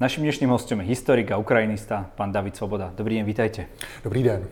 Naším 0.00 0.22
dnešným 0.22 0.50
hostem 0.50 0.80
je 0.80 0.86
historik 0.86 1.32
a 1.32 1.36
ukrajinista, 1.36 2.10
pán 2.16 2.32
David 2.32 2.56
Svoboda. 2.56 2.92
Dobrý 2.96 3.16
deň, 3.16 3.24
vítajte. 3.24 3.66
Dobrý 4.04 4.22
den. 4.22 4.44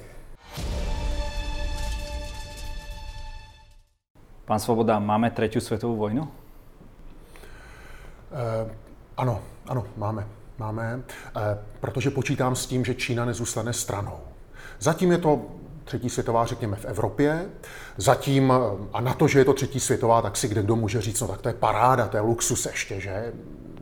Pán 4.45 4.59
Svoboda, 4.59 4.99
máme 4.99 5.31
třetí 5.31 5.61
světovou 5.61 5.97
vojnu? 5.97 6.23
Uh, 6.23 6.29
ano, 9.17 9.41
ano, 9.67 9.87
máme. 9.97 10.27
Máme, 10.59 10.97
uh, 10.97 11.43
protože 11.81 12.11
počítám 12.11 12.57
s 12.57 12.67
tím, 12.67 12.85
že 12.85 12.95
Čína 12.95 13.25
nezůstane 13.25 13.73
stranou. 13.73 14.21
Zatím 14.81 15.13
je 15.13 15.19
to 15.19 15.43
třetí 15.85 16.11
světová, 16.11 16.47
řekněme, 16.47 16.77
v 16.77 16.85
Evropě. 16.85 17.49
Zatím, 17.97 18.53
a 18.93 19.01
na 19.01 19.15
to, 19.15 19.29
že 19.29 19.39
je 19.39 19.45
to 19.45 19.53
třetí 19.53 19.81
světová, 19.81 20.23
tak 20.23 20.37
si 20.37 20.49
kde 20.49 20.63
kdo 20.63 20.77
může 20.77 21.01
říct, 21.01 21.21
no 21.21 21.29
tak 21.29 21.43
to 21.43 21.49
je 21.49 21.55
paráda, 21.55 22.09
to 22.09 22.17
je 22.17 22.21
luxus 22.21 22.67
ještě, 22.67 23.01
že? 23.01 23.33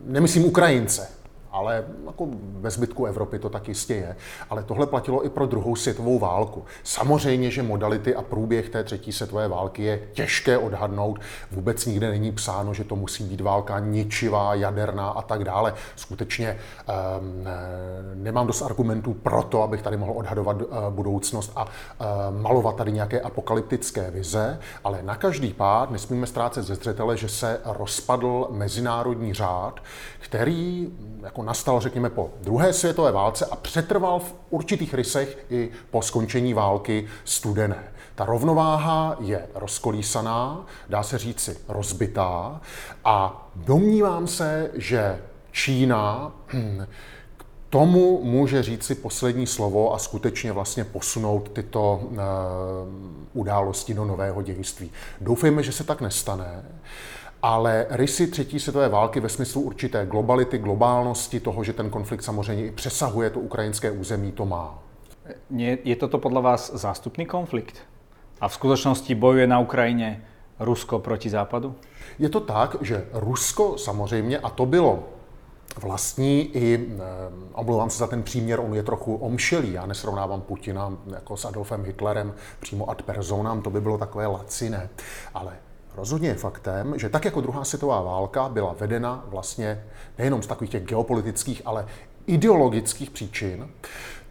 Nemyslím 0.04 0.44
Ukrajince, 0.44 1.21
ale 1.52 1.84
jako 2.06 2.28
ve 2.60 2.70
zbytku 2.70 3.06
Evropy 3.06 3.38
to 3.38 3.48
tak 3.48 3.68
jistě 3.68 3.94
je. 3.94 4.16
Ale 4.50 4.62
tohle 4.62 4.86
platilo 4.86 5.26
i 5.26 5.28
pro 5.28 5.46
druhou 5.46 5.76
světovou 5.76 6.18
válku. 6.18 6.64
Samozřejmě, 6.82 7.50
že 7.50 7.62
modality 7.62 8.14
a 8.14 8.22
průběh 8.22 8.68
té 8.68 8.84
třetí 8.84 9.12
světové 9.12 9.48
války 9.48 9.82
je 9.82 10.02
těžké 10.12 10.58
odhadnout. 10.58 11.20
Vůbec 11.50 11.86
nikde 11.86 12.10
není 12.10 12.32
psáno, 12.32 12.74
že 12.74 12.84
to 12.84 12.96
musí 12.96 13.24
být 13.24 13.40
válka 13.40 13.78
ničivá, 13.78 14.54
jaderná 14.54 15.08
a 15.08 15.22
tak 15.22 15.44
dále. 15.44 15.74
Skutečně 15.96 16.58
um, 17.20 17.48
nemám 18.14 18.46
dost 18.46 18.62
argumentů 18.62 19.14
pro 19.14 19.42
to, 19.42 19.62
abych 19.62 19.82
tady 19.82 19.96
mohl 19.96 20.12
odhadovat 20.12 20.62
uh, 20.62 20.68
budoucnost 20.90 21.52
a 21.56 21.64
uh, 21.64 21.70
malovat 22.40 22.76
tady 22.76 22.92
nějaké 22.92 23.20
apokalyptické 23.20 24.10
vize, 24.10 24.58
ale 24.84 25.02
na 25.02 25.14
každý 25.16 25.52
pád 25.52 25.90
nesmíme 25.90 26.26
ztrácet 26.26 26.64
ze 26.64 26.74
zřetele, 26.74 27.16
že 27.16 27.28
se 27.28 27.60
rozpadl 27.64 28.48
mezinárodní 28.50 29.34
řád, 29.34 29.80
který 30.18 30.92
jako 31.22 31.41
jako 31.42 31.46
nastal, 31.46 31.80
řekněme, 31.80 32.10
po 32.10 32.30
druhé 32.40 32.72
světové 32.72 33.12
válce 33.12 33.46
a 33.46 33.56
přetrval 33.56 34.20
v 34.20 34.34
určitých 34.50 34.94
rysech 34.94 35.38
i 35.50 35.70
po 35.90 36.02
skončení 36.02 36.54
války 36.54 37.06
studené. 37.24 37.92
Ta 38.14 38.24
rovnováha 38.24 39.16
je 39.20 39.48
rozkolísaná, 39.54 40.66
dá 40.88 41.02
se 41.02 41.18
říci 41.18 41.58
rozbitá 41.68 42.60
a 43.04 43.48
domnívám 43.56 44.26
se, 44.26 44.70
že 44.74 45.18
Čína 45.52 46.32
hm, 46.52 46.86
k 47.36 47.44
tomu 47.70 48.24
může 48.24 48.62
říci 48.62 48.94
poslední 48.94 49.46
slovo 49.46 49.94
a 49.94 49.98
skutečně 49.98 50.52
vlastně 50.52 50.84
posunout 50.84 51.48
tyto 51.52 52.00
uh, 52.02 52.18
události 53.32 53.94
do 53.94 54.04
nového 54.04 54.42
dějství. 54.42 54.90
Doufejme, 55.20 55.62
že 55.62 55.72
se 55.72 55.84
tak 55.84 56.00
nestane 56.00 56.64
ale 57.42 57.86
rysy 57.90 58.26
třetí 58.26 58.60
světové 58.60 58.88
války 58.88 59.20
ve 59.20 59.28
smyslu 59.28 59.62
určité 59.62 60.06
globality, 60.06 60.58
globálnosti 60.58 61.40
toho, 61.40 61.64
že 61.64 61.72
ten 61.72 61.90
konflikt 61.90 62.22
samozřejmě 62.22 62.66
i 62.66 62.70
přesahuje 62.70 63.30
to 63.30 63.40
ukrajinské 63.40 63.90
území, 63.90 64.32
to 64.32 64.46
má. 64.46 64.78
Je, 65.50 65.96
toto 65.96 66.18
podle 66.18 66.42
vás 66.42 66.74
zástupný 66.74 67.26
konflikt? 67.26 67.78
A 68.40 68.48
v 68.48 68.54
skutečnosti 68.54 69.14
bojuje 69.14 69.46
na 69.46 69.58
Ukrajině 69.58 70.24
Rusko 70.60 70.98
proti 70.98 71.30
západu? 71.30 71.74
Je 72.18 72.28
to 72.28 72.40
tak, 72.40 72.76
že 72.80 73.06
Rusko 73.12 73.78
samozřejmě, 73.78 74.38
a 74.38 74.50
to 74.50 74.66
bylo 74.66 75.08
vlastní 75.80 76.56
i, 76.56 76.90
eh, 76.94 77.00
omlouvám 77.52 77.90
se 77.90 77.98
za 77.98 78.06
ten 78.06 78.22
příměr, 78.22 78.60
on 78.60 78.74
je 78.74 78.82
trochu 78.82 79.14
omšelý, 79.16 79.72
já 79.72 79.86
nesrovnávám 79.86 80.40
Putina 80.40 80.96
jako 81.14 81.36
s 81.36 81.44
Adolfem 81.44 81.84
Hitlerem 81.84 82.34
přímo 82.60 82.90
ad 82.90 83.02
personam, 83.02 83.62
to 83.62 83.70
by 83.70 83.80
bylo 83.80 83.98
takové 83.98 84.26
laciné, 84.26 84.88
ale 85.34 85.52
Rozhodně 85.96 86.28
je 86.28 86.34
faktem, 86.34 86.98
že 86.98 87.08
tak 87.08 87.24
jako 87.24 87.40
druhá 87.40 87.64
světová 87.64 88.02
válka 88.02 88.48
byla 88.48 88.74
vedena 88.78 89.24
vlastně 89.26 89.84
nejenom 90.18 90.42
z 90.42 90.46
takových 90.46 90.70
těch 90.70 90.84
geopolitických, 90.84 91.62
ale 91.64 91.86
ideologických 92.26 93.10
příčin, 93.10 93.68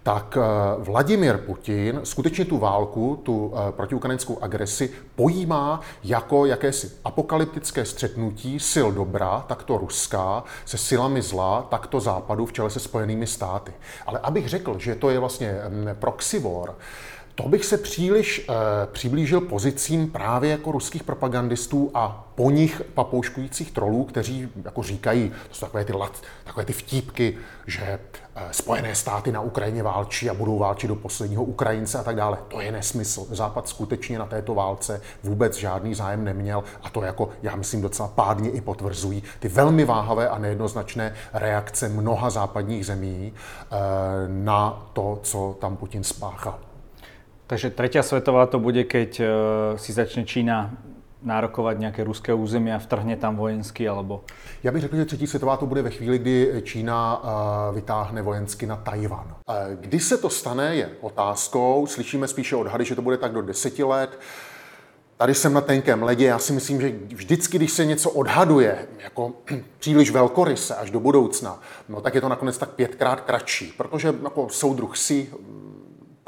tak 0.03 0.37
eh, 0.37 0.43
Vladimir 0.83 1.37
Putin 1.37 1.99
skutečně 2.03 2.45
tu 2.45 2.57
válku, 2.57 3.21
tu 3.23 3.53
eh, 3.55 3.71
protiukrajinskou 3.71 4.37
agresi 4.41 4.89
pojímá 5.15 5.81
jako 6.03 6.45
jakési 6.45 6.91
apokalyptické 7.05 7.85
střetnutí 7.85 8.59
sil 8.71 8.87
dobra, 8.91 9.45
takto 9.47 9.77
ruská, 9.77 10.43
se 10.65 10.77
silami 10.77 11.21
zla, 11.21 11.67
takto 11.69 11.99
západu 11.99 12.45
v 12.45 12.53
čele 12.53 12.69
se 12.69 12.79
spojenými 12.79 13.27
státy. 13.27 13.73
Ale 14.05 14.19
abych 14.19 14.49
řekl, 14.49 14.79
že 14.79 14.95
to 14.95 15.09
je 15.09 15.19
vlastně 15.19 15.61
mm, 15.69 15.87
proxy 15.99 16.39
war, 16.39 16.73
to 17.35 17.49
bych 17.49 17.65
se 17.65 17.77
příliš 17.77 18.45
eh, 18.49 18.53
přiblížil 18.91 19.41
pozicím 19.41 20.09
právě 20.09 20.51
jako 20.51 20.71
ruských 20.71 21.03
propagandistů 21.03 21.91
a 21.93 22.27
po 22.35 22.51
nich 22.51 22.81
papouškujících 22.93 23.71
trolů, 23.71 24.03
kteří 24.03 24.49
jako 24.65 24.83
říkají, 24.83 25.29
to 25.49 25.55
jsou 25.55 25.65
takové 25.65 25.85
ty, 25.85 25.93
lat, 25.93 26.21
takové 26.43 26.65
ty 26.65 26.73
vtípky, 26.73 27.37
že 27.67 27.99
eh, 28.35 28.41
Spojené 28.51 28.95
státy 28.95 29.31
na 29.31 29.41
Ukrajině 29.41 29.83
válčí 29.83 30.29
a 30.29 30.33
budou 30.33 30.59
válčit 30.59 30.87
do 30.87 30.95
posledního 30.95 31.43
Ukrajince 31.43 31.99
a 31.99 32.03
tak 32.03 32.15
dále. 32.15 32.37
To 32.47 32.61
je 32.61 32.71
nesmysl. 32.71 33.27
Západ 33.29 33.69
skutečně 33.69 34.19
na 34.19 34.25
této 34.25 34.55
válce 34.55 35.01
vůbec 35.23 35.57
žádný 35.57 35.95
zájem 35.95 36.23
neměl 36.23 36.63
a 36.83 36.89
to 36.89 37.01
jako, 37.01 37.29
já 37.43 37.55
myslím, 37.55 37.81
docela 37.81 38.07
pádně 38.07 38.49
i 38.49 38.61
potvrzují 38.61 39.23
ty 39.39 39.47
velmi 39.47 39.85
váhavé 39.85 40.29
a 40.29 40.37
nejednoznačné 40.37 41.13
reakce 41.33 41.89
mnoha 41.89 42.29
západních 42.29 42.85
zemí 42.85 43.33
eh, 43.33 43.75
na 44.27 44.89
to, 44.93 45.19
co 45.23 45.57
tam 45.59 45.77
Putin 45.77 46.03
spáchal. 46.03 46.70
Takže 47.51 47.69
tretia 47.69 48.03
svetová 48.03 48.45
to 48.47 48.59
bude, 48.59 48.83
keď 48.83 49.19
uh, 49.19 49.25
si 49.75 49.93
začne 49.93 50.23
Čína 50.23 50.71
nárokovat 51.23 51.79
nějaké 51.79 52.03
ruské 52.03 52.33
území 52.33 52.71
a 52.71 52.79
vtrhne 52.79 53.15
tam 53.17 53.35
vojensky, 53.35 53.87
alebo... 53.89 54.23
Já 54.63 54.71
bych 54.71 54.81
řekl, 54.81 54.95
že 54.95 55.05
třetí 55.05 55.27
světová 55.27 55.57
to 55.57 55.65
bude 55.65 55.81
ve 55.81 55.89
chvíli, 55.89 56.17
kdy 56.17 56.61
Čína 56.63 57.23
uh, 57.23 57.75
vytáhne 57.75 58.21
vojensky 58.21 58.65
na 58.65 58.75
Tajvan. 58.75 59.35
Uh, 59.49 59.55
kdy 59.75 59.99
se 59.99 60.17
to 60.17 60.29
stane, 60.29 60.75
je 60.75 60.89
otázkou. 61.01 61.87
Slyšíme 61.87 62.27
spíše 62.27 62.55
odhady, 62.55 62.85
že 62.85 62.95
to 62.95 63.01
bude 63.01 63.17
tak 63.17 63.31
do 63.33 63.41
deseti 63.41 63.83
let. 63.83 64.19
Tady 65.17 65.35
jsem 65.35 65.53
na 65.53 65.61
tenkém 65.61 66.03
ledě. 66.03 66.25
Já 66.25 66.39
si 66.39 66.53
myslím, 66.53 66.81
že 66.81 66.91
vždycky, 67.07 67.57
když 67.57 67.71
se 67.71 67.85
něco 67.85 68.09
odhaduje 68.09 68.87
jako 69.03 69.33
příliš 69.79 70.11
velkoryse 70.11 70.75
až 70.75 70.91
do 70.91 70.99
budoucna, 70.99 71.59
no 71.89 72.01
tak 72.01 72.15
je 72.15 72.21
to 72.21 72.29
nakonec 72.29 72.57
tak 72.57 72.69
pětkrát 72.69 73.21
kratší, 73.21 73.73
protože 73.77 74.13
jako 74.23 74.49
soudruh 74.49 74.97
si 74.97 75.29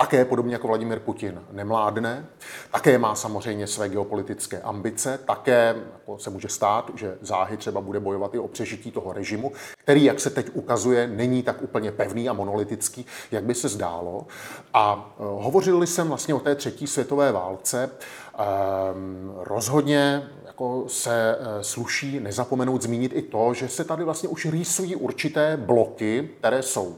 také 0.03 0.25
podobně 0.25 0.55
jako 0.55 0.67
Vladimir 0.67 0.99
Putin 0.99 1.41
nemládne, 1.51 2.25
také 2.71 2.97
má 2.97 3.15
samozřejmě 3.15 3.67
své 3.67 3.89
geopolitické 3.89 4.61
ambice, 4.61 5.19
také 5.25 5.75
jako 5.93 6.17
se 6.17 6.29
může 6.29 6.49
stát, 6.49 6.91
že 6.95 7.17
záhy 7.21 7.57
třeba 7.57 7.81
bude 7.81 7.99
bojovat 7.99 8.35
i 8.35 8.39
o 8.39 8.47
přežití 8.47 8.91
toho 8.91 9.13
režimu, 9.13 9.51
který, 9.77 10.03
jak 10.03 10.19
se 10.19 10.29
teď 10.29 10.49
ukazuje, 10.53 11.07
není 11.07 11.43
tak 11.43 11.61
úplně 11.61 11.91
pevný 11.91 12.29
a 12.29 12.33
monolitický, 12.33 13.05
jak 13.31 13.43
by 13.43 13.55
se 13.55 13.69
zdálo. 13.69 14.27
A 14.73 15.15
e, 15.19 15.23
hovořili 15.23 15.87
jsem 15.87 16.07
vlastně 16.07 16.33
o 16.33 16.39
té 16.39 16.55
třetí 16.55 16.87
světové 16.87 17.31
válce. 17.31 17.89
Ehm, 18.37 19.33
rozhodně 19.37 20.23
jako 20.45 20.83
se 20.87 21.37
e, 21.39 21.63
sluší 21.63 22.19
nezapomenout 22.19 22.81
zmínit 22.81 23.11
i 23.15 23.21
to, 23.21 23.53
že 23.53 23.67
se 23.67 23.83
tady 23.83 24.03
vlastně 24.03 24.29
už 24.29 24.45
rýsují 24.45 24.95
určité 24.95 25.57
bloky, 25.57 26.29
které 26.39 26.61
jsou 26.61 26.95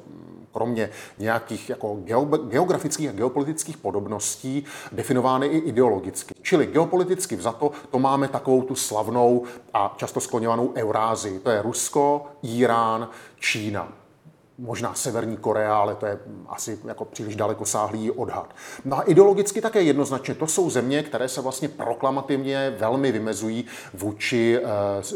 kromě 0.55 0.89
nějakých 1.19 1.69
jako 1.69 1.97
geografických 2.49 3.09
a 3.09 3.11
geopolitických 3.11 3.77
podobností 3.77 4.65
definovány 4.91 5.47
i 5.47 5.57
ideologicky. 5.57 6.33
Čili 6.41 6.67
geopoliticky 6.67 7.35
vzato 7.35 7.71
to 7.91 7.99
máme 7.99 8.27
takovou 8.27 8.61
tu 8.61 8.75
slavnou 8.75 9.43
a 9.73 9.93
často 9.97 10.19
skloněvanou 10.21 10.73
Eurázii. 10.75 11.39
To 11.39 11.49
je 11.49 11.61
Rusko, 11.61 12.25
Irán, 12.43 13.09
Čína 13.39 14.04
možná 14.57 14.93
Severní 14.93 15.37
Korea, 15.37 15.77
ale 15.77 15.95
to 15.95 16.05
je 16.05 16.19
asi 16.47 16.79
jako 16.85 17.05
příliš 17.05 17.35
dalekosáhlý 17.35 18.11
odhad. 18.11 18.55
No 18.85 18.97
a 18.97 19.01
ideologicky 19.01 19.61
také 19.61 19.81
jednoznačně 19.81 20.35
to 20.35 20.47
jsou 20.47 20.69
země, 20.69 21.03
které 21.03 21.27
se 21.27 21.41
vlastně 21.41 21.69
proklamativně 21.69 22.75
velmi 22.79 23.11
vymezují 23.11 23.65
vůči 23.93 24.59
e, 24.59 24.61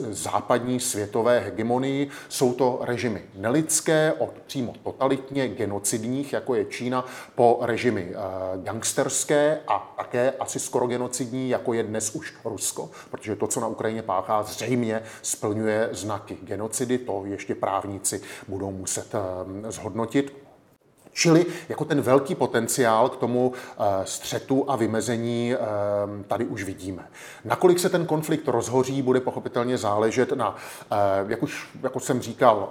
západní 0.09 0.79
světové 0.79 1.39
hegemonii. 1.39 2.09
Jsou 2.29 2.53
to 2.53 2.79
režimy 2.81 3.23
nelidské, 3.35 4.13
od 4.17 4.33
přímo 4.47 4.73
totalitně 4.83 5.47
genocidních, 5.47 6.33
jako 6.33 6.55
je 6.55 6.65
Čína, 6.65 7.05
po 7.35 7.59
režimy 7.61 8.11
e, 8.11 8.15
gangsterské 8.63 9.59
a 9.67 9.93
také 9.97 10.33
asi 10.39 10.59
skoro 10.59 10.87
genocidní, 10.87 11.49
jako 11.49 11.73
je 11.73 11.83
dnes 11.83 12.15
už 12.15 12.33
Rusko, 12.45 12.89
protože 13.11 13.35
to, 13.35 13.47
co 13.47 13.59
na 13.59 13.67
Ukrajině 13.67 14.01
páchá, 14.01 14.43
zřejmě 14.43 15.01
splňuje 15.21 15.89
znaky 15.91 16.37
genocidy, 16.43 16.97
to 16.97 17.23
ještě 17.25 17.55
právníci 17.55 18.21
budou 18.47 18.71
muset 18.71 19.15
Eh, 19.15 19.28
zhodnotit. 19.69 20.49
Čili 21.13 21.45
jako 21.69 21.85
ten 21.85 22.01
velký 22.01 22.35
potenciál 22.35 23.09
k 23.09 23.17
tomu 23.17 23.53
eh, 23.55 23.83
střetu 24.03 24.71
a 24.71 24.75
vymezení 24.75 25.53
eh, 25.53 25.57
tady 26.27 26.45
už 26.45 26.63
vidíme. 26.63 27.09
Nakolik 27.45 27.79
se 27.79 27.89
ten 27.89 28.05
konflikt 28.05 28.47
rozhoří, 28.47 29.01
bude 29.01 29.19
pochopitelně 29.19 29.77
záležet 29.77 30.31
na, 30.31 30.55
jak 31.27 31.43
už 31.43 31.69
jako 31.83 31.99
jsem 31.99 32.21
říkal, 32.21 32.69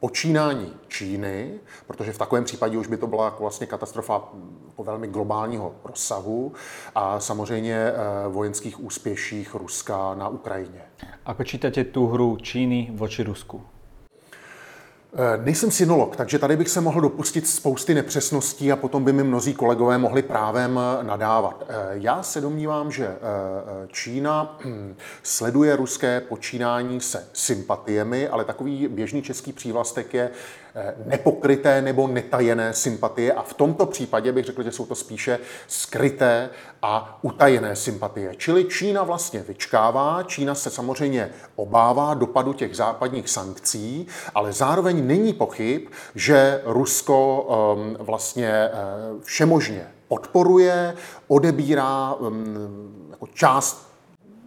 počínání 0.00 0.72
Číny, 0.88 1.60
protože 1.86 2.12
v 2.12 2.18
takovém 2.18 2.44
případě 2.44 2.78
už 2.78 2.86
by 2.86 2.96
to 2.96 3.06
byla 3.06 3.24
jako 3.24 3.42
vlastně 3.42 3.66
katastrofa 3.66 4.22
po 4.76 4.84
velmi 4.84 5.08
globálního 5.08 5.74
rozsahu 5.84 6.52
a 6.94 7.20
samozřejmě 7.20 7.92
vojenských 8.28 8.84
úspěších 8.84 9.54
Ruska 9.54 10.14
na 10.14 10.28
Ukrajině. 10.28 10.82
Ako 11.26 11.44
čítáte 11.44 11.84
tu 11.84 12.06
hru 12.06 12.36
Číny 12.36 12.90
voči 12.94 13.22
Rusku? 13.22 13.62
Eh, 15.14 15.40
nejsem 15.44 15.70
synolog, 15.70 16.16
takže 16.16 16.38
tady 16.38 16.56
bych 16.56 16.68
se 16.68 16.80
mohl 16.80 17.00
dopustit 17.00 17.48
spousty 17.48 17.94
nepřesností 17.94 18.72
a 18.72 18.76
potom 18.76 19.04
by 19.04 19.12
mi 19.12 19.22
mnozí 19.24 19.54
kolegové 19.54 19.98
mohli 19.98 20.22
právem 20.22 20.80
eh, 20.80 21.04
nadávat. 21.04 21.64
Eh, 21.68 21.74
já 21.92 22.22
se 22.22 22.40
domnívám, 22.40 22.92
že 22.92 23.16
Čína 23.88 24.58
hm, 24.64 24.96
sleduje 25.22 25.76
ruské 25.76 26.20
počínání 26.20 27.00
se 27.00 27.26
sympatiemi, 27.32 28.28
ale 28.28 28.44
takový 28.44 28.88
běžný 28.88 29.22
český 29.22 29.52
přívlastek 29.52 30.14
je 30.14 30.30
nepokryté 31.06 31.82
nebo 31.82 32.08
netajené 32.08 32.72
sympatie 32.72 33.32
a 33.32 33.42
v 33.42 33.54
tomto 33.54 33.86
případě 33.86 34.32
bych 34.32 34.44
řekl, 34.44 34.62
že 34.62 34.72
jsou 34.72 34.86
to 34.86 34.94
spíše 34.94 35.38
skryté 35.66 36.50
a 36.82 37.18
utajené 37.22 37.76
sympatie. 37.76 38.34
Čili 38.36 38.64
Čína 38.64 39.02
vlastně 39.02 39.42
vyčkává, 39.42 40.22
Čína 40.22 40.54
se 40.54 40.70
samozřejmě 40.70 41.30
obává 41.56 42.14
dopadu 42.14 42.52
těch 42.52 42.76
západních 42.76 43.28
sankcí, 43.30 44.06
ale 44.34 44.52
zároveň 44.52 45.06
není 45.06 45.32
pochyb, 45.32 45.88
že 46.14 46.62
Rusko 46.64 47.42
um, 47.42 47.96
vlastně 48.00 48.70
uh, 48.72 49.22
všemožně 49.22 49.86
podporuje, 50.08 50.94
odebírá 51.28 52.14
um, 52.14 53.06
jako 53.10 53.26
část 53.26 53.91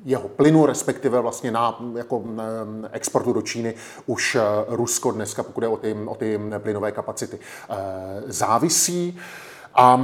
jeho 0.06 0.28
plynu, 0.28 0.66
respektive 0.66 1.20
vlastně 1.20 1.52
na 1.52 1.80
jako 1.96 2.24
exportu 2.92 3.34
do 3.34 3.42
Číny 3.42 3.74
už 4.06 4.36
uh, 4.36 4.42
Rusko 4.76 5.12
dneska, 5.12 5.44
pokud 5.44 5.64
je 5.64 5.70
o 5.70 5.78
ty, 5.78 5.96
o 6.06 6.16
ty 6.16 6.40
plynové 6.60 6.92
kapacity, 6.92 7.40
uh, 7.70 7.76
závisí. 8.26 9.20
A 9.78 10.02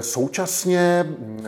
současně 0.00 1.06
mm, 1.08 1.44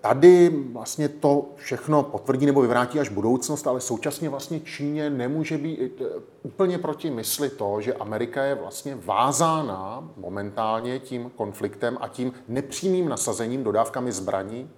tady 0.00 0.50
vlastně 0.72 1.08
to 1.08 1.44
všechno 1.56 2.02
potvrdí 2.02 2.46
nebo 2.46 2.60
vyvrátí 2.60 3.00
až 3.00 3.08
budoucnost, 3.08 3.66
ale 3.66 3.80
současně 3.80 4.28
vlastně 4.28 4.60
Číně 4.60 5.10
nemůže 5.10 5.58
být 5.58 6.02
úplně 6.42 6.78
proti 6.78 7.10
mysli 7.10 7.50
to, 7.50 7.80
že 7.80 7.94
Amerika 7.94 8.44
je 8.44 8.54
vlastně 8.54 8.98
vázána 9.04 10.08
momentálně 10.16 10.98
tím 10.98 11.30
konfliktem 11.36 11.98
a 12.00 12.08
tím 12.08 12.32
nepřímým 12.48 13.08
nasazením 13.08 13.64
dodávkami 13.64 14.12
zbraní, 14.12 14.70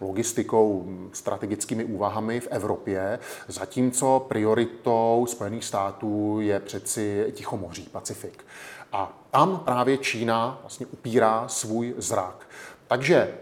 logistikou, 0.00 0.86
strategickými 1.12 1.84
úvahami 1.84 2.40
v 2.40 2.48
Evropě, 2.50 3.18
zatímco 3.48 4.26
prioritou 4.28 5.26
Spojených 5.28 5.64
států 5.64 6.40
je 6.40 6.60
přeci 6.60 7.26
Tichomoří, 7.32 7.88
Pacifik. 7.92 8.44
A 8.92 9.26
tam 9.30 9.58
právě 9.58 9.98
Čína 9.98 10.58
vlastně 10.60 10.86
upírá 10.86 11.48
svůj 11.48 11.94
zrak. 11.98 12.48
Takže 12.88 13.34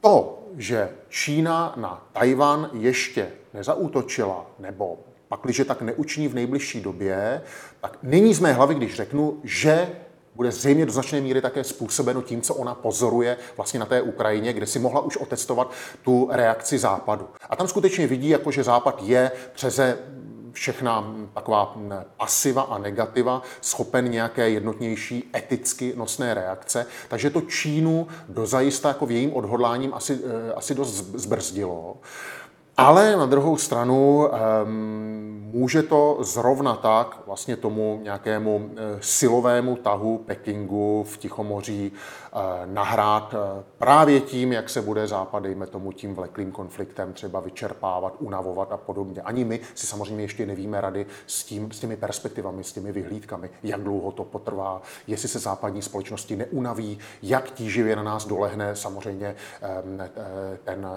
to, 0.00 0.38
že 0.56 0.90
Čína 1.08 1.74
na 1.76 2.06
Tajvan 2.12 2.70
ještě 2.72 3.32
nezautočila, 3.54 4.46
nebo 4.58 4.98
pak, 5.28 5.40
když 5.44 5.62
tak 5.64 5.82
neučiní 5.82 6.28
v 6.28 6.34
nejbližší 6.34 6.80
době, 6.80 7.42
tak 7.80 7.98
není 8.02 8.34
z 8.34 8.40
mé 8.40 8.52
hlavy, 8.52 8.74
když 8.74 8.94
řeknu, 8.94 9.40
že 9.44 9.90
bude 10.40 10.52
zřejmě 10.52 10.86
do 10.86 10.92
značné 10.92 11.20
míry 11.20 11.40
také 11.40 11.64
způsobeno 11.64 12.22
tím, 12.22 12.42
co 12.42 12.54
ona 12.54 12.74
pozoruje 12.74 13.36
vlastně 13.56 13.80
na 13.80 13.86
té 13.86 14.02
Ukrajině, 14.02 14.52
kde 14.52 14.66
si 14.66 14.78
mohla 14.78 15.00
už 15.00 15.16
otestovat 15.16 15.70
tu 16.02 16.28
reakci 16.32 16.78
Západu. 16.78 17.28
A 17.50 17.56
tam 17.56 17.68
skutečně 17.68 18.06
vidí, 18.06 18.28
jako 18.28 18.50
že 18.50 18.64
Západ 18.64 19.02
je 19.02 19.30
přeze 19.52 19.98
všechna 20.52 21.14
taková 21.34 21.76
pasiva 22.16 22.62
a 22.62 22.78
negativa 22.78 23.42
schopen 23.60 24.10
nějaké 24.10 24.50
jednotnější 24.50 25.30
eticky 25.36 25.92
nosné 25.96 26.34
reakce. 26.34 26.86
Takže 27.08 27.30
to 27.30 27.40
Čínu 27.40 28.08
dozajista 28.28 28.88
jako 28.88 29.06
v 29.06 29.10
jejím 29.10 29.34
odhodláním 29.34 29.94
asi, 29.94 30.18
eh, 30.24 30.52
asi 30.52 30.74
dost 30.74 30.94
zbrzdilo. 30.94 31.96
Ale 32.80 33.16
na 33.16 33.26
druhou 33.26 33.56
stranu 33.56 34.28
um, 34.28 35.50
může 35.52 35.82
to 35.82 36.18
zrovna 36.20 36.76
tak 36.76 37.18
vlastně 37.26 37.56
tomu 37.56 38.00
nějakému 38.02 38.70
eh, 38.76 38.98
silovému 39.00 39.76
tahu 39.76 40.18
Pekingu 40.18 41.04
v 41.08 41.16
Tichomoří 41.18 41.92
nahrát 42.66 43.34
eh, 43.34 43.62
právě 43.78 44.20
tím, 44.20 44.52
jak 44.52 44.68
se 44.68 44.82
bude 44.82 45.06
Západ, 45.06 45.42
dejme 45.42 45.66
tomu, 45.66 45.92
tím 45.92 46.14
vleklým 46.14 46.52
konfliktem 46.52 47.12
třeba 47.12 47.40
vyčerpávat, 47.40 48.14
unavovat 48.18 48.72
a 48.72 48.76
podobně. 48.76 49.22
Ani 49.22 49.44
my 49.44 49.60
si 49.74 49.86
samozřejmě 49.86 50.24
ještě 50.24 50.46
nevíme 50.46 50.80
rady 50.80 51.06
s, 51.26 51.44
tím, 51.44 51.72
s 51.72 51.80
těmi 51.80 51.96
perspektivami, 51.96 52.64
s 52.64 52.72
těmi 52.72 52.92
vyhlídkami, 52.92 53.50
jak 53.62 53.80
dlouho 53.80 54.12
to 54.12 54.24
potrvá, 54.24 54.82
jestli 55.06 55.28
se 55.28 55.38
západní 55.38 55.82
společnosti 55.82 56.36
neunaví, 56.36 56.98
jak 57.22 57.50
tíživě 57.50 57.96
na 57.96 58.02
nás 58.02 58.26
dolehne 58.26 58.76
samozřejmě 58.76 59.34
ten, 60.64 60.88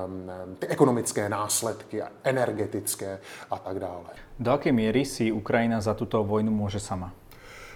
ty 0.59 0.67
ekonomické 0.67 1.29
následky, 1.29 2.01
energetické 2.23 3.19
a 3.51 3.57
tak 3.57 3.79
dále. 3.79 4.05
Do 4.39 4.51
jaké 4.51 4.71
míry 4.71 5.05
si 5.05 5.31
Ukrajina 5.31 5.81
za 5.81 5.93
tuto 5.93 6.23
vojnu 6.23 6.51
může 6.51 6.79
sama? 6.79 7.13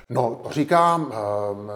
No, 0.10 0.40
to 0.44 0.50
říkám, 0.50 1.02
um, 1.02 1.72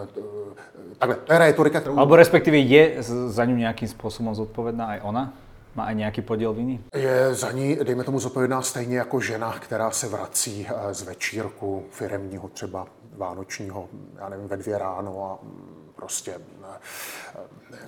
takhle, 0.98 1.16
to 1.16 1.32
je 1.32 1.38
retorika, 1.38 1.80
kterou... 1.80 1.98
Alebo 1.98 2.16
respektive 2.16 2.56
je 2.58 3.02
za 3.26 3.44
ňu 3.44 3.56
nějakým 3.56 3.88
způsobem 3.88 4.34
zodpovědná 4.34 4.96
i 4.96 5.00
ona? 5.00 5.32
Má 5.74 5.90
i 5.90 5.94
nějaký 5.94 6.22
podíl 6.22 6.52
viny? 6.52 6.80
Je 6.94 7.34
za 7.34 7.52
ní, 7.52 7.76
dejme 7.76 8.04
tomu, 8.04 8.18
zodpovědná 8.18 8.62
stejně 8.62 8.98
jako 8.98 9.20
žena, 9.20 9.52
která 9.60 9.90
se 9.90 10.08
vrací 10.08 10.66
eh, 10.68 10.94
z 10.94 11.02
večírku 11.02 11.84
firemního 11.90 12.48
třeba 12.48 12.86
vánočního, 13.16 13.88
já 14.18 14.28
nevím, 14.28 14.48
ve 14.48 14.56
dvě 14.56 14.78
ráno 14.78 15.24
a 15.24 15.44
mm, 15.44 15.90
prostě 15.96 16.34
eh, 16.64 17.38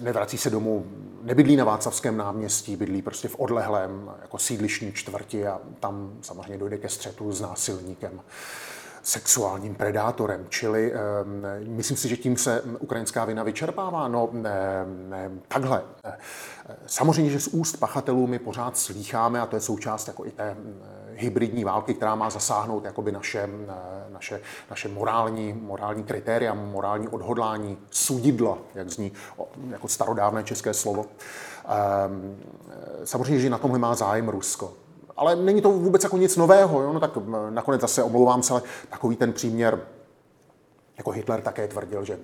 nevrací 0.00 0.38
se 0.38 0.50
domů, 0.50 0.86
nebydlí 1.22 1.56
na 1.56 1.64
Václavském 1.64 2.16
náměstí, 2.16 2.76
bydlí 2.76 3.02
prostě 3.02 3.28
v 3.28 3.40
odlehlém 3.40 4.10
jako 4.22 4.38
sídlišní 4.38 4.92
čtvrti 4.92 5.46
a 5.46 5.60
tam 5.80 6.12
samozřejmě 6.20 6.58
dojde 6.58 6.78
ke 6.78 6.88
střetu 6.88 7.32
s 7.32 7.40
násilníkem 7.40 8.20
sexuálním 9.04 9.74
predátorem. 9.74 10.46
Čili 10.48 10.92
um, 10.92 10.98
myslím 11.76 11.96
si, 11.96 12.08
že 12.08 12.16
tím 12.16 12.36
se 12.36 12.62
ukrajinská 12.78 13.24
vina 13.24 13.42
vyčerpává. 13.42 14.08
No 14.08 14.28
ne, 14.32 14.84
ne, 15.08 15.30
takhle. 15.48 15.82
Samozřejmě, 16.86 17.30
že 17.30 17.40
z 17.40 17.48
úst 17.48 17.76
pachatelů 17.76 18.26
my 18.26 18.38
pořád 18.38 18.78
slýcháme, 18.78 19.40
a 19.40 19.46
to 19.46 19.56
je 19.56 19.60
součást 19.60 20.08
jako 20.08 20.26
i 20.26 20.30
té 20.30 20.56
hybridní 21.16 21.64
války, 21.64 21.94
která 21.94 22.14
má 22.14 22.30
zasáhnout 22.30 22.84
jakoby 22.84 23.12
naše, 23.12 23.48
naše, 24.08 24.40
naše 24.70 24.88
morální, 24.88 25.52
morální 25.52 26.04
kritéria, 26.04 26.54
morální 26.54 27.08
odhodlání, 27.08 27.78
sudidla, 27.90 28.58
jak 28.74 28.90
zní 28.90 29.12
jako 29.70 29.88
starodávné 29.88 30.44
české 30.44 30.74
slovo. 30.74 31.06
Ehm, 31.68 32.36
samozřejmě, 33.04 33.40
že 33.40 33.50
na 33.50 33.58
tomhle 33.58 33.78
má 33.78 33.94
zájem 33.94 34.28
Rusko. 34.28 34.72
Ale 35.16 35.36
není 35.36 35.60
to 35.60 35.70
vůbec 35.70 36.04
jako 36.04 36.16
nic 36.16 36.36
nového. 36.36 36.82
Jo? 36.82 36.92
No 36.92 37.00
tak 37.00 37.18
nakonec 37.50 37.80
zase 37.80 38.02
omlouvám 38.02 38.42
se, 38.42 38.52
ale 38.52 38.62
takový 38.90 39.16
ten 39.16 39.32
příměr, 39.32 39.80
jako 40.98 41.10
Hitler 41.10 41.40
také 41.40 41.68
tvrdil, 41.68 42.04
že 42.04 42.18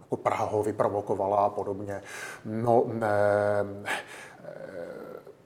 jako 0.00 0.16
Praha 0.16 0.44
ho 0.44 0.62
vyprovokovala 0.62 1.36
a 1.36 1.48
podobně. 1.48 2.02
No, 2.44 2.84
ne, 2.86 3.08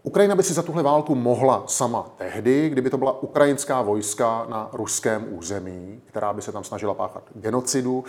Ukrajina 0.02 0.34
by 0.34 0.42
si 0.42 0.54
za 0.54 0.62
tuhle 0.62 0.82
válku 0.82 1.14
mohla 1.14 1.64
sama 1.66 2.10
tehdy, 2.16 2.68
kdyby 2.68 2.90
to 2.90 2.98
byla 2.98 3.22
ukrajinská 3.22 3.82
vojska 3.82 4.46
na 4.48 4.68
ruském 4.72 5.26
území, 5.30 6.00
která 6.06 6.32
by 6.32 6.42
se 6.42 6.52
tam 6.52 6.64
snažila 6.64 6.94
páchat 6.94 7.22
genocidu 7.34 8.04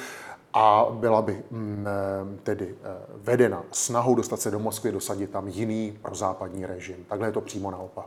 a 0.53 0.85
byla 0.91 1.21
by 1.21 1.43
mm, 1.51 1.87
tedy 2.43 2.75
eh, 2.83 2.89
vedena 3.15 3.63
snahou 3.71 4.15
dostat 4.15 4.39
se 4.39 4.51
do 4.51 4.59
Moskvy, 4.59 4.91
dosadit 4.91 5.29
tam 5.29 5.47
jiný 5.47 5.97
prozápadní 6.01 6.65
režim. 6.65 6.95
Takhle 7.07 7.27
je 7.27 7.31
to 7.31 7.41
přímo 7.41 7.71
naopak. 7.71 8.05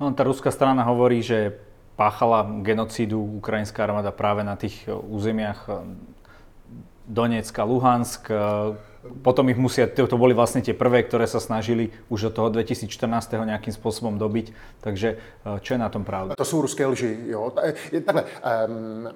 No, 0.00 0.14
ta 0.14 0.24
ruská 0.24 0.50
strana 0.50 0.82
hovorí, 0.82 1.22
že 1.22 1.58
páchala 1.96 2.42
genocidu 2.62 3.24
ukrajinská 3.24 3.84
armáda 3.84 4.10
právě 4.10 4.44
na 4.44 4.56
těch 4.56 4.88
eh, 4.88 4.94
územiach 4.94 5.68
eh, 5.68 6.12
Donecka, 7.08 7.64
Luhansk, 7.64 8.30
potom 9.22 9.50
ich 9.50 9.58
musia, 9.58 9.90
to 9.90 10.14
boli 10.14 10.30
vlastne 10.30 10.62
tie 10.62 10.70
prvé, 10.70 11.02
ktoré 11.02 11.26
sa 11.26 11.42
snažili 11.42 11.90
už 12.06 12.30
od 12.30 12.34
toho 12.38 12.48
2014. 12.54 12.86
nejakým 13.34 13.74
spôsobom 13.74 14.14
dobiť, 14.14 14.54
takže 14.78 15.18
eh, 15.18 15.58
čo 15.58 15.70
je 15.74 15.80
na 15.80 15.90
tom 15.90 16.06
pravda? 16.06 16.38
To 16.38 16.44
jsou 16.44 16.62
ruské 16.62 16.86
lži, 16.86 17.18
jo. 17.26 17.50
Takhle, 18.04 18.22
um, 18.22 19.10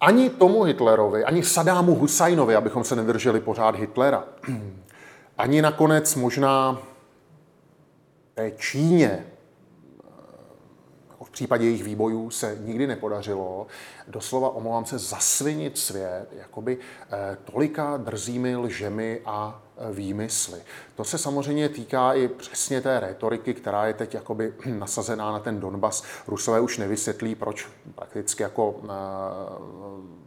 ani 0.00 0.30
tomu 0.30 0.62
Hitlerovi, 0.62 1.24
ani 1.24 1.42
Sadámu 1.42 1.94
Husajnovi, 1.94 2.56
abychom 2.56 2.84
se 2.84 2.96
nedrželi 2.96 3.40
pořád 3.40 3.76
Hitlera, 3.76 4.24
ani 5.38 5.62
nakonec 5.62 6.14
možná 6.14 6.78
té 8.34 8.50
Číně, 8.50 9.26
případě 11.36 11.64
jejich 11.64 11.84
výbojů 11.84 12.30
se 12.30 12.58
nikdy 12.60 12.86
nepodařilo 12.86 13.66
doslova, 14.08 14.48
omlouvám 14.48 14.84
se, 14.84 14.98
zasvinit 14.98 15.78
svět 15.78 16.26
jakoby 16.32 16.78
eh, 16.78 17.36
tolika 17.52 17.96
drzými 17.96 18.56
lžemi 18.56 19.20
a 19.24 19.62
výmysly. 19.92 20.60
To 20.96 21.04
se 21.04 21.18
samozřejmě 21.18 21.68
týká 21.68 22.12
i 22.12 22.28
přesně 22.28 22.80
té 22.80 23.00
retoriky, 23.00 23.54
která 23.54 23.86
je 23.86 23.94
teď 23.94 24.14
jakoby 24.14 24.54
nasazená 24.66 25.32
na 25.32 25.38
ten 25.38 25.60
Donbas. 25.60 26.04
Rusové 26.26 26.60
už 26.60 26.78
nevysvětlí, 26.78 27.34
proč 27.34 27.68
prakticky 27.94 28.42
jako 28.42 28.80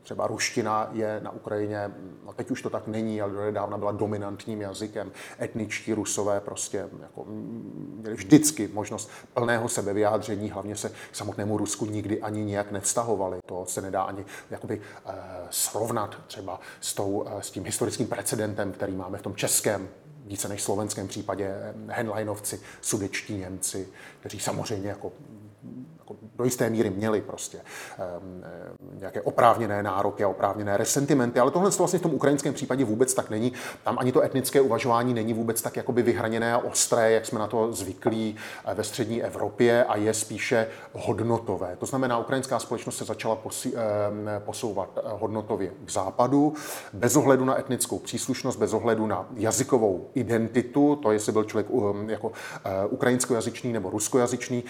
třeba 0.01 0.27
ruština 0.27 0.89
je 0.91 1.19
na 1.23 1.31
Ukrajině, 1.31 1.91
no 2.25 2.33
teď 2.33 2.51
už 2.51 2.61
to 2.61 2.69
tak 2.69 2.87
není, 2.87 3.21
ale 3.21 3.33
donedávna 3.33 3.77
byla 3.77 3.91
dominantním 3.91 4.61
jazykem. 4.61 5.11
Etničtí 5.41 5.93
rusové 5.93 6.39
prostě 6.39 6.89
jako 7.01 7.25
měli 7.99 8.15
vždycky 8.15 8.69
možnost 8.73 9.09
plného 9.33 9.69
sebevyjádření, 9.69 10.49
hlavně 10.49 10.75
se 10.75 10.89
k 10.89 11.15
samotnému 11.15 11.57
Rusku 11.57 11.85
nikdy 11.85 12.21
ani 12.21 12.43
nijak 12.43 12.71
nevztahovali. 12.71 13.39
To 13.45 13.65
se 13.67 13.81
nedá 13.81 14.03
ani 14.03 14.25
jakoby, 14.49 14.81
eh, 15.05 15.13
srovnat 15.49 16.15
třeba 16.27 16.59
s, 16.81 16.93
tou, 16.93 17.25
eh, 17.27 17.43
s 17.43 17.51
tím 17.51 17.65
historickým 17.65 18.07
precedentem, 18.07 18.71
který 18.71 18.95
máme 18.95 19.17
v 19.17 19.21
tom 19.21 19.35
českém 19.35 19.89
více 20.29 20.47
než 20.47 20.63
slovenském 20.63 21.07
případě 21.07 21.45
eh, 21.45 21.73
Henleinovci, 21.87 22.61
sudečtí 22.81 23.33
Němci, 23.33 23.87
kteří 24.19 24.39
samozřejmě 24.39 24.89
jako 24.89 25.11
jako 26.09 26.25
do 26.35 26.43
jisté 26.43 26.69
míry 26.69 26.89
měli 26.89 27.21
prostě 27.21 27.57
um, 27.57 28.43
nějaké 28.99 29.21
oprávněné 29.21 29.83
nároky 29.83 30.23
a 30.23 30.27
oprávněné 30.27 30.77
resentimenty, 30.77 31.39
ale 31.39 31.51
tohle 31.51 31.69
vlastně 31.69 31.99
v 31.99 32.01
tom 32.01 32.13
ukrajinském 32.13 32.53
případě 32.53 32.85
vůbec 32.85 33.13
tak 33.13 33.29
není. 33.29 33.53
Tam 33.83 33.99
ani 33.99 34.11
to 34.11 34.21
etnické 34.21 34.61
uvažování 34.61 35.13
není 35.13 35.33
vůbec 35.33 35.61
tak 35.61 35.77
jakoby 35.77 36.01
vyhraněné 36.01 36.53
a 36.53 36.57
ostré, 36.57 37.11
jak 37.11 37.25
jsme 37.25 37.39
na 37.39 37.47
to 37.47 37.73
zvyklí 37.73 38.35
eh, 38.65 38.73
ve 38.73 38.83
střední 38.83 39.23
Evropě 39.23 39.83
a 39.83 39.97
je 39.97 40.13
spíše 40.13 40.67
hodnotové. 40.93 41.75
To 41.79 41.85
znamená, 41.85 42.17
ukrajinská 42.17 42.59
společnost 42.59 42.97
se 42.97 43.05
začala 43.05 43.35
posi, 43.35 43.73
posouvat 44.39 44.89
eh, 44.97 45.01
hodnotově 45.05 45.71
k 45.85 45.91
západu, 45.91 46.53
bez 46.93 47.15
ohledu 47.15 47.45
na 47.45 47.59
etnickou 47.59 47.99
příslušnost, 47.99 48.59
bez 48.59 48.73
ohledu 48.73 49.07
na 49.07 49.27
jazykovou 49.35 50.09
identitu, 50.13 50.95
to 50.95 51.11
jestli 51.11 51.31
byl 51.31 51.43
člověk 51.43 51.67
jako 52.07 52.31
ukrajinskojazyčný 52.89 53.73
nebo 53.73 53.89
ruskojazyčný, 53.89 54.63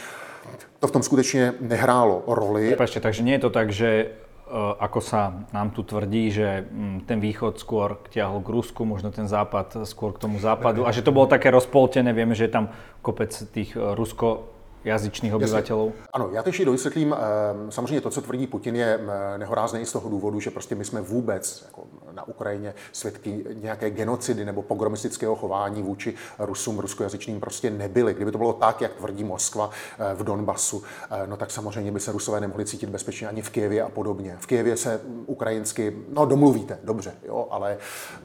to 0.79 0.87
v 0.87 0.91
tom 0.91 1.03
skutečně 1.03 1.53
nehrálo 1.59 2.23
roli. 2.27 2.67
Prepačte, 2.67 2.99
takže 2.99 3.23
nie 3.23 3.33
je 3.33 3.39
to 3.39 3.49
tak, 3.49 3.71
že 3.71 3.89
eh, 3.89 4.51
ako 4.79 4.99
sa 5.01 5.45
nám 5.53 5.69
tu 5.71 5.83
tvrdí, 5.83 6.31
že 6.31 6.65
mm, 6.71 7.05
ten 7.05 7.19
východ 7.19 7.59
skôr 7.59 7.97
ťahol 8.09 8.41
k 8.41 8.49
Rusku, 8.49 8.85
možno 8.85 9.11
ten 9.11 9.27
západ 9.27 9.83
skôr 9.83 10.13
k 10.13 10.19
tomu 10.19 10.39
západu 10.39 10.87
a 10.87 10.91
že 10.91 11.01
to 11.01 11.11
bolo 11.11 11.27
také 11.27 11.51
rozpoltené, 11.51 12.13
vieme, 12.13 12.35
že 12.35 12.49
je 12.49 12.55
tam 12.55 12.69
kopec 13.01 13.31
tých 13.51 13.77
eh, 13.77 13.95
rusko 13.95 14.49
jazyčných 14.83 15.35
obyvatelů? 15.35 15.85
Jasně. 15.85 16.07
Ano, 16.13 16.29
já 16.31 16.43
to 16.43 16.49
ještě 16.49 16.65
dovysvětlím. 16.65 17.13
Ehm, 17.13 17.71
samozřejmě 17.71 18.01
to, 18.01 18.09
co 18.09 18.21
tvrdí 18.21 18.47
Putin, 18.47 18.75
je 18.75 18.99
nehorázné 19.37 19.81
i 19.81 19.85
z 19.85 19.91
toho 19.91 20.09
důvodu, 20.09 20.39
že 20.39 20.51
prostě 20.51 20.75
my 20.75 20.85
jsme 20.85 21.01
vůbec 21.01 21.63
jako 21.65 21.83
na 22.11 22.27
Ukrajině 22.27 22.73
svědky 22.91 23.45
nějaké 23.53 23.89
genocidy 23.89 24.45
nebo 24.45 24.61
pogromistického 24.61 25.35
chování 25.35 25.81
vůči 25.81 26.13
Rusům, 26.39 26.79
ruskojazyčným 26.79 27.39
prostě 27.39 27.69
nebyli. 27.69 28.13
Kdyby 28.13 28.31
to 28.31 28.37
bylo 28.37 28.53
tak, 28.53 28.81
jak 28.81 28.93
tvrdí 28.93 29.23
Moskva 29.23 29.69
eh, 29.99 30.15
v 30.15 30.23
Donbasu, 30.23 30.83
eh, 31.11 31.27
no 31.27 31.37
tak 31.37 31.51
samozřejmě 31.51 31.91
by 31.91 31.99
se 31.99 32.11
Rusové 32.11 32.39
nemohli 32.39 32.65
cítit 32.65 32.89
bezpečně 32.89 33.27
ani 33.27 33.41
v 33.41 33.49
Kijevě 33.49 33.83
a 33.83 33.89
podobně. 33.89 34.37
V 34.39 34.45
Kijevě 34.45 34.77
se 34.77 35.01
ukrajinsky, 35.25 35.97
no 36.13 36.25
domluvíte, 36.25 36.79
dobře, 36.83 37.13
jo, 37.27 37.47
ale 37.51 37.77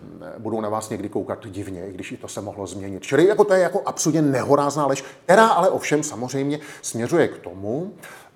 mm, 0.03 0.23
budou 0.39 0.61
na 0.61 0.69
vás 0.69 0.91
někdy 0.91 1.09
koukat 1.09 1.47
divně, 1.47 1.89
i 1.89 1.93
když 1.93 2.13
i 2.13 2.17
to 2.17 2.29
se 2.29 2.41
mohlo 2.41 2.67
změnit. 2.67 3.03
Čili 3.03 3.27
jako 3.27 3.45
to 3.45 3.55
je 3.55 3.61
jako 3.61 3.83
absolutně 3.87 4.23
nehorázná 4.23 4.87
lež, 4.87 5.05
která 5.25 5.47
ale 5.47 5.69
ovšem 5.69 6.03
samozřejmě 6.03 6.59
směřuje 6.83 7.29
k 7.29 7.39
tomu, 7.39 7.93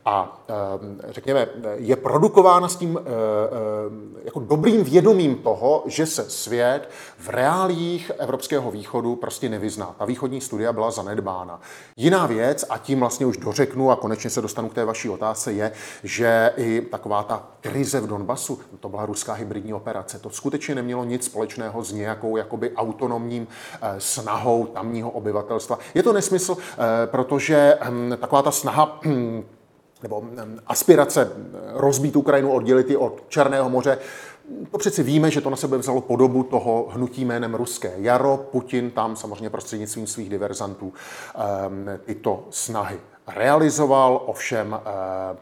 a 0.09 0.43
ehm, 0.49 1.00
řekněme, 1.09 1.49
je 1.75 1.97
produkována 1.97 2.69
s 2.69 2.77
tím 2.77 2.99
eh, 3.00 3.03
eh, 3.03 4.25
jako 4.25 4.41
dobrým 4.41 4.85
vědomím 4.85 5.37
toho, 5.37 5.83
že 5.87 6.07
se 6.07 6.31
svět 6.31 6.88
v 7.19 7.29
reálích 7.29 8.11
Evropského 8.19 8.71
východu 8.71 9.17
prostě 9.17 9.49
nevyzná. 9.49 9.95
Ta 9.99 10.05
východní 10.05 10.41
studia 10.41 10.73
byla 10.73 10.91
zanedbána. 10.91 11.61
Jiná 11.97 12.27
věc, 12.27 12.65
a 12.71 12.79
tím 12.79 13.00
vlastně 13.00 13.27
už 13.27 13.37
dořeknu 13.37 13.91
a 13.91 13.97
konečně 13.97 14.31
se 14.31 14.43
dostanu 14.43 14.69
k 14.69 14.75
té 14.75 14.85
vaší 14.85 15.09
otázce, 15.09 15.53
je, 15.53 15.73
že 16.03 16.53
i 16.57 16.81
taková 16.81 17.23
ta 17.23 17.47
krize 17.61 18.00
v 18.00 18.07
Donbasu, 18.07 18.61
to 18.81 18.88
byla 18.88 19.07
ruská 19.07 19.33
hybridní 19.33 19.75
operace, 19.75 20.19
to 20.19 20.31
skutečně 20.31 20.75
nemělo 20.75 21.05
nic 21.05 21.25
společného 21.25 21.85
s 21.85 21.93
nějakou 21.93 22.37
jakoby 22.37 22.73
autonomním 22.77 23.49
eh, 23.83 23.95
snahou 23.99 24.67
tamního 24.67 25.11
obyvatelstva. 25.11 25.79
Je 25.95 26.03
to 26.03 26.12
nesmysl, 26.12 26.57
protože 27.07 27.79
hm, 27.81 28.17
taková 28.21 28.43
ta 28.43 28.50
snaha 28.50 29.00
hm, 29.05 29.45
nebo 30.02 30.21
mm, 30.21 30.59
aspirace 30.67 31.33
rozbít 31.73 32.17
Ukrajinu, 32.17 32.52
oddělit 32.52 32.90
ji 32.90 32.97
od 32.97 33.23
Černého 33.28 33.71
moře, 33.71 33.99
to 34.71 34.78
přeci 34.78 35.02
víme, 35.02 35.31
že 35.31 35.40
to 35.40 35.50
na 35.50 35.57
sebe 35.57 35.78
vzalo 35.78 36.00
podobu 36.00 36.43
toho 36.43 36.88
hnutí 36.93 37.25
jménem 37.25 37.55
Ruské 37.55 37.93
jaro. 37.97 38.37
Putin 38.37 38.90
tam 38.90 39.17
samozřejmě 39.17 39.50
prostřednictvím 39.50 40.07
svých 40.07 40.28
diverzantů 40.28 40.93
ehm, 41.35 42.00
tyto 42.05 42.47
snahy 42.50 42.99
realizoval, 43.28 44.23
ovšem 44.26 44.80
eh, 44.80 44.90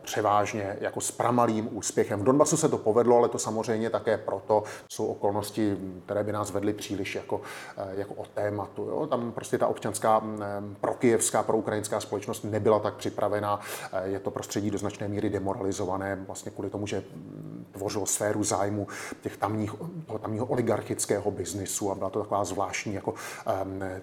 převážně 0.02 0.76
jako 0.80 1.00
s 1.00 1.10
pramalým 1.10 1.68
úspěchem. 1.76 2.20
V 2.20 2.24
Donbasu 2.24 2.56
se 2.56 2.68
to 2.68 2.78
povedlo, 2.78 3.16
ale 3.16 3.28
to 3.28 3.38
samozřejmě 3.38 3.90
také 3.90 4.18
proto 4.18 4.62
jsou 4.88 5.06
okolnosti, 5.06 5.76
které 6.04 6.24
by 6.24 6.32
nás 6.32 6.50
vedly 6.50 6.72
příliš 6.72 7.14
jako, 7.14 7.40
eh, 7.76 7.88
jako 7.96 8.14
o 8.14 8.24
tématu. 8.34 8.82
Jo? 8.82 9.06
Tam 9.06 9.32
prostě 9.32 9.58
ta 9.58 9.66
občanská 9.66 10.18
mm, 10.18 10.42
eh, 10.42 10.76
prokijevská, 10.80 11.42
proukrajinská 11.42 12.00
společnost 12.00 12.44
nebyla 12.44 12.78
tak 12.78 12.94
připravená. 12.94 13.60
Je 14.04 14.18
to 14.18 14.30
prostředí 14.30 14.70
do 14.70 14.78
značné 14.78 15.08
míry 15.08 15.30
demoralizované 15.30 16.18
vlastně 16.26 16.52
kvůli 16.52 16.70
tomu, 16.70 16.86
že 16.86 17.02
mm, 17.14 17.66
tvořilo 17.72 18.06
sféru 18.06 18.44
zájmu 18.44 18.86
těch 19.20 19.36
tamních, 19.36 19.74
toho 20.06 20.18
tamního 20.18 20.46
oligarchického 20.46 21.30
biznisu 21.30 21.90
a 21.90 21.94
byla 21.94 22.10
to 22.10 22.22
taková 22.22 22.44
zvláštní 22.44 22.94
jako 22.94 23.14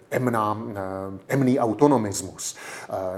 temná, 0.09 0.57
temný 1.27 1.59
autonomismus. 1.59 2.55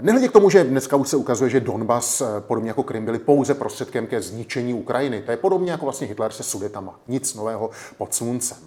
Nehledě 0.02 0.28
k 0.28 0.32
tomu, 0.32 0.50
že 0.56 0.64
dneska 0.64 0.96
už 0.96 1.10
se 1.10 1.18
ukazuje, 1.18 1.50
že 1.50 1.60
Donbas, 1.60 2.22
eh, 2.22 2.26
podobně 2.40 2.70
jako 2.70 2.84
Krym, 2.84 3.06
byly 3.06 3.20
pouze 3.20 3.54
prostředkem 3.54 4.08
ke 4.08 4.22
zničení 4.22 4.74
Ukrajiny. 4.74 5.22
To 5.22 5.32
je 5.32 5.38
podobně 5.38 5.72
jako 5.72 5.86
vlastně 5.86 6.08
Hitler 6.08 6.32
se 6.32 6.44
Sudetama. 6.44 7.00
Nic 7.08 7.36
nového 7.36 7.70
pod 7.98 8.14
sluncem. 8.14 8.58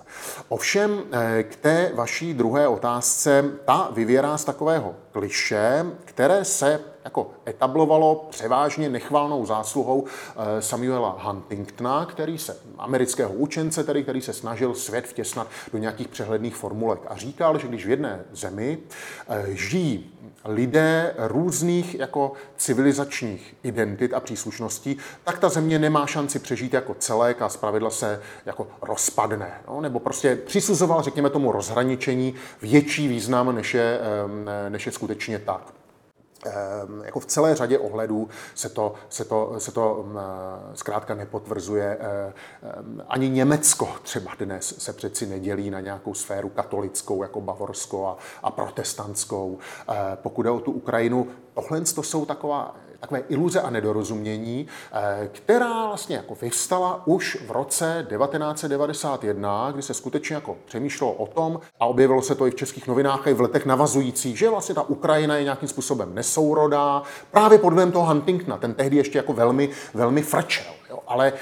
Ovšem 0.48 1.00
eh, 1.12 1.42
k 1.42 1.56
té 1.56 1.90
vaší 1.94 2.34
druhé 2.34 2.68
otázce, 2.68 3.44
ta 3.64 3.90
vyvěrá 3.94 4.38
z 4.38 4.44
takového 4.44 4.94
kliše, 5.18 5.86
které 6.04 6.44
se 6.44 6.80
jako 7.04 7.30
etablovalo 7.46 8.26
převážně 8.30 8.88
nechválnou 8.88 9.46
zásluhou 9.46 10.04
eh, 10.06 10.62
Samuela 10.62 11.18
Huntingtona, 11.22 12.06
který 12.06 12.38
se, 12.38 12.56
amerického 12.78 13.32
učence, 13.32 13.84
tedy, 13.84 14.02
který 14.02 14.20
se 14.20 14.32
snažil 14.32 14.74
svět 14.74 15.06
vtěsnat 15.06 15.48
do 15.72 15.78
nějakých 15.78 16.08
přehledných 16.08 16.56
formulek 16.56 17.00
a 17.08 17.16
říkal, 17.16 17.58
že 17.58 17.68
když 17.68 17.86
v 17.86 17.90
jedné 17.90 18.24
zemi 18.32 18.78
žijí 19.48 20.18
lidé 20.44 21.14
různých 21.18 21.94
jako 21.94 22.32
civilizačních 22.56 23.56
identit 23.62 24.14
a 24.14 24.20
příslušností, 24.20 24.96
tak 25.24 25.38
ta 25.38 25.48
země 25.48 25.78
nemá 25.78 26.06
šanci 26.06 26.38
přežít 26.38 26.74
jako 26.74 26.94
celek 26.94 27.42
a 27.42 27.48
zpravidla 27.48 27.90
se 27.90 28.20
jako 28.46 28.66
rozpadne. 28.82 29.52
No? 29.68 29.80
Nebo 29.80 30.00
prostě 30.00 30.36
přisuzoval, 30.36 31.02
řekněme 31.02 31.30
tomu, 31.30 31.52
rozhraničení 31.52 32.34
větší 32.62 33.08
význam, 33.08 33.54
než 33.54 33.74
je, 33.74 34.00
než 34.68 34.86
je 34.86 34.92
skutečně 35.08 35.38
tak. 35.38 35.74
Ehm, 36.44 37.02
jako 37.04 37.20
v 37.20 37.26
celé 37.26 37.54
řadě 37.54 37.78
ohledů 37.78 38.28
se 38.54 38.68
to, 38.68 38.94
se 39.08 39.24
to, 39.24 39.54
se 39.58 39.72
to 39.72 40.04
mm, 40.06 40.18
zkrátka 40.74 41.14
nepotvrzuje. 41.14 41.98
Ehm, 42.00 43.02
ani 43.08 43.28
Německo 43.28 43.88
třeba 44.02 44.32
dnes 44.38 44.74
se 44.78 44.92
přeci 44.92 45.26
nedělí 45.26 45.70
na 45.70 45.80
nějakou 45.80 46.14
sféru 46.14 46.48
katolickou, 46.48 47.22
jako 47.22 47.40
Bavorsko 47.40 48.06
a, 48.06 48.16
a 48.42 48.50
protestantskou. 48.50 49.58
Ehm, 49.88 49.96
pokud 50.22 50.42
jde 50.42 50.50
o 50.50 50.60
tu 50.60 50.72
Ukrajinu, 50.72 51.26
tohle 51.54 51.80
to 51.80 52.02
jsou 52.02 52.26
taková 52.26 52.76
takové 53.00 53.22
iluze 53.28 53.60
a 53.60 53.70
nedorozumění, 53.70 54.66
eh, 54.92 55.28
která 55.32 55.86
vlastně 55.86 56.16
jako 56.16 56.34
vyvstala 56.34 57.06
už 57.06 57.38
v 57.46 57.50
roce 57.50 58.06
1991, 58.08 59.70
kdy 59.72 59.82
se 59.82 59.94
skutečně 59.94 60.34
jako 60.34 60.56
přemýšlelo 60.64 61.12
o 61.12 61.26
tom, 61.26 61.60
a 61.80 61.86
objevilo 61.86 62.22
se 62.22 62.34
to 62.34 62.46
i 62.46 62.50
v 62.50 62.54
českých 62.54 62.86
novinách, 62.86 63.26
i 63.26 63.34
v 63.34 63.40
letech 63.40 63.66
navazujících, 63.66 64.38
že 64.38 64.50
vlastně 64.50 64.74
ta 64.74 64.82
Ukrajina 64.82 65.36
je 65.36 65.44
nějakým 65.44 65.68
způsobem 65.68 66.14
nesourodá, 66.14 67.02
právě 67.30 67.58
pod 67.58 67.70
vlivem 67.70 67.92
toho 67.92 68.06
Huntingtona, 68.06 68.56
ten 68.56 68.74
tehdy 68.74 68.96
ještě 68.96 69.18
jako 69.18 69.32
velmi, 69.32 69.68
velmi 69.94 70.22
frčel. 70.22 70.72
Jo. 70.90 70.98
Ale 71.06 71.32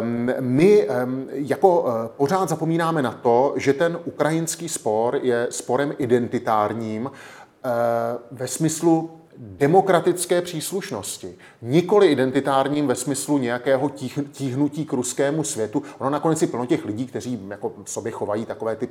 um, 0.00 0.30
my 0.40 0.88
um, 0.88 1.26
jako 1.30 1.80
uh, 1.80 1.88
pořád 2.16 2.48
zapomínáme 2.48 3.02
na 3.02 3.12
to, 3.12 3.54
že 3.56 3.72
ten 3.72 3.98
ukrajinský 4.04 4.68
spor 4.68 5.18
je 5.22 5.46
sporem 5.50 5.94
identitárním 5.98 7.06
uh, 7.06 7.10
ve 8.30 8.48
smyslu 8.48 9.20
demokratické 9.38 10.42
příslušnosti, 10.42 11.34
nikoli 11.62 12.06
identitárním 12.06 12.86
ve 12.86 12.94
smyslu 12.94 13.38
nějakého 13.38 13.88
tíh, 13.88 14.18
tíhnutí 14.32 14.86
k 14.86 14.92
ruskému 14.92 15.44
světu. 15.44 15.82
Ono 15.98 16.10
nakonec 16.10 16.42
je 16.42 16.48
plno 16.48 16.66
těch 16.66 16.84
lidí, 16.84 17.06
kteří 17.06 17.40
jako 17.48 17.72
sobě 17.84 18.12
chovají 18.12 18.46
takové 18.46 18.76
ty, 18.76 18.88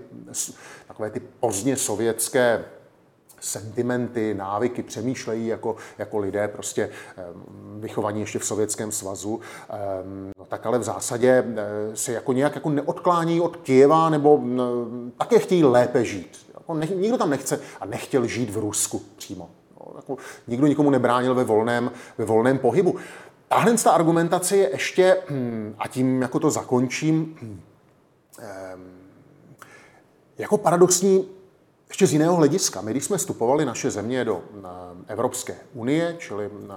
takové 0.87 1.09
ty 1.09 1.21
pozdně 1.39 1.77
sovětské 1.77 2.65
sentimenty, 3.39 4.33
návyky, 4.33 4.83
přemýšlejí 4.83 5.47
jako, 5.47 5.75
jako 5.97 6.17
lidé 6.17 6.47
prostě 6.47 6.89
vychovaní 7.79 8.19
ještě 8.19 8.39
v 8.39 8.45
Sovětském 8.45 8.91
svazu, 8.91 9.39
no 10.37 10.45
tak 10.45 10.65
ale 10.65 10.79
v 10.79 10.83
zásadě 10.83 11.45
se 11.93 12.11
jako 12.11 12.33
nějak 12.33 12.55
jako 12.55 12.69
neodklání 12.69 13.41
od 13.41 13.55
Kijeva 13.55 14.09
nebo 14.09 14.43
také 15.17 15.39
chtějí 15.39 15.63
lépe 15.63 16.05
žít. 16.05 16.37
Jako 16.53 16.73
nikdo 16.95 17.17
tam 17.17 17.29
nechce 17.29 17.59
a 17.81 17.85
nechtěl 17.85 18.27
žít 18.27 18.49
v 18.49 18.57
Rusku 18.57 19.01
přímo. 19.15 19.49
Jako 19.95 20.17
nikdo 20.47 20.67
nikomu 20.67 20.89
nebránil 20.89 21.35
ve 21.35 21.43
volném, 21.43 21.91
ve 22.17 22.25
volném 22.25 22.57
pohybu. 22.57 22.95
Tahle 23.47 23.73
ta 23.73 23.91
argumentace 23.91 24.57
je 24.57 24.69
ještě, 24.69 25.17
hm, 25.29 25.75
a 25.79 25.87
tím 25.87 26.21
jako 26.21 26.39
to 26.39 26.51
zakončím, 26.51 27.35
hm, 27.41 27.61
jako 30.37 30.57
paradoxní 30.57 31.27
ještě 31.87 32.07
z 32.07 32.13
jiného 32.13 32.35
hlediska. 32.35 32.81
My, 32.81 32.91
když 32.91 33.03
jsme 33.03 33.17
vstupovali 33.17 33.65
naše 33.65 33.91
země 33.91 34.25
do 34.25 34.43
Evropské 35.07 35.55
unie, 35.73 36.15
čili 36.19 36.45
eh, 36.45 36.73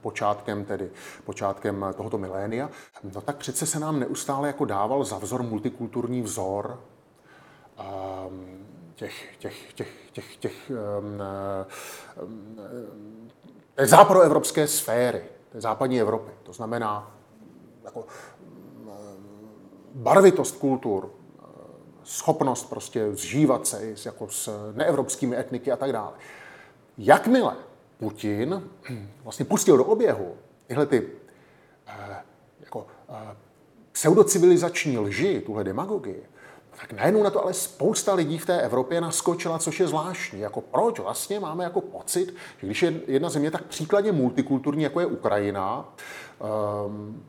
počátkem, 0.00 0.64
tedy, 0.64 0.90
počátkem 1.24 1.86
tohoto 1.96 2.18
milénia, 2.18 2.70
no 3.14 3.20
tak 3.20 3.36
přece 3.36 3.66
se 3.66 3.80
nám 3.80 4.00
neustále 4.00 4.48
jako 4.48 4.64
dával 4.64 5.04
za 5.04 5.18
vzor 5.18 5.42
multikulturní 5.42 6.22
vzor 6.22 6.80
těch, 9.02 9.36
těch, 9.38 9.72
těch, 9.72 9.88
těch, 10.12 10.36
těch 10.36 10.70
um, 10.70 11.22
um, 12.22 13.30
západoevropské 13.78 14.66
sféry, 14.68 15.22
té 15.52 15.60
západní 15.60 16.00
Evropy. 16.00 16.30
To 16.42 16.52
znamená 16.52 17.16
jako, 17.84 18.06
barvitost 19.94 20.56
kultur, 20.56 21.10
schopnost 22.04 22.70
prostě 22.70 23.14
zžívat 23.14 23.66
se 23.66 23.94
jako 24.04 24.28
s 24.28 24.72
neevropskými 24.72 25.36
etniky 25.36 25.72
a 25.72 25.76
tak 25.76 25.92
dále. 25.92 26.12
Jakmile 26.98 27.56
Putin 27.98 28.70
vlastně 29.24 29.44
pustil 29.44 29.76
do 29.76 29.84
oběhu 29.84 30.36
tyhle 30.66 30.86
ty 30.86 31.08
eh, 31.86 32.22
jako, 32.60 32.86
eh, 33.08 33.36
pseudocivilizační 33.92 34.98
lži, 34.98 35.40
tuhle 35.46 35.64
demagogii, 35.64 36.26
tak 36.82 36.92
najednou 36.92 37.22
na 37.22 37.30
to 37.30 37.42
ale 37.42 37.54
spousta 37.54 38.14
lidí 38.14 38.38
v 38.38 38.46
té 38.46 38.60
Evropě 38.60 39.00
naskočila, 39.00 39.58
což 39.58 39.80
je 39.80 39.88
zvláštní. 39.88 40.40
Jako 40.40 40.60
proč 40.60 40.98
vlastně 40.98 41.40
máme 41.40 41.64
jako 41.64 41.80
pocit, 41.80 42.34
že 42.58 42.66
když 42.66 42.82
je 42.82 43.00
jedna 43.06 43.30
země 43.30 43.50
tak 43.50 43.64
příkladně 43.64 44.12
multikulturní, 44.12 44.82
jako 44.82 45.00
je 45.00 45.06
Ukrajina, 45.06 45.94
um, 46.86 47.22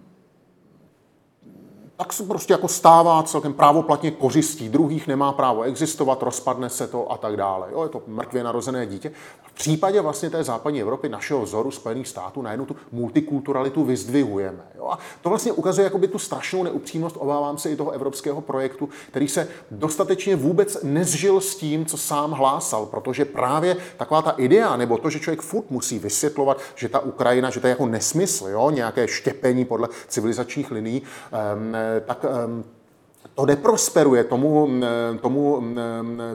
tak 1.98 2.14
se 2.14 2.24
prostě 2.24 2.54
jako 2.54 2.68
stává 2.68 3.24
celkem 3.24 3.54
právoplatně 3.54 4.12
kořistí 4.12 4.70
druhých, 4.70 5.08
nemá 5.08 5.32
právo 5.32 5.62
existovat, 5.62 6.24
rozpadne 6.24 6.70
se 6.70 6.88
to 6.88 7.12
a 7.12 7.18
tak 7.18 7.38
dále. 7.38 7.68
Jo, 7.72 7.84
je 7.84 7.90
to 7.90 8.02
mrtvě 8.08 8.44
narozené 8.44 8.86
dítě. 8.86 9.12
V 9.44 9.54
případě 9.54 10.02
vlastně 10.02 10.30
té 10.30 10.44
západní 10.44 10.82
Evropy, 10.82 11.10
našeho 11.10 11.42
vzoru 11.42 11.72
Spojených 11.72 12.08
států, 12.08 12.42
najednou 12.42 12.66
tu 12.66 12.76
multikulturalitu 12.92 13.84
vyzdvihujeme. 13.84 14.64
Jo? 14.76 14.88
A 14.92 15.00
to 15.22 15.30
vlastně 15.30 15.52
ukazuje 15.52 15.86
jakoby 15.86 16.08
tu 16.08 16.20
strašnou 16.20 16.64
neupřímnost, 16.64 17.16
obávám 17.20 17.58
se 17.58 17.70
i 17.70 17.76
toho 17.76 17.92
evropského 17.92 18.42
projektu, 18.42 18.90
který 19.08 19.28
se 19.28 19.48
dostatečně 19.72 20.36
vůbec 20.36 20.78
nezžil 20.84 21.42
s 21.42 21.56
tím, 21.56 21.86
co 21.86 21.98
sám 21.98 22.32
hlásal, 22.32 22.86
protože 22.86 23.26
právě 23.26 23.78
taková 23.98 24.22
ta 24.22 24.32
idea, 24.32 24.78
nebo 24.78 24.98
to, 24.98 25.10
že 25.10 25.20
člověk 25.20 25.42
furt 25.42 25.72
musí 25.72 26.00
vysvětlovat, 26.00 26.58
že 26.76 26.90
ta 26.90 27.00
Ukrajina, 27.00 27.50
že 27.50 27.60
to 27.60 27.68
je 27.68 27.72
jako 27.72 27.86
nesmysl, 27.86 28.48
jo? 28.48 28.70
nějaké 28.70 29.08
štěpení 29.08 29.66
podle 29.66 29.88
civilizačních 30.08 30.72
liní, 30.72 31.02
tak 32.06 32.26
to 33.36 33.46
neprosperuje, 33.46 34.24
tomu, 34.24 34.70
tomu, 35.22 35.64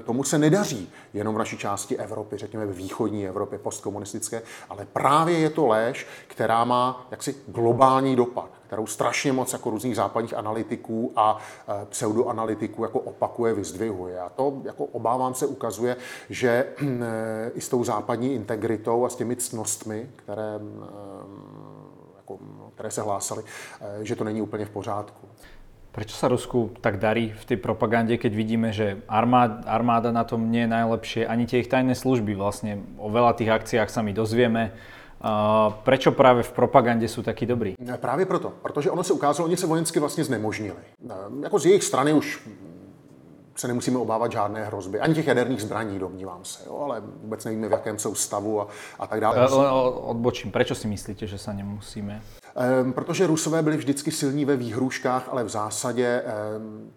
tomu 0.05 0.25
se 0.25 0.39
nedaří 0.39 0.93
jenom 1.15 1.35
v 1.35 1.39
naší 1.39 1.59
části 1.59 1.97
Evropy, 1.97 2.37
řekněme 2.37 2.67
v 2.67 2.77
východní 2.77 3.29
Evropě, 3.29 3.59
postkomunistické, 3.59 4.43
ale 4.71 4.87
právě 4.93 5.39
je 5.39 5.51
to 5.51 5.67
léž, 5.67 6.07
která 6.27 6.65
má 6.65 7.07
jaksi 7.11 7.37
globální 7.47 8.17
dopad, 8.17 8.51
kterou 8.67 8.87
strašně 8.87 9.33
moc 9.33 9.53
jako 9.53 9.71
různých 9.71 9.97
západních 9.97 10.35
analytiků 10.35 11.13
a 11.17 11.39
e, 11.83 11.87
pseudoanalytiků 11.87 12.83
jako 12.83 12.99
opakuje, 12.99 13.55
vyzdvihuje. 13.55 14.21
A 14.21 14.29
to 14.29 14.61
jako 14.65 14.85
obávám 14.85 15.35
se 15.35 15.47
ukazuje, 15.47 15.97
že 16.31 16.49
e, 16.49 16.67
i 17.55 17.61
s 17.61 17.69
tou 17.69 17.85
západní 17.85 18.35
integritou 18.35 19.05
a 19.05 19.09
s 19.09 19.17
těmi 19.17 19.37
ctnostmi, 19.37 20.11
které, 20.17 20.61
které 22.79 22.91
se 22.91 23.03
hlásaly, 23.03 23.43
e, 24.01 24.05
že 24.05 24.17
to 24.17 24.25
není 24.25 24.43
úplně 24.43 24.65
v 24.65 24.71
pořádku. 24.71 25.27
Prečo 25.89 26.15
sa 26.15 26.31
Rusku 26.31 26.71
tak 26.79 27.03
darí 27.03 27.35
v 27.35 27.45
tej 27.45 27.59
propagande, 27.59 28.15
keď 28.23 28.31
vidíme, 28.31 28.71
že 28.71 29.03
armáda, 29.11 29.67
armáda 29.67 30.15
na 30.15 30.23
tom 30.23 30.47
nie 30.47 30.63
je 30.63 30.71
najlepšie, 30.71 31.27
ani 31.27 31.43
tie 31.51 31.59
ich 31.59 31.67
tajné 31.67 31.99
služby 31.99 32.39
vlastne 32.39 32.79
o 33.03 33.11
veľa 33.11 33.35
tých 33.35 33.51
akciách 33.51 33.91
sa 33.91 34.07
my 34.07 34.15
dozvieme. 34.15 34.71
Uh, 35.19 35.75
prečo 35.83 36.13
právě 36.13 36.43
v 36.43 36.53
propagandě 36.53 37.09
jsou 37.09 37.23
taky 37.23 37.47
dobrý? 37.47 37.75
Právě 37.97 38.27
proto, 38.27 38.53
protože 38.63 38.91
ono 38.91 39.03
se 39.03 39.13
ukázalo, 39.13 39.47
oni 39.49 39.57
se 39.57 39.67
vojensky 39.67 40.01
vlastně 40.01 40.25
znemožnili. 40.25 40.79
Jako 41.43 41.59
z 41.59 41.67
jejich 41.67 41.85
strany 41.85 42.13
už 42.13 42.47
se 43.57 43.69
nemusíme 43.69 43.99
obávat 43.99 44.33
žádné 44.33 44.65
hrozby. 44.65 45.01
Ani 45.01 45.15
těch 45.15 45.27
jaderných 45.27 45.63
zbraní, 45.63 45.99
domnívám 45.99 46.45
se, 46.45 46.63
jo, 46.67 46.79
ale 46.79 47.03
vůbec 47.23 47.45
nevíme, 47.45 47.69
v 47.69 47.73
jakém 47.73 47.99
jsou 47.99 48.15
stavu 48.15 48.61
a, 48.61 48.67
a 48.99 49.07
tak 49.07 49.21
dále. 49.21 49.49
Odbočím, 49.91 50.53
proč 50.53 50.79
si 50.79 50.89
myslíte, 50.89 51.27
že 51.27 51.39
se 51.39 51.55
nemusíme? 51.55 52.23
Protože 52.95 53.27
Rusové 53.27 53.63
byli 53.63 53.77
vždycky 53.77 54.11
silní 54.11 54.45
ve 54.45 54.57
výhruškách, 54.57 55.29
ale 55.31 55.45
v 55.45 55.49
zásadě 55.49 56.23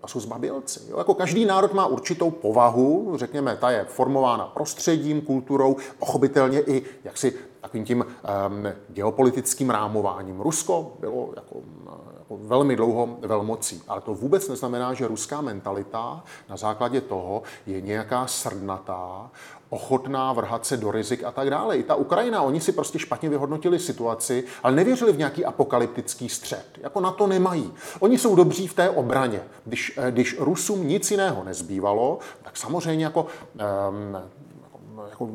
jsou 0.08 0.19
zbabilci. 0.19 0.80
Jo? 0.89 0.97
Jako 0.97 1.13
každý 1.13 1.45
národ 1.45 1.74
má 1.74 1.86
určitou 1.86 2.32
povahu, 2.32 3.13
řekněme, 3.15 3.58
ta 3.58 3.71
je 3.71 3.86
formována 3.89 4.45
prostředím, 4.45 5.21
kulturou, 5.21 5.76
pochopitelně 6.00 6.62
i 6.62 6.84
jaksi 7.04 7.34
takovým 7.62 7.86
tím 7.86 8.06
um, 8.06 8.67
geopolitickým 8.89 9.69
rámováním. 9.69 10.39
Rusko 10.39 10.93
bylo 11.00 11.30
jako 11.36 11.56
velmi 12.38 12.76
dlouho 12.76 13.17
velmocí, 13.22 13.82
ale 13.88 14.02
to 14.02 14.13
vůbec 14.13 14.48
neznamená, 14.48 14.94
že 14.94 15.08
ruská 15.08 15.41
mentalita 15.41 16.24
na 16.50 16.58
základě 16.58 17.02
toho 17.02 17.44
je 17.65 17.82
nějaká 17.82 18.28
srdnatá, 18.28 19.30
ochotná 19.70 20.34
vrhat 20.34 20.65
se 20.65 20.78
do 20.78 20.91
rizik 20.91 21.24
a 21.24 21.32
tak 21.32 21.50
dále. 21.50 21.78
I 21.78 21.84
ta 21.84 21.96
Ukrajina, 21.96 22.41
oni 22.41 22.62
si 22.62 22.72
prostě 22.72 23.00
špatně 23.00 23.30
vyhodnotili 23.30 23.80
situaci, 23.80 24.44
ale 24.63 24.76
nevěřili 24.76 25.13
v 25.13 25.17
nějaký 25.17 25.46
apokalyptický 25.46 26.30
střed. 26.30 26.65
Jako 26.82 27.02
na 27.02 27.12
to 27.12 27.28
nemají. 27.28 27.74
Oni 28.00 28.17
jsou 28.17 28.36
dobří 28.36 28.67
v 28.67 28.74
té 28.74 28.89
obraně. 28.89 29.41
Když, 29.65 29.98
eh, 29.98 30.12
když 30.12 30.36
Rusům 30.39 30.88
nic 30.88 31.12
jiného 31.12 31.44
nezbývalo, 31.44 32.20
tak 32.44 32.58
samozřejmě 32.58 33.06
jako 33.06 33.22
um, 33.22 34.17
jako 35.21 35.34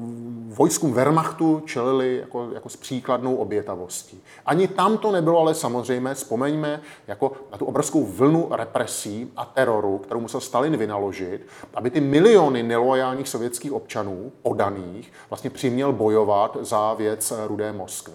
vojskům 0.57 0.93
Wehrmachtu 0.93 1.63
čelili 1.67 2.17
jako, 2.17 2.51
jako 2.55 2.69
s 2.69 2.77
příkladnou 2.77 3.37
obětavostí. 3.37 4.23
Ani 4.47 4.69
tam 4.69 4.99
to 4.99 5.13
nebylo 5.13 5.41
ale 5.41 5.55
samozřejmě, 5.55 6.15
vzpomeňme 6.15 6.81
jako 7.07 7.33
na 7.53 7.59
tu 7.59 7.65
obrovskou 7.65 8.07
vlnu 8.07 8.49
represí 8.51 9.33
a 9.37 9.45
teroru, 9.45 9.99
kterou 9.99 10.21
musel 10.21 10.41
Stalin 10.41 10.77
vynaložit, 10.77 11.47
aby 11.75 11.91
ty 11.91 12.01
miliony 12.01 12.63
nelojálních 12.63 13.29
sovětských 13.29 13.73
občanů 13.73 14.33
podaných 14.43 15.13
vlastně 15.31 15.51
přiměl 15.51 15.93
bojovat 15.93 16.57
za 16.61 16.95
věc 16.95 17.33
Rudé 17.47 17.73
Moskvy. 17.73 18.15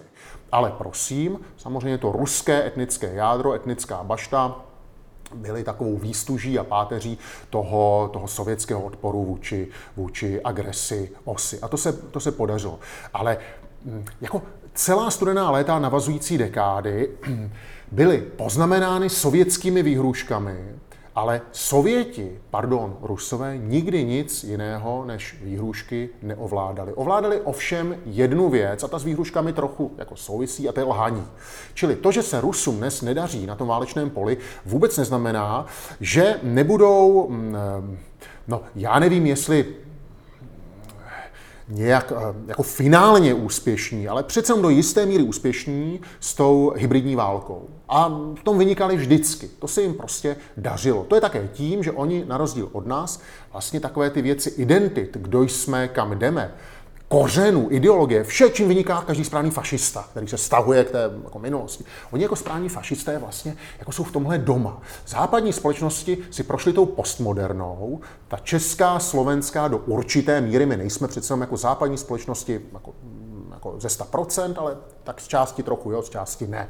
Ale 0.52 0.74
prosím, 0.78 1.40
samozřejmě 1.56 1.98
to 1.98 2.12
ruské 2.12 2.66
etnické 2.66 3.14
jádro, 3.14 3.52
etnická 3.52 4.02
bašta, 4.02 4.64
byly 5.34 5.64
takovou 5.64 5.98
výstuží 5.98 6.58
a 6.58 6.64
páteří 6.64 7.18
toho, 7.50 8.10
toho 8.12 8.28
sovětského 8.28 8.82
odporu 8.82 9.24
vůči, 9.24 9.68
vůči 9.96 10.40
agresi 10.42 11.10
osy. 11.24 11.58
A 11.62 11.68
to 11.68 11.76
se, 11.76 11.92
to 11.92 12.20
se 12.20 12.32
podařilo. 12.32 12.78
Ale 13.14 13.38
mm, 13.84 14.04
jako 14.20 14.42
celá 14.74 15.10
studená 15.10 15.50
léta 15.50 15.78
navazující 15.78 16.38
dekády 16.38 17.10
byly 17.92 18.18
poznamenány 18.18 19.10
sovětskými 19.10 19.82
výhruškami, 19.82 20.58
ale 21.14 21.40
Sověti, 21.52 22.40
pardon, 22.50 22.96
Rusové, 23.02 23.58
nikdy 23.58 24.04
nic 24.04 24.44
jiného 24.44 25.04
než 25.04 25.36
výhrušky 25.42 26.08
neovládali. 26.22 26.92
Ovládali 26.92 27.40
ovšem 27.40 27.96
jednu 28.06 28.48
věc, 28.48 28.82
a 28.82 28.88
ta 28.88 28.98
s 28.98 29.04
výhruškami 29.04 29.52
trochu 29.52 29.90
jako 29.98 30.16
souvisí, 30.16 30.68
a 30.68 30.72
to 30.72 30.80
je 30.80 30.84
lhaní. 30.84 31.26
Čili 31.74 31.96
to, 31.96 32.12
že 32.12 32.22
se 32.22 32.40
Rusům 32.40 32.76
dnes 32.76 33.02
nedaří 33.02 33.46
na 33.46 33.54
tom 33.54 33.68
válečném 33.68 34.10
poli, 34.10 34.38
vůbec 34.66 34.98
neznamená, 34.98 35.66
že 36.00 36.40
nebudou, 36.42 37.26
mm, 37.30 37.56
no 38.48 38.62
já 38.74 38.98
nevím, 38.98 39.26
jestli 39.26 39.64
nějak 41.72 42.12
eh, 42.16 42.34
jako 42.46 42.62
finálně 42.62 43.34
úspěšní, 43.34 44.08
ale 44.08 44.22
přece 44.22 44.54
do 44.54 44.68
jisté 44.68 45.06
míry 45.06 45.22
úspěšní 45.22 46.00
s 46.20 46.34
tou 46.34 46.72
hybridní 46.76 47.16
válkou. 47.16 47.68
A 47.88 48.08
v 48.08 48.42
tom 48.44 48.58
vynikali 48.58 48.96
vždycky. 48.96 49.50
To 49.58 49.68
se 49.68 49.82
jim 49.82 49.94
prostě 49.94 50.36
dařilo. 50.56 51.04
To 51.04 51.14
je 51.14 51.20
také 51.20 51.48
tím, 51.52 51.82
že 51.82 51.92
oni, 51.92 52.24
na 52.24 52.36
rozdíl 52.36 52.68
od 52.72 52.86
nás, 52.86 53.20
vlastně 53.52 53.80
takové 53.80 54.10
ty 54.10 54.22
věci 54.22 54.50
identit, 54.50 55.16
kdo 55.20 55.42
jsme, 55.42 55.88
kam 55.88 56.18
jdeme, 56.18 56.54
kořenů, 57.12 57.66
ideologie, 57.70 58.24
vše, 58.24 58.50
čím 58.50 58.68
vyniká 58.68 59.02
každý 59.06 59.24
správný 59.24 59.50
fašista, 59.50 60.04
který 60.10 60.28
se 60.28 60.38
stahuje 60.38 60.84
k 60.84 60.90
té 60.90 61.10
jako 61.24 61.38
minulosti. 61.38 61.84
Oni 62.10 62.22
jako 62.22 62.36
správní 62.36 62.68
fašisté 62.68 63.18
vlastně 63.18 63.56
jako 63.78 63.92
jsou 63.92 64.04
v 64.04 64.12
tomhle 64.12 64.38
doma. 64.38 64.82
Západní 65.06 65.52
společnosti 65.52 66.18
si 66.30 66.42
prošly 66.42 66.72
tou 66.72 66.86
postmodernou, 66.86 68.00
ta 68.28 68.36
česká, 68.36 68.98
slovenská 68.98 69.68
do 69.68 69.78
určité 69.78 70.40
míry, 70.40 70.66
my 70.66 70.76
nejsme 70.76 71.08
přece 71.08 71.34
jako 71.40 71.56
západní 71.56 71.98
společnosti 71.98 72.60
jako, 72.72 72.94
jako 73.50 73.74
ze 73.78 73.88
100%, 73.88 74.54
ale 74.56 74.76
tak 75.04 75.20
z 75.20 75.28
části 75.28 75.62
trochu, 75.62 75.90
jo, 75.90 76.02
z 76.02 76.10
části 76.10 76.46
ne. 76.46 76.68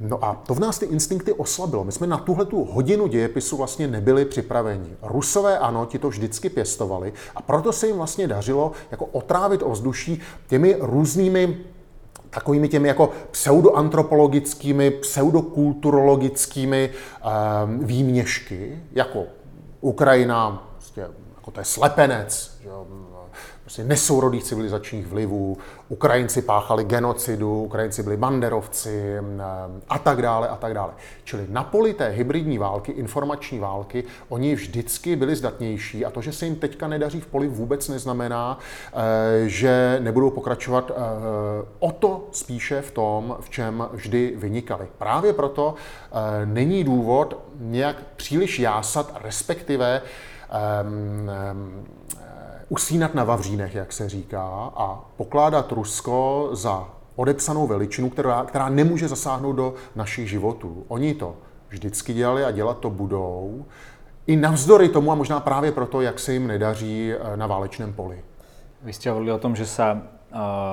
No 0.00 0.24
a 0.24 0.42
to 0.46 0.54
v 0.54 0.60
nás 0.60 0.78
ty 0.78 0.86
instinkty 0.86 1.32
oslabilo. 1.32 1.84
My 1.84 1.92
jsme 1.92 2.06
na 2.06 2.18
tuhle 2.18 2.44
tu 2.44 2.64
hodinu 2.64 3.06
dějepisu 3.06 3.56
vlastně 3.56 3.88
nebyli 3.88 4.24
připraveni. 4.24 4.96
Rusové 5.02 5.58
ano, 5.58 5.86
ti 5.86 5.98
to 5.98 6.08
vždycky 6.08 6.48
pěstovali 6.48 7.12
a 7.36 7.42
proto 7.42 7.72
se 7.72 7.86
jim 7.86 7.96
vlastně 7.96 8.28
dařilo 8.28 8.72
jako 8.90 9.06
otrávit 9.06 9.62
ovzduší 9.62 10.20
těmi 10.46 10.76
různými 10.80 11.58
takovými 12.30 12.68
těmi 12.68 12.88
jako 12.88 13.10
pseudoantropologickými, 13.30 14.90
pseudokulturologickými 14.90 16.90
um, 16.90 17.84
výměšky, 17.84 18.82
jako 18.92 19.24
Ukrajina, 19.80 20.70
prostě, 20.74 21.00
jako 21.36 21.50
to 21.50 21.60
je 21.60 21.64
slepenec, 21.64 22.58
že, 22.62 22.68
prostě 23.66 23.84
nesourodých 23.84 24.44
civilizačních 24.44 25.06
vlivů, 25.06 25.58
Ukrajinci 25.88 26.42
páchali 26.42 26.84
genocidu, 26.84 27.62
Ukrajinci 27.62 28.02
byli 28.02 28.16
banderovci 28.16 29.16
a 29.88 29.98
tak 29.98 30.22
dále 30.22 30.48
a 30.48 30.56
tak 30.56 30.74
dále. 30.74 30.92
Čili 31.24 31.46
na 31.48 31.64
poli 31.64 31.94
té 31.94 32.08
hybridní 32.08 32.58
války, 32.58 32.92
informační 32.92 33.58
války, 33.58 34.04
oni 34.28 34.54
vždycky 34.54 35.16
byli 35.16 35.36
zdatnější 35.36 36.04
a 36.04 36.10
to, 36.10 36.22
že 36.22 36.32
se 36.32 36.44
jim 36.44 36.56
teďka 36.56 36.88
nedaří 36.88 37.20
v 37.20 37.26
poli, 37.26 37.48
vůbec 37.48 37.88
neznamená, 37.88 38.58
eh, 38.58 39.48
že 39.48 39.98
nebudou 40.02 40.30
pokračovat 40.30 40.90
eh, 40.90 41.00
o 41.78 41.92
to 41.92 42.28
spíše 42.32 42.82
v 42.82 42.90
tom, 42.90 43.36
v 43.40 43.50
čem 43.50 43.88
vždy 43.92 44.32
vynikali. 44.36 44.86
Právě 44.98 45.32
proto 45.32 45.74
eh, 45.74 46.46
není 46.46 46.84
důvod 46.84 47.42
nějak 47.60 47.96
příliš 48.16 48.58
jásat, 48.58 49.20
respektive 49.22 50.02
um, 50.82 51.30
um, 51.52 51.86
usínat 52.68 53.14
na 53.14 53.24
Vavřínech, 53.24 53.74
jak 53.74 53.92
se 53.92 54.08
říká, 54.08 54.72
a 54.76 55.00
pokládat 55.16 55.72
Rusko 55.72 56.48
za 56.52 56.88
odepsanou 57.16 57.66
veličinu, 57.66 58.10
která, 58.10 58.44
která 58.44 58.68
nemůže 58.68 59.08
zasáhnout 59.08 59.52
do 59.52 59.74
našich 59.96 60.30
životů. 60.30 60.84
Oni 60.88 61.14
to 61.14 61.36
vždycky 61.68 62.14
dělali 62.14 62.44
a 62.44 62.50
dělat 62.50 62.78
to 62.78 62.90
budou. 62.90 63.64
I 64.26 64.36
navzdory 64.36 64.88
tomu 64.88 65.12
a 65.12 65.14
možná 65.14 65.40
právě 65.40 65.72
proto, 65.72 66.00
jak 66.00 66.18
se 66.18 66.32
jim 66.32 66.46
nedaří 66.46 67.12
eh, 67.12 67.36
na 67.36 67.46
válečném 67.46 67.92
poli. 67.92 68.24
Vy 68.82 68.92
jste 68.92 69.10
hovorili 69.10 69.32
o 69.32 69.38
tom, 69.38 69.56
že 69.56 69.66
se 69.66 69.92
uh, 69.92 69.98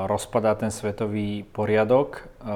rozpadá 0.06 0.56
ten 0.56 0.72
světový 0.72 1.46
poriadok. 1.52 2.30
Uh, 2.42 2.50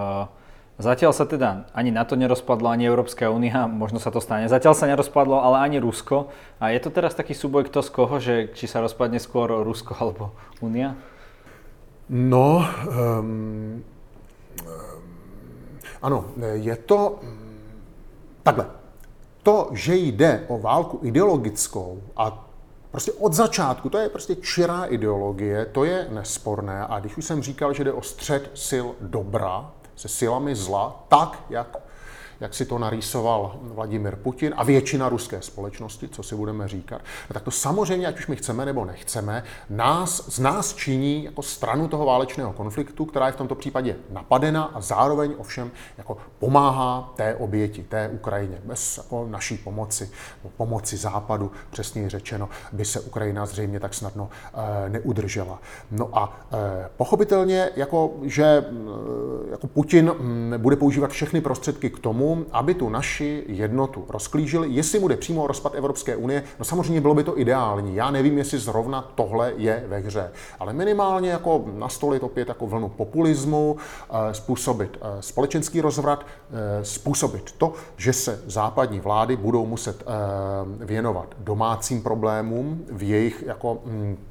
Zatiaľ 0.78 1.10
sa 1.10 1.26
teda 1.26 1.66
ani 1.74 1.90
na 1.90 2.06
to 2.06 2.13
nerozpadlo, 2.13 2.70
ani 2.70 2.86
Európska 2.86 3.34
únia, 3.34 3.66
možno 3.66 3.98
sa 3.98 4.13
to 4.13 4.22
stane. 4.22 4.46
Zatiaľ 4.46 4.78
sa 4.78 4.86
nerozpadlo, 4.86 5.42
ale 5.42 5.66
ani 5.66 5.82
Rusko. 5.82 6.30
A 6.62 6.70
je 6.70 6.80
to 6.86 6.94
teraz 6.94 7.18
taký 7.18 7.34
súboj 7.34 7.66
kto 7.66 7.82
z 7.82 7.90
koho, 7.90 8.16
že 8.22 8.54
či 8.54 8.70
sa 8.70 8.86
rozpadne 8.86 9.18
skôr 9.18 9.50
Rusko 9.50 9.98
alebo 9.98 10.38
únia? 10.62 10.94
No, 12.13 12.62
um, 12.62 13.82
um, 14.62 15.02
ano, 16.02 16.30
je 16.62 16.76
to 16.86 17.20
takhle. 18.46 18.70
To, 19.44 19.74
že 19.74 19.96
jde 19.96 20.46
o 20.48 20.60
válku 20.62 21.00
ideologickou 21.04 22.02
a 22.16 22.48
Prostě 22.92 23.12
od 23.12 23.34
začátku, 23.34 23.90
to 23.90 23.98
je 23.98 24.10
prostě 24.10 24.36
čirá 24.36 24.86
ideologie, 24.86 25.66
to 25.66 25.84
je 25.84 26.08
nesporné. 26.12 26.86
A 26.90 27.00
když 27.00 27.18
už 27.18 27.26
jsem 27.26 27.42
říkal, 27.44 27.74
že 27.74 27.84
jde 27.84 27.92
o 27.92 28.02
střed 28.02 28.52
sil 28.68 28.88
dobra, 29.02 29.72
se 29.97 30.07
silami 30.07 30.55
zla, 30.55 31.05
tak, 31.07 31.43
jak, 31.49 31.77
jak 32.39 32.54
si 32.54 32.65
to 32.65 32.80
narýsoval 32.80 33.60
Vladimir 33.62 34.15
Putin 34.15 34.54
a 34.58 34.63
většina 34.63 35.10
ruské 35.10 35.41
společnosti, 35.41 36.08
co 36.08 36.23
si 36.23 36.36
budeme 36.36 36.67
říkat, 36.67 37.02
no 37.30 37.34
tak 37.34 37.43
to 37.43 37.52
samozřejmě, 37.52 38.08
ať 38.08 38.19
už 38.19 38.28
my 38.28 38.36
chceme 38.36 38.65
nebo 38.65 38.86
nechceme, 38.86 39.43
nás, 39.69 40.30
z 40.30 40.39
nás 40.39 40.73
činí 40.73 41.23
jako 41.23 41.41
stranu 41.41 41.88
toho 41.88 42.06
válečného 42.06 42.54
konfliktu, 42.54 43.06
která 43.06 43.26
je 43.26 43.32
v 43.32 43.36
tomto 43.36 43.56
případě 43.56 43.95
napadena 44.10 44.63
a 44.63 44.82
zároveň 44.82 45.34
ovšem 45.38 45.71
jako 45.97 46.17
pomáhá 46.39 47.13
té 47.15 47.36
oběti, 47.36 47.84
té 47.84 48.10
Ukrajině. 48.10 48.62
Bez 48.63 48.97
jako 48.97 49.28
naší 49.30 49.58
pomoci, 49.58 50.10
pomoci 50.58 50.97
západu, 50.97 51.52
přesně 51.69 52.10
řečeno, 52.10 52.50
by 52.71 52.86
se 52.86 53.00
Ukrajina 53.00 53.45
zřejmě 53.45 53.80
tak 53.80 53.93
snadno 53.93 54.30
e, 54.86 54.89
neudržela. 54.89 55.60
No 55.91 56.10
a 56.13 56.39
e, 56.54 56.89
pochopitelně, 56.97 57.69
jako, 57.76 58.13
že 58.21 58.43
e, 58.43 58.63
jako 59.52 59.67
Putin 59.67 60.12
m, 60.19 60.54
bude 60.58 60.76
používat 60.76 61.12
všechny 61.12 61.41
prostředky 61.41 61.89
k 61.89 62.00
tomu, 62.00 62.27
aby 62.52 62.74
tu 62.74 62.90
naši 62.90 63.44
jednotu 63.48 64.06
rozklížil. 64.10 64.63
Jestli 64.63 65.00
bude 65.00 65.18
přímo 65.18 65.48
rozpad 65.48 65.76
Evropské 65.76 66.16
unie, 66.16 66.44
no 66.60 66.66
samozřejmě 66.66 67.02
bylo 67.02 67.13
by 67.13 67.24
to 67.24 67.40
ideální. 67.40 67.96
Já 67.96 68.12
nevím, 68.12 68.38
jestli 68.38 68.60
zrovna 68.60 69.12
tohle 69.16 69.54
je 69.58 69.84
ve 69.88 70.00
hře, 70.00 70.32
ale 70.60 70.74
minimálně 70.74 71.30
jako 71.30 71.66
nastolit 71.78 72.24
opět 72.24 72.48
jako 72.48 72.68
vlnu 72.68 72.90
populismu, 72.90 73.78
způsobit 74.32 74.98
společenský 75.20 75.82
rozvrat, 75.82 76.26
Eh, 76.58 76.86
způsobit 76.86 77.52
to, 77.52 77.74
že 77.98 78.13
se 78.13 78.42
západní 78.46 79.00
vlády 79.00 79.36
budou 79.36 79.66
muset 79.66 80.04
eh, 80.04 80.86
věnovat 80.86 81.36
domácím 81.38 82.04
problémům 82.04 82.86
v 82.92 83.04
jejich 83.04 83.44
jako 83.48 83.80
mm, 83.86 84.18
eh, 84.18 84.27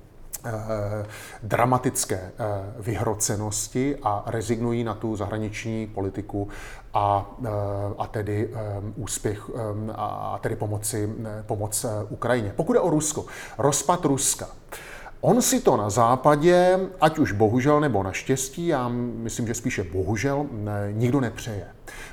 dramatické 1.43 2.33
vyhrocenosti 2.79 3.97
a 4.03 4.23
rezignují 4.27 4.85
na 4.85 4.95
tu 4.95 5.17
zahraniční 5.17 5.87
politiku 5.87 6.49
a, 6.95 7.31
a 7.99 8.07
tedy 8.07 8.51
úspěch 8.97 9.51
a 9.95 10.39
tedy 10.43 10.57
pomoci, 10.57 11.13
pomoc 11.47 11.87
Ukrajině. 12.09 12.53
Pokud 12.57 12.73
je 12.73 12.81
o 12.81 12.91
Rusko, 12.91 13.25
rozpad 13.59 14.05
Ruska. 14.05 14.49
On 15.21 15.43
si 15.43 15.61
to 15.61 15.77
na 15.77 15.91
západě, 15.91 16.79
ať 17.01 17.19
už 17.19 17.33
bohužel 17.33 17.81
nebo 17.81 18.03
naštěstí, 18.03 18.67
já 18.67 18.89
myslím, 18.89 19.47
že 19.47 19.55
spíše 19.55 19.85
bohužel, 19.85 20.47
nikdo 20.93 21.21
nepřeje. 21.21 21.67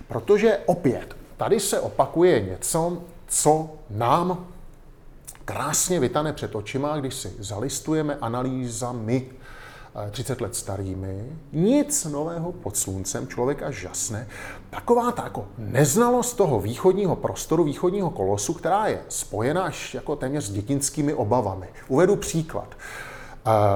Protože 0.08 0.60
opět, 0.66 1.16
tady 1.38 1.60
se 1.60 1.80
opakuje 1.80 2.42
něco, 2.42 2.98
co 3.28 3.70
nám 3.90 4.46
krásně 5.46 6.00
vytane 6.00 6.34
před 6.34 6.56
očima, 6.56 6.98
když 6.98 7.14
si 7.14 7.34
zalistujeme 7.40 8.16
analýzami 8.16 9.30
30 10.12 10.42
let 10.42 10.56
starými, 10.56 11.38
nic 11.52 12.06
nového 12.06 12.52
pod 12.52 12.78
sluncem, 12.78 13.28
člověka 13.28 13.72
žasne. 13.72 14.28
Taková 14.70 15.12
ta 15.12 15.24
jako 15.24 15.46
neznalost 15.58 16.34
toho 16.34 16.60
východního 16.60 17.16
prostoru, 17.16 17.64
východního 17.64 18.10
kolosu, 18.10 18.54
která 18.54 18.88
je 18.88 19.02
spojena 19.10 19.64
až 19.64 19.94
jako 19.94 20.16
téměř 20.16 20.44
s 20.44 20.52
dětinskými 20.52 21.14
obavami. 21.14 21.68
Uvedu 21.88 22.16
příklad. 22.16 22.68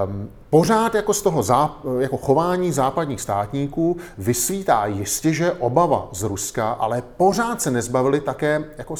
Um, 0.07 0.29
pořád 0.49 0.95
jako 0.95 1.13
z 1.13 1.21
toho 1.21 1.41
záp- 1.41 1.99
jako 1.99 2.17
chování 2.17 2.71
západních 2.71 3.21
státníků 3.21 3.97
vysvítá 4.17 4.85
jistě, 4.85 5.33
že 5.33 5.51
obava 5.51 6.09
z 6.11 6.23
Ruska, 6.23 6.71
ale 6.71 7.03
pořád 7.17 7.61
se 7.61 7.71
nezbavili 7.71 8.21
také 8.21 8.63
jako 8.77 8.95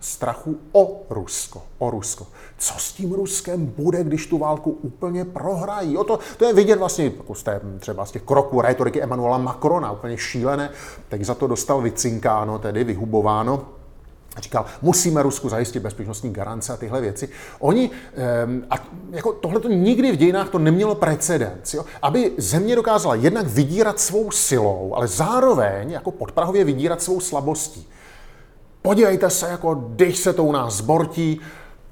strachu 0.00 0.56
o 0.72 1.00
Rusko. 1.10 1.62
O 1.78 1.90
Rusko. 1.90 2.26
Co 2.58 2.74
s 2.78 2.92
tím 2.92 3.12
Ruskem 3.12 3.66
bude, 3.66 4.04
když 4.04 4.26
tu 4.26 4.38
válku 4.38 4.78
úplně 4.82 5.24
prohrají? 5.24 5.96
O 5.96 6.04
to, 6.04 6.18
to 6.36 6.44
je 6.44 6.52
vidět 6.52 6.78
vlastně 6.78 7.04
jako 7.04 7.34
z 7.34 7.42
té, 7.42 7.60
třeba 7.78 8.06
z 8.06 8.10
těch 8.10 8.22
kroků 8.22 8.60
retoriky 8.60 9.02
Emanuela 9.02 9.38
Macrona, 9.38 9.92
úplně 9.92 10.18
šílené. 10.18 10.70
Teď 11.08 11.22
za 11.22 11.34
to 11.34 11.46
dostal 11.46 11.80
vycinkáno, 11.80 12.58
tedy 12.58 12.84
vyhubováno 12.84 13.78
říkal, 14.40 14.64
musíme 14.82 15.22
Rusku 15.22 15.48
zajistit 15.48 15.80
bezpečnostní 15.80 16.32
garance 16.32 16.72
a 16.72 16.76
tyhle 16.76 17.00
věci. 17.00 17.28
Oni, 17.58 17.90
a 18.70 18.74
jako 19.10 19.32
tohle 19.32 19.60
to 19.60 19.68
nikdy 19.68 20.12
v 20.12 20.16
dějinách 20.16 20.48
to 20.48 20.58
nemělo 20.58 20.94
precedens, 20.94 21.74
jo? 21.74 21.84
aby 22.02 22.32
země 22.36 22.76
dokázala 22.76 23.14
jednak 23.14 23.46
vydírat 23.46 24.00
svou 24.00 24.30
silou, 24.30 24.92
ale 24.94 25.06
zároveň 25.06 25.90
jako 25.90 26.10
podprahově 26.10 26.64
vydírat 26.64 27.02
svou 27.02 27.20
slabostí. 27.20 27.86
Podívejte 28.82 29.30
se, 29.30 29.48
jako 29.48 29.74
když 29.74 30.18
se 30.18 30.32
to 30.32 30.44
u 30.44 30.52
nás 30.52 30.74
zbortí, 30.74 31.40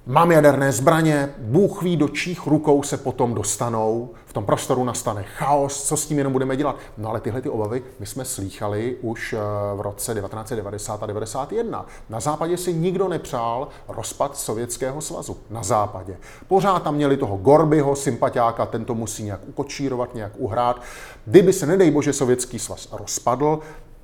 Mám 0.08 0.32
jaderné 0.32 0.72
zbraně, 0.72 1.34
Bůh 1.38 1.82
ví, 1.82 1.96
do 1.96 2.08
čích 2.08 2.46
rukou 2.46 2.82
se 2.82 2.96
potom 2.96 3.34
dostanou, 3.34 4.10
v 4.26 4.32
tom 4.32 4.44
prostoru 4.44 4.84
nastane 4.84 5.22
chaos, 5.22 5.82
co 5.82 5.96
s 5.96 6.06
tím 6.06 6.18
jenom 6.18 6.32
budeme 6.32 6.56
dělat. 6.56 6.76
No 6.98 7.08
ale 7.08 7.20
tyhle 7.20 7.42
ty 7.42 7.48
obavy 7.48 7.82
my 8.00 8.06
jsme 8.06 8.24
slýchali 8.24 8.96
už 9.02 9.32
eh, 9.32 9.38
v 9.76 9.80
roce 9.80 10.14
1990 10.14 11.02
a 11.02 11.06
91. 11.06 11.86
Na 12.10 12.20
západě 12.20 12.56
si 12.56 12.74
nikdo 12.74 13.08
nepřál 13.08 13.68
rozpad 13.88 14.36
Sovětského 14.36 15.00
svazu. 15.00 15.36
Na 15.50 15.62
západě. 15.62 16.16
Pořád 16.48 16.82
tam 16.82 16.94
měli 16.94 17.16
toho 17.16 17.36
Gorbyho, 17.36 17.96
sympatiáka, 17.96 18.66
ten 18.66 18.84
to 18.84 18.94
musí 18.94 19.22
nějak 19.22 19.40
ukočírovat, 19.46 20.14
nějak 20.14 20.32
uhrát. 20.36 20.82
Kdyby 21.24 21.52
se, 21.52 21.66
nedej 21.66 21.90
bože, 21.90 22.12
Sovětský 22.12 22.58
svaz 22.58 22.88
rozpadl, 22.92 23.58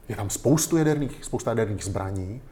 je 0.08 0.16
tam 0.16 0.30
spoustu 0.30 0.76
jaderných, 0.76 1.24
spousta 1.24 1.50
jaderných 1.50 1.84
zbraní, 1.84 2.42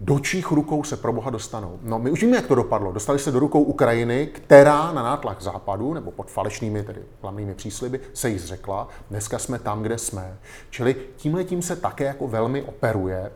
do 0.00 0.18
čích 0.18 0.50
rukou 0.50 0.84
se 0.84 0.96
pro 0.96 1.12
boha 1.12 1.30
dostanou? 1.30 1.78
No, 1.82 1.98
my 1.98 2.10
už 2.10 2.22
víme, 2.22 2.36
jak 2.36 2.46
to 2.46 2.54
dopadlo. 2.54 2.92
Dostali 2.92 3.18
se 3.18 3.32
do 3.32 3.38
rukou 3.38 3.62
Ukrajiny, 3.62 4.26
která 4.26 4.92
na 4.92 5.02
nátlak 5.02 5.42
západu, 5.42 5.94
nebo 5.94 6.10
pod 6.10 6.30
falešnými, 6.30 6.82
tedy 6.82 7.00
hlavnými 7.22 7.54
přísliby, 7.54 8.00
se 8.14 8.28
jí 8.30 8.38
zřekla. 8.38 8.88
Dneska 9.10 9.38
jsme 9.38 9.58
tam, 9.58 9.82
kde 9.82 9.98
jsme. 9.98 10.38
Čili 10.70 10.96
tímhle 11.16 11.44
tím 11.44 11.62
se 11.62 11.76
také 11.76 12.04
jako 12.04 12.28
velmi 12.28 12.62
operuje, 12.62 13.32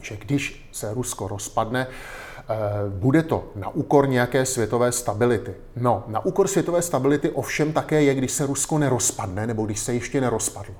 že 0.00 0.16
když 0.16 0.68
se 0.72 0.94
Rusko 0.94 1.28
rozpadne, 1.28 1.86
eh, 1.86 2.46
bude 2.88 3.22
to 3.22 3.44
na 3.56 3.68
úkor 3.68 4.08
nějaké 4.08 4.46
světové 4.46 4.92
stability. 4.92 5.54
No, 5.76 6.04
na 6.06 6.24
úkor 6.24 6.48
světové 6.48 6.82
stability 6.82 7.30
ovšem 7.30 7.72
také 7.72 8.02
je, 8.02 8.14
když 8.14 8.32
se 8.32 8.46
Rusko 8.46 8.78
nerozpadne, 8.78 9.46
nebo 9.46 9.66
když 9.66 9.80
se 9.80 9.94
ještě 9.94 10.20
nerozpadlo. 10.20 10.74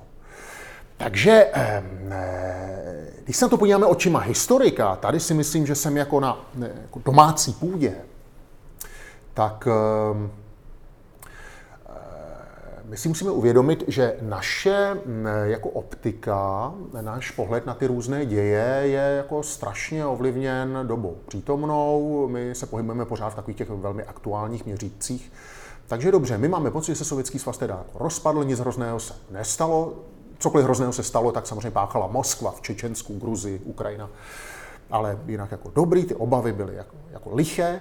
Takže 1.03 1.47
když 3.23 3.37
se 3.37 3.45
na 3.45 3.49
to 3.49 3.57
podíváme 3.57 3.85
očima 3.85 4.19
historika, 4.19 4.95
tady 4.95 5.19
si 5.19 5.33
myslím, 5.33 5.67
že 5.67 5.75
jsem 5.75 5.97
jako 5.97 6.19
na 6.19 6.45
jako 6.81 7.01
domácí 7.05 7.53
půdě, 7.53 7.95
tak 9.33 9.67
eh, 9.67 10.29
my 12.83 12.97
si 12.97 13.07
musíme 13.07 13.31
uvědomit, 13.31 13.83
že 13.87 14.15
naše 14.21 14.97
jako 15.43 15.69
optika, 15.69 16.73
náš 17.01 17.31
pohled 17.31 17.65
na 17.65 17.73
ty 17.73 17.87
různé 17.87 18.25
děje 18.25 18.81
je 18.83 19.13
jako 19.17 19.43
strašně 19.43 20.05
ovlivněn 20.05 20.79
dobou 20.83 21.17
přítomnou. 21.27 22.27
My 22.27 22.55
se 22.55 22.65
pohybujeme 22.65 23.05
pořád 23.05 23.29
v 23.29 23.35
takových 23.35 23.57
těch 23.57 23.69
velmi 23.69 24.03
aktuálních 24.03 24.65
měřících. 24.65 25.31
Takže 25.87 26.11
dobře, 26.11 26.37
my 26.37 26.47
máme 26.47 26.71
pocit, 26.71 26.91
že 26.91 26.95
se 26.95 27.05
Sovětský 27.05 27.39
svaz 27.39 27.57
teda 27.57 27.75
jako 27.75 28.03
rozpadl, 28.03 28.43
nic 28.43 28.59
hrozného 28.59 28.99
se 28.99 29.13
nestalo, 29.31 29.93
cokoliv 30.41 30.65
hrozného 30.65 30.93
se 30.93 31.03
stalo, 31.03 31.31
tak 31.31 31.47
samozřejmě 31.47 31.71
páchala 31.71 32.07
Moskva 32.07 32.51
v 32.51 32.61
Čečensku, 32.61 33.19
Gruzii, 33.19 33.59
Ukrajina. 33.59 34.09
Ale 34.91 35.19
jinak 35.27 35.51
jako 35.51 35.71
dobrý, 35.75 36.05
ty 36.05 36.15
obavy 36.15 36.53
byly 36.53 36.75
jako, 36.75 36.95
jako 37.11 37.35
liché. 37.35 37.79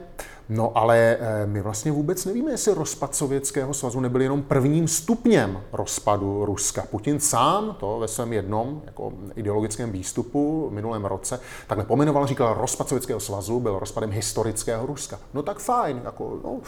No 0.49 0.73
ale 0.75 1.17
eh, 1.21 1.47
my 1.47 1.63
vlastně 1.63 1.93
vůbec 1.93 2.25
nevíme, 2.25 2.51
jestli 2.51 2.75
rozpad 2.75 3.15
Sovětského 3.15 3.75
svazu 3.75 4.01
nebyl 4.01 4.23
jenom 4.23 4.43
prvním 4.43 4.89
stupněm 4.89 5.61
rozpadu 5.73 6.45
Ruska. 6.45 6.85
Putin 6.91 7.21
sám 7.21 7.77
to 7.81 7.99
ve 7.99 8.09
svém 8.09 8.33
jednom 8.33 8.83
jako 8.87 9.13
ideologickém 9.37 9.93
výstupu 9.93 10.69
v 10.71 10.73
minulém 10.73 11.05
roce 11.05 11.41
takhle 11.67 11.85
pomenoval, 11.85 12.27
říkal, 12.27 12.55
rozpad 12.55 12.89
Sovětského 12.89 13.21
svazu 13.21 13.61
byl 13.61 13.79
rozpadem 13.79 14.11
historického 14.11 14.87
Ruska. 14.87 15.19
No 15.35 15.43
tak 15.43 15.59
fajn, 15.59 16.01
jako, 16.05 16.39
no, 16.45 16.59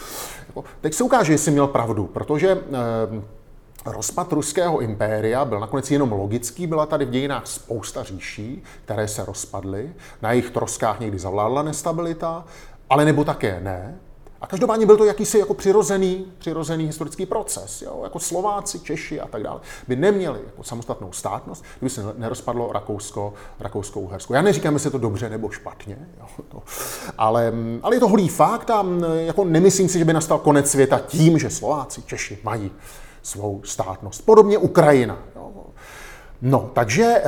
jako, 0.47 0.63
teď 0.81 0.93
se 0.93 1.03
ukáže, 1.03 1.33
jestli 1.33 1.51
měl 1.51 1.67
pravdu, 1.67 2.05
protože 2.05 2.51
eh, 2.51 3.42
Rozpad 3.85 4.33
ruského 4.33 4.79
impéria 4.79 5.45
byl 5.45 5.59
nakonec 5.59 5.91
jenom 5.91 6.11
logický, 6.11 6.67
byla 6.67 6.85
tady 6.85 7.05
v 7.05 7.09
dějinách 7.09 7.47
spousta 7.47 8.03
říší, 8.03 8.63
které 8.85 9.07
se 9.07 9.25
rozpadly, 9.25 9.93
na 10.21 10.31
jejich 10.31 10.49
troskách 10.49 10.99
někdy 10.99 11.19
zavládla 11.19 11.63
nestabilita, 11.63 12.45
ale 12.89 13.05
nebo 13.05 13.23
také 13.23 13.59
ne. 13.59 13.97
A 14.41 14.47
každopádně 14.47 14.85
byl 14.85 14.97
to 14.97 15.05
jakýsi 15.05 15.39
jako 15.39 15.53
přirozený, 15.53 16.25
přirozený 16.37 16.85
historický 16.85 17.25
proces. 17.25 17.81
Jo? 17.81 17.99
Jako 18.03 18.19
Slováci, 18.19 18.79
Češi 18.79 19.21
a 19.21 19.27
tak 19.27 19.43
dále 19.43 19.59
by 19.87 19.95
neměli 19.95 20.39
jako 20.45 20.63
samostatnou 20.63 21.11
státnost, 21.11 21.63
kdyby 21.79 21.89
se 21.89 22.01
nerozpadlo 22.17 22.71
Rakousko, 22.73 23.33
Rakousko-Uhersko. 23.59 24.33
Já 24.33 24.41
neříkám, 24.41 24.73
jestli 24.73 24.87
je 24.87 24.91
to 24.91 24.97
dobře 24.97 25.29
nebo 25.29 25.49
špatně, 25.49 25.97
jo? 26.19 26.25
To, 26.49 26.63
ale, 27.17 27.53
ale 27.81 27.95
je 27.95 27.99
to 27.99 28.07
holý 28.07 28.29
fakt 28.29 28.69
a 28.69 28.85
jako 29.15 29.45
nemyslím 29.45 29.89
si, 29.89 29.99
že 29.99 30.05
by 30.05 30.13
nastal 30.13 30.37
konec 30.39 30.71
světa 30.71 30.99
tím, 30.99 31.39
že 31.39 31.49
Slováci, 31.49 32.01
Češi 32.01 32.39
mají 32.43 32.71
svou 33.23 33.61
státnost. 33.63 34.25
Podobně 34.25 34.57
Ukrajina. 34.57 35.17
Jo? 35.35 35.51
No, 36.41 36.69
takže 36.73 37.03
eh, 37.03 37.23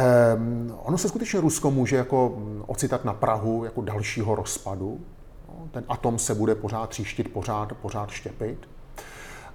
ono 0.84 0.98
se 0.98 1.10
skutečně 1.10 1.42
Rusko 1.42 1.72
může 1.72 1.96
jako 1.96 2.38
ocitat 2.68 3.06
na 3.06 3.14
Prahu 3.14 3.64
jako 3.64 3.82
dalšího 3.82 4.36
rozpadu. 4.36 5.00
No, 5.48 5.68
ten 5.72 5.84
atom 5.88 6.20
se 6.20 6.36
bude 6.36 6.56
pořád 6.56 6.90
tříštit, 6.90 7.34
pořád, 7.34 7.74
pořád 7.74 8.10
štěpit. 8.10 8.60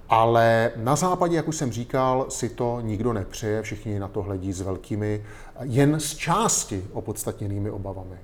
Ale 0.09 0.71
na 0.75 0.95
západě, 0.95 1.35
jak 1.35 1.47
už 1.47 1.55
jsem 1.55 1.71
říkal, 1.71 2.25
si 2.29 2.49
to 2.49 2.81
nikdo 2.81 3.13
nepřeje, 3.13 3.61
všichni 3.61 3.99
na 3.99 4.07
to 4.07 4.21
hledí 4.21 4.53
s 4.53 4.61
velkými, 4.61 5.25
jen 5.61 5.99
z 5.99 6.15
části 6.15 6.87
opodstatněnými 6.93 7.71
obavami. 7.71 8.17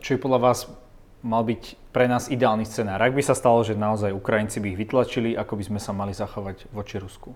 Čo 0.00 0.14
je 0.14 0.18
podľa 0.18 0.38
vás 0.38 0.58
mal 1.26 1.42
byť 1.42 1.90
pre 1.90 2.06
nás 2.06 2.30
ideálny 2.30 2.62
scenár? 2.62 3.02
Ak 3.02 3.18
by 3.18 3.22
sa 3.26 3.34
stalo, 3.34 3.66
že 3.66 3.74
naozaj 3.74 4.14
Ukrajinci 4.14 4.62
by 4.62 4.66
ich 4.70 4.78
vytlačili, 4.78 5.34
ako 5.34 5.58
by 5.58 5.64
sme 5.66 5.80
sa 5.82 5.90
mali 5.90 6.14
zachovať 6.14 6.70
voči 6.70 7.02
Rusku? 7.02 7.34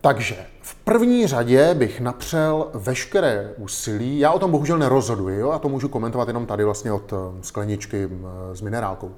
Takže 0.00 0.36
v 0.62 0.74
první 0.74 1.26
řadě 1.26 1.74
bych 1.74 2.00
napřel 2.00 2.70
veškeré 2.74 3.54
úsilí, 3.56 4.18
já 4.18 4.32
o 4.32 4.38
tom 4.38 4.50
bohužel 4.50 4.78
nerozhoduji, 4.78 5.38
jo? 5.38 5.50
já 5.52 5.58
to 5.58 5.68
můžu 5.68 5.88
komentovat 5.88 6.28
jenom 6.28 6.46
tady 6.46 6.64
vlastně 6.64 6.92
od 6.92 7.12
eh, 7.12 7.16
skleničky 7.40 8.08
eh, 8.10 8.56
s 8.56 8.60
minerálkou, 8.60 9.12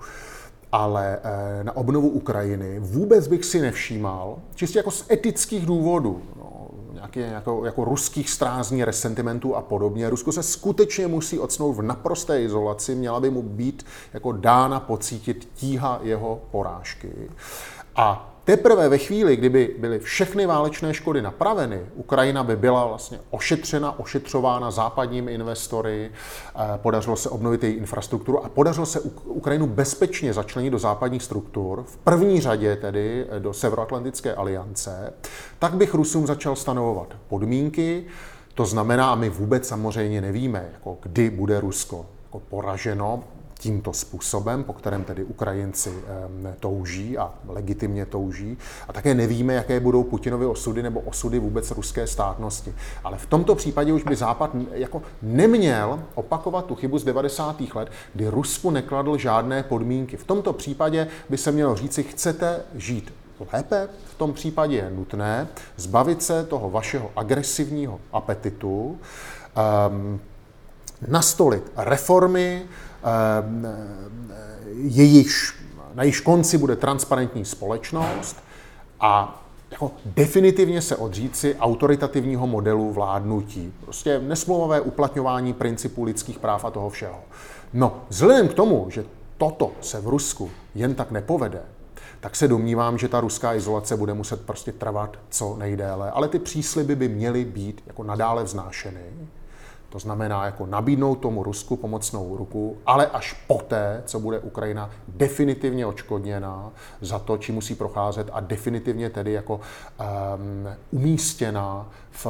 ale 0.73 1.18
eh, 1.23 1.64
na 1.64 1.77
obnovu 1.77 2.09
Ukrajiny 2.09 2.79
vůbec 2.79 3.29
bych 3.29 3.44
si 3.44 3.61
nevšímal, 3.61 4.38
čistě 4.55 4.79
jako 4.79 4.90
z 4.90 5.11
etických 5.11 5.66
důvodů, 5.66 6.23
no, 6.37 6.50
nějaké, 7.01 7.21
jako, 7.21 7.65
jako 7.65 7.85
ruských 7.85 8.31
strázní, 8.31 8.85
resentimentů 8.85 9.57
a 9.57 9.63
podobně. 9.63 10.11
Rusko 10.11 10.33
se 10.33 10.43
skutečně 10.43 11.07
musí 11.07 11.39
odsnout 11.39 11.77
v 11.77 11.83
naprosté 11.83 12.43
izolaci, 12.43 12.95
měla 12.95 13.21
by 13.21 13.31
mu 13.31 13.43
být 13.43 13.87
jako 14.13 14.33
dána 14.33 14.81
pocítit 14.81 15.49
tíha 15.55 16.01
jeho 16.03 16.43
porážky. 16.51 17.13
A 17.97 18.30
Teprve 18.44 18.88
ve 18.88 18.98
chvíli, 18.98 19.37
kdyby 19.37 19.74
byly 19.79 19.98
všechny 19.98 20.46
válečné 20.46 20.94
škody 20.94 21.22
napraveny, 21.22 21.81
Ukrajina 21.94 22.44
by 22.44 22.57
byla 22.57 22.87
vlastně 22.87 23.18
ošetřena, 23.31 23.98
ošetřována 23.98 24.70
západními 24.70 25.33
investory, 25.33 26.11
eh, 26.11 26.59
podařilo 26.76 27.16
se 27.16 27.29
obnovit 27.29 27.64
její 27.64 27.74
infrastrukturu 27.74 28.44
a 28.44 28.48
podařilo 28.48 28.87
se 28.87 29.00
Ukrajinu 29.24 29.66
bezpečně 29.66 30.33
začlenit 30.33 30.72
do 30.72 30.79
západních 30.79 31.22
struktur, 31.22 31.85
v 31.87 31.96
první 31.96 32.40
řadě 32.40 32.76
tedy 32.76 33.26
eh, 33.31 33.40
do 33.40 33.53
Severoatlantické 33.53 34.35
aliance, 34.35 35.12
tak 35.59 35.74
bych 35.74 35.94
Rusům 35.94 36.26
začal 36.26 36.57
stanovovat 36.57 37.09
podmínky, 37.29 38.05
to 38.55 38.66
znamená, 38.66 39.12
a 39.12 39.14
my 39.14 39.29
vůbec 39.29 39.68
samozřejmě 39.68 40.20
nevíme, 40.20 40.68
jako 40.72 40.98
kdy 41.03 41.31
bude 41.31 41.61
Rusko 41.61 42.07
jako 42.24 42.40
poraženo, 42.40 43.24
tímto 43.61 43.92
způsobem, 43.92 44.64
po 44.64 44.73
kterém 44.73 45.05
tedy 45.05 45.25
Ukrajinci 45.25 45.92
touží 46.61 47.18
a 47.18 47.35
legitimně 47.49 48.07
touží. 48.07 48.59
A 48.88 48.92
také 48.92 49.14
nevíme, 49.14 49.55
jaké 49.55 49.81
budou 49.81 50.03
Putinovy 50.03 50.46
osudy 50.46 50.83
nebo 50.83 51.01
osudy 51.01 51.38
vůbec 51.38 51.70
ruské 51.70 52.07
státnosti. 52.07 52.75
Ale 53.05 53.18
v 53.18 53.27
tomto 53.27 53.55
případě 53.55 53.92
už 53.92 54.03
by 54.03 54.16
Západ 54.16 54.51
jako 54.73 55.03
neměl 55.23 56.03
opakovat 56.14 56.66
tu 56.66 56.75
chybu 56.75 56.99
z 56.99 57.05
90. 57.05 57.61
let, 57.75 57.90
kdy 58.14 58.29
Rusku 58.29 58.70
nekladl 58.70 59.16
žádné 59.16 59.62
podmínky. 59.62 60.16
V 60.16 60.25
tomto 60.25 60.53
případě 60.53 61.09
by 61.29 61.37
se 61.37 61.53
mělo 61.53 61.77
říci, 61.77 62.03
chcete 62.03 62.61
žít 62.75 63.12
lépe, 63.53 63.88
v 64.05 64.14
tom 64.14 64.33
případě 64.33 64.77
je 64.77 64.90
nutné 64.90 65.49
zbavit 65.77 66.23
se 66.23 66.44
toho 66.44 66.70
vašeho 66.70 67.11
agresivního 67.16 68.01
apetitu, 68.12 68.99
nastolit 71.09 71.73
reformy, 71.77 72.63
Ehm, 73.03 73.67
jejichž, 74.73 75.55
na 75.95 76.03
jejíž 76.03 76.21
konci 76.21 76.59
bude 76.59 76.77
transparentní 76.77 77.45
společnost 77.45 78.37
a 79.01 79.43
jako 79.71 79.93
definitivně 80.05 80.83
se 80.83 80.97
odříci 80.97 81.57
autoritativního 81.61 82.47
modelu 82.47 82.93
vládnutí. 82.93 83.73
Prostě 83.81 84.19
nesmluvavé 84.19 84.81
uplatňování 84.81 85.53
principů 85.53 86.05
lidských 86.05 86.39
práv 86.39 86.65
a 86.65 86.71
toho 86.71 86.91
všeho. 86.91 87.21
No, 87.73 88.01
vzhledem 88.09 88.49
k 88.49 88.55
tomu, 88.55 88.87
že 88.91 89.05
toto 89.39 89.73
se 89.81 90.01
v 90.01 90.09
Rusku 90.09 90.51
jen 90.75 90.95
tak 90.95 91.11
nepovede, 91.11 91.63
tak 92.21 92.37
se 92.37 92.49
domnívám, 92.49 92.99
že 92.99 93.09
ta 93.09 93.21
ruská 93.21 93.55
izolace 93.55 93.97
bude 93.97 94.15
muset 94.15 94.41
prostě 94.41 94.73
trvat 94.73 95.17
co 95.31 95.57
nejdéle. 95.57 96.11
Ale 96.11 96.29
ty 96.29 96.39
přísliby 96.39 96.97
by 96.97 97.09
měly 97.09 97.45
být 97.45 97.83
jako 97.87 98.03
nadále 98.03 98.45
vznášeny. 98.45 99.01
To 99.90 99.98
znamená 99.98 100.44
jako 100.44 100.66
nabídnout 100.66 101.14
tomu 101.14 101.42
Rusku 101.42 101.76
pomocnou 101.76 102.37
ruku, 102.37 102.79
ale 102.87 103.07
až 103.07 103.33
poté, 103.46 104.03
co 104.07 104.20
bude 104.20 104.38
Ukrajina 104.38 104.90
definitivně 105.09 105.87
očkodněná 105.87 106.70
za 107.00 107.18
to, 107.18 107.38
či 107.38 107.53
musí 107.53 107.74
procházet 107.74 108.31
a 108.33 108.40
definitivně 108.40 109.11
tedy 109.11 109.33
jako 109.33 109.55
um, 109.55 109.61
umístěná 110.90 111.88
v, 112.11 112.26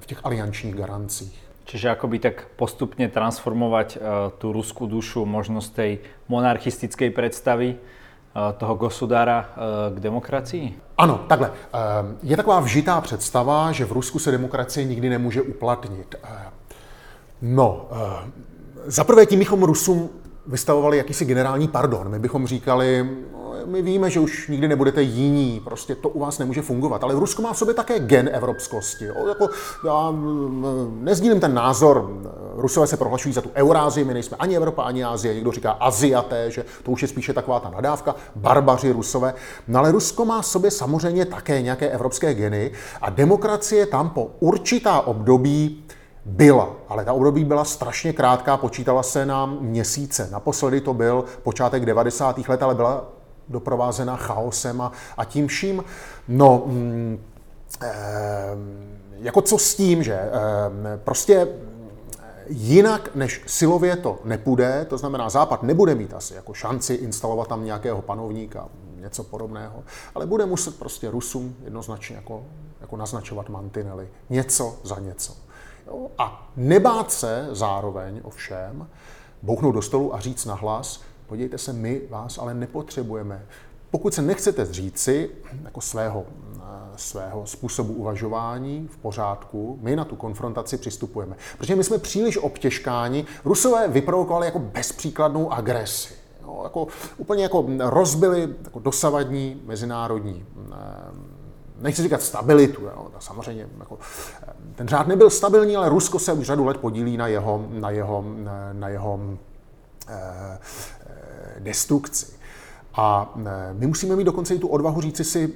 v 0.00 0.06
těch 0.06 0.20
aliančních 0.24 0.74
garancích. 0.74 1.42
Čiže 1.64 1.90
akoby 1.90 2.18
tak 2.18 2.50
postupne 2.58 3.06
transformovať 3.06 3.94
uh, 3.94 4.02
tú 4.42 4.50
ruskú 4.50 4.90
dušu, 4.90 5.22
možnosť 5.22 5.70
tej 5.70 5.92
monarchistickej 6.26 7.14
predstavy 7.14 7.78
toho 8.58 8.74
gosudára 8.74 9.38
uh, 9.40 9.96
k 9.96 10.00
demokracii? 10.00 10.78
Ano, 10.98 11.24
takhle. 11.28 11.52
Ehm, 11.72 12.18
je 12.22 12.36
taková 12.36 12.60
vžitá 12.60 13.00
představa, 13.00 13.72
že 13.72 13.84
v 13.84 13.92
Rusku 13.92 14.18
se 14.18 14.30
demokracie 14.30 14.84
nikdy 14.84 15.08
nemůže 15.08 15.42
uplatnit. 15.42 16.14
No, 17.42 17.88
za 18.86 19.04
prvé 19.04 19.26
tím 19.26 19.38
bychom 19.38 19.62
Rusům 19.62 20.10
vystavovali 20.50 20.96
jakýsi 20.96 21.24
generální 21.24 21.68
pardon. 21.68 22.08
My 22.08 22.18
bychom 22.18 22.46
říkali, 22.46 23.10
no, 23.32 23.54
my 23.66 23.82
víme, 23.82 24.10
že 24.10 24.20
už 24.20 24.48
nikdy 24.48 24.68
nebudete 24.68 25.02
jiní, 25.02 25.60
prostě 25.64 25.94
to 25.94 26.08
u 26.08 26.18
vás 26.18 26.38
nemůže 26.38 26.62
fungovat. 26.62 27.04
Ale 27.04 27.14
Rusko 27.14 27.42
má 27.42 27.52
v 27.52 27.58
sobě 27.58 27.74
také 27.74 27.98
gen 27.98 28.30
evropskosti. 28.32 29.04
Jo? 29.04 29.14
Jako, 29.28 29.48
já 29.86 30.14
nezdílím 31.00 31.40
ten 31.40 31.54
názor 31.54 32.10
Rusové 32.56 32.86
se 32.86 32.96
prohlašují 32.96 33.34
za 33.34 33.40
tu 33.40 33.50
Eurázii, 33.54 34.04
my 34.04 34.14
nejsme 34.14 34.36
ani 34.40 34.56
Evropa, 34.56 34.82
ani 34.82 35.04
Asie, 35.04 35.34
někdo 35.34 35.52
říká 35.52 35.70
Aziaté, 35.70 36.50
že 36.50 36.64
to 36.82 36.90
už 36.90 37.02
je 37.02 37.08
spíše 37.08 37.32
taková 37.32 37.60
ta 37.60 37.70
nadávka, 37.70 38.14
barbaři 38.36 38.92
Rusové. 38.92 39.34
No 39.68 39.78
ale 39.78 39.92
Rusko 39.92 40.24
má 40.24 40.42
v 40.42 40.46
sobě 40.46 40.70
samozřejmě 40.70 41.24
také 41.24 41.62
nějaké 41.62 41.88
evropské 41.88 42.34
geny 42.34 42.70
a 43.00 43.10
demokracie 43.10 43.86
tam 43.86 44.10
po 44.10 44.30
určitá 44.40 45.00
období 45.00 45.84
byla, 46.30 46.76
ale 46.88 47.04
ta 47.04 47.12
období 47.12 47.44
byla 47.44 47.64
strašně 47.64 48.12
krátká, 48.12 48.56
počítala 48.56 49.02
se 49.02 49.26
na 49.26 49.46
měsíce. 49.46 50.28
Naposledy 50.32 50.80
to 50.80 50.94
byl 50.94 51.24
počátek 51.42 51.86
90. 51.86 52.48
let, 52.48 52.62
ale 52.62 52.74
byla 52.74 53.04
doprovázena 53.48 54.16
chaosem 54.16 54.80
a, 54.80 54.92
a 55.16 55.24
tím 55.24 55.46
vším. 55.46 55.84
No, 56.28 56.62
mm, 56.66 57.18
eh, 57.82 57.90
jako 59.18 59.42
co 59.42 59.58
s 59.58 59.74
tím, 59.74 60.02
že 60.02 60.14
eh, 60.14 60.30
prostě 61.04 61.48
Jinak 62.52 63.14
než 63.14 63.42
silově 63.46 63.96
to 63.96 64.18
nepůjde, 64.24 64.86
to 64.88 64.98
znamená, 64.98 65.30
Západ 65.30 65.62
nebude 65.62 65.94
mít 65.94 66.14
asi 66.14 66.34
jako 66.34 66.54
šanci 66.54 66.94
instalovat 66.94 67.48
tam 67.48 67.64
nějakého 67.64 68.02
panovníka, 68.02 68.68
něco 68.96 69.24
podobného, 69.24 69.84
ale 70.14 70.26
bude 70.26 70.46
muset 70.46 70.78
prostě 70.78 71.10
Rusům 71.10 71.56
jednoznačně 71.64 72.16
jako, 72.16 72.44
jako 72.80 72.96
naznačovat 72.96 73.48
mantinely. 73.48 74.08
Něco 74.30 74.76
za 74.82 74.98
něco. 74.98 75.36
A 76.18 76.50
nebát 76.56 77.12
se 77.12 77.48
zároveň 77.52 78.20
ovšem 78.24 78.88
bouchnout 79.42 79.74
do 79.74 79.82
stolu 79.82 80.14
a 80.14 80.20
říct 80.20 80.44
nahlas, 80.44 81.00
podívejte 81.26 81.58
se, 81.58 81.72
my 81.72 82.00
vás 82.10 82.38
ale 82.38 82.54
nepotřebujeme. 82.54 83.46
Pokud 83.90 84.14
se 84.14 84.22
nechcete 84.22 84.66
zříci 84.66 85.30
jako 85.64 85.80
svého, 85.80 86.24
svého 86.96 87.46
způsobu 87.46 87.92
uvažování 87.92 88.88
v 88.92 88.96
pořádku, 88.96 89.78
my 89.82 89.96
na 89.96 90.04
tu 90.04 90.16
konfrontaci 90.16 90.78
přistupujeme. 90.78 91.36
Protože 91.58 91.76
my 91.76 91.84
jsme 91.84 91.98
příliš 91.98 92.36
obtěžkáni. 92.36 93.26
Rusové 93.44 93.88
vyprovokovali 93.88 94.46
jako 94.46 94.58
bezpříkladnou 94.58 95.52
agresi. 95.52 96.14
No, 96.42 96.60
jako, 96.64 96.86
úplně 97.16 97.42
jako 97.42 97.66
rozbili 97.78 98.48
jako 98.64 98.78
dosavadní 98.78 99.62
mezinárodní 99.64 100.44
nechci 101.80 102.02
říkat 102.02 102.22
stabilitu, 102.22 102.82
jo, 102.82 103.10
samozřejmě 103.18 103.68
jako, 103.78 103.98
eh, 104.42 104.52
ten 104.74 104.88
řád 104.88 105.06
nebyl 105.06 105.30
stabilní, 105.30 105.76
ale 105.76 105.88
Rusko 105.88 106.18
se 106.18 106.32
už 106.32 106.46
řadu 106.46 106.64
let 106.64 106.76
podílí 106.76 107.16
na 107.16 107.26
jeho, 107.26 107.66
na 107.70 107.90
jeho, 107.90 108.24
na 108.72 108.88
jeho 108.88 109.20
eh, 110.08 110.58
destrukci. 111.58 112.26
A 112.94 113.34
eh, 113.46 113.74
my 113.74 113.86
musíme 113.86 114.16
mít 114.16 114.24
dokonce 114.24 114.54
i 114.54 114.58
tu 114.58 114.68
odvahu 114.68 115.00
říci 115.00 115.24
si, 115.24 115.54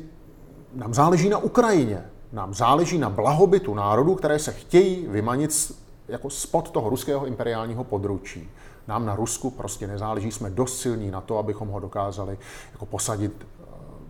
nám 0.75 0.95
záleží 0.95 1.29
na 1.29 1.39
Ukrajině, 1.39 2.05
nám 2.33 2.55
záleží 2.55 2.99
na 2.99 3.11
blahobytu 3.11 3.75
národů, 3.75 4.15
které 4.15 4.39
se 4.39 4.53
chtějí 4.53 5.07
vymanit 5.09 5.73
jako 6.09 6.31
spod 6.31 6.71
toho 6.71 6.91
ruského 6.91 7.27
imperiálního 7.27 7.85
područí. 7.85 8.51
Nám 8.89 9.07
na 9.07 9.17
Rusku 9.17 9.51
prostě 9.51 9.87
nezáleží, 9.87 10.33
jsme 10.33 10.51
dost 10.51 10.79
silní 10.79 11.11
na 11.11 11.21
to, 11.21 11.39
abychom 11.39 11.69
ho 11.69 11.81
dokázali 11.81 12.39
jako 12.73 12.87
posadit 12.87 13.47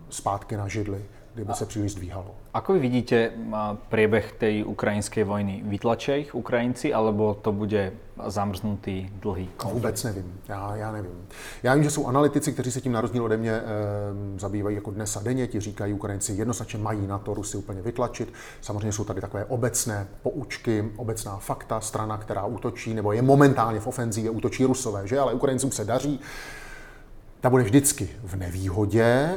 zpátky 0.09 0.57
na 0.57 0.67
židli 0.67 1.05
kdyby 1.35 1.53
se 1.53 1.65
příliš 1.65 1.91
zdvíhalo. 1.91 2.35
Ako 2.53 2.73
vy 2.73 2.79
vidíte 2.79 3.31
priebeh 3.89 4.31
tej 4.39 4.63
ukrajinskej 4.63 5.23
vojny? 5.27 5.63
Vytlačia 5.67 6.15
ich 6.15 6.31
Ukrajinci, 6.31 6.93
alebo 6.95 7.35
to 7.35 7.51
bude 7.51 7.91
zamrznutý 8.27 9.11
dlhý 9.19 9.47
konflikt? 9.57 9.75
Vůbec 9.75 10.03
nevím. 10.03 10.39
Já, 10.47 10.75
já 10.75 10.91
nevím. 10.91 11.27
Já 11.63 11.75
vím, 11.75 11.83
že 11.83 11.91
jsou 11.91 12.07
analytici, 12.07 12.53
kteří 12.53 12.71
se 12.71 12.81
tím 12.81 12.91
na 12.91 13.01
rozdíl 13.01 13.23
ode 13.23 13.37
mě 13.37 13.51
e, 13.51 13.63
zabývají 14.37 14.75
jako 14.75 14.91
dnes 14.91 15.17
a 15.17 15.21
denně. 15.21 15.47
Ti 15.47 15.59
říkají, 15.59 15.93
Ukrajinci 15.93 16.33
jednoznačně 16.33 16.79
mají 16.79 17.07
na 17.07 17.17
to 17.17 17.33
Rusy 17.33 17.57
úplně 17.57 17.81
vytlačit. 17.81 18.33
Samozřejmě 18.61 18.91
jsou 18.91 19.03
tady 19.03 19.21
takové 19.21 19.45
obecné 19.45 20.07
poučky, 20.23 20.91
obecná 20.95 21.37
fakta, 21.37 21.81
strana, 21.81 22.17
která 22.17 22.45
útočí, 22.45 22.93
nebo 22.93 23.11
je 23.11 23.21
momentálně 23.21 23.79
v 23.79 23.87
ofenzívě, 23.87 24.29
útočí 24.29 24.65
Rusové, 24.65 25.07
že? 25.07 25.19
Ale 25.19 25.33
Ukrajincům 25.33 25.71
se 25.71 25.85
daří. 25.85 26.19
Ta 27.41 27.49
bude 27.49 27.63
vždycky 27.63 28.09
v 28.23 28.35
nevýhodě. 28.35 29.35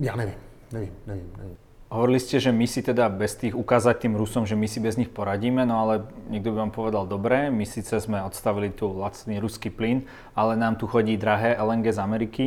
Já 0.00 0.16
nevím, 0.16 0.34
nevím, 0.72 0.92
nevím, 1.06 1.32
nevím. 1.36 1.56
Hovorili 1.94 2.18
ste, 2.18 2.42
že 2.42 2.50
my 2.50 2.66
si 2.66 2.82
teda 2.82 3.06
bez 3.06 3.38
tých 3.38 3.54
ukázať 3.54 4.02
tým 4.02 4.18
Rusom, 4.18 4.42
že 4.42 4.58
my 4.58 4.66
si 4.66 4.82
bez 4.82 4.98
nich 4.98 5.06
poradíme, 5.06 5.62
no 5.62 5.78
ale 5.78 6.02
niekto 6.26 6.50
by 6.50 6.66
vám 6.66 6.72
povedal, 6.74 7.06
dobre, 7.06 7.54
my 7.54 7.62
síce 7.62 7.94
sme 8.02 8.18
odstavili 8.18 8.74
tu 8.74 8.90
lacný 8.90 9.38
ruský 9.38 9.70
plyn, 9.70 10.02
ale 10.34 10.58
nám 10.58 10.74
tu 10.74 10.90
chodí 10.90 11.14
drahé 11.14 11.54
LNG 11.54 11.94
z 11.94 12.02
Ameriky. 12.02 12.44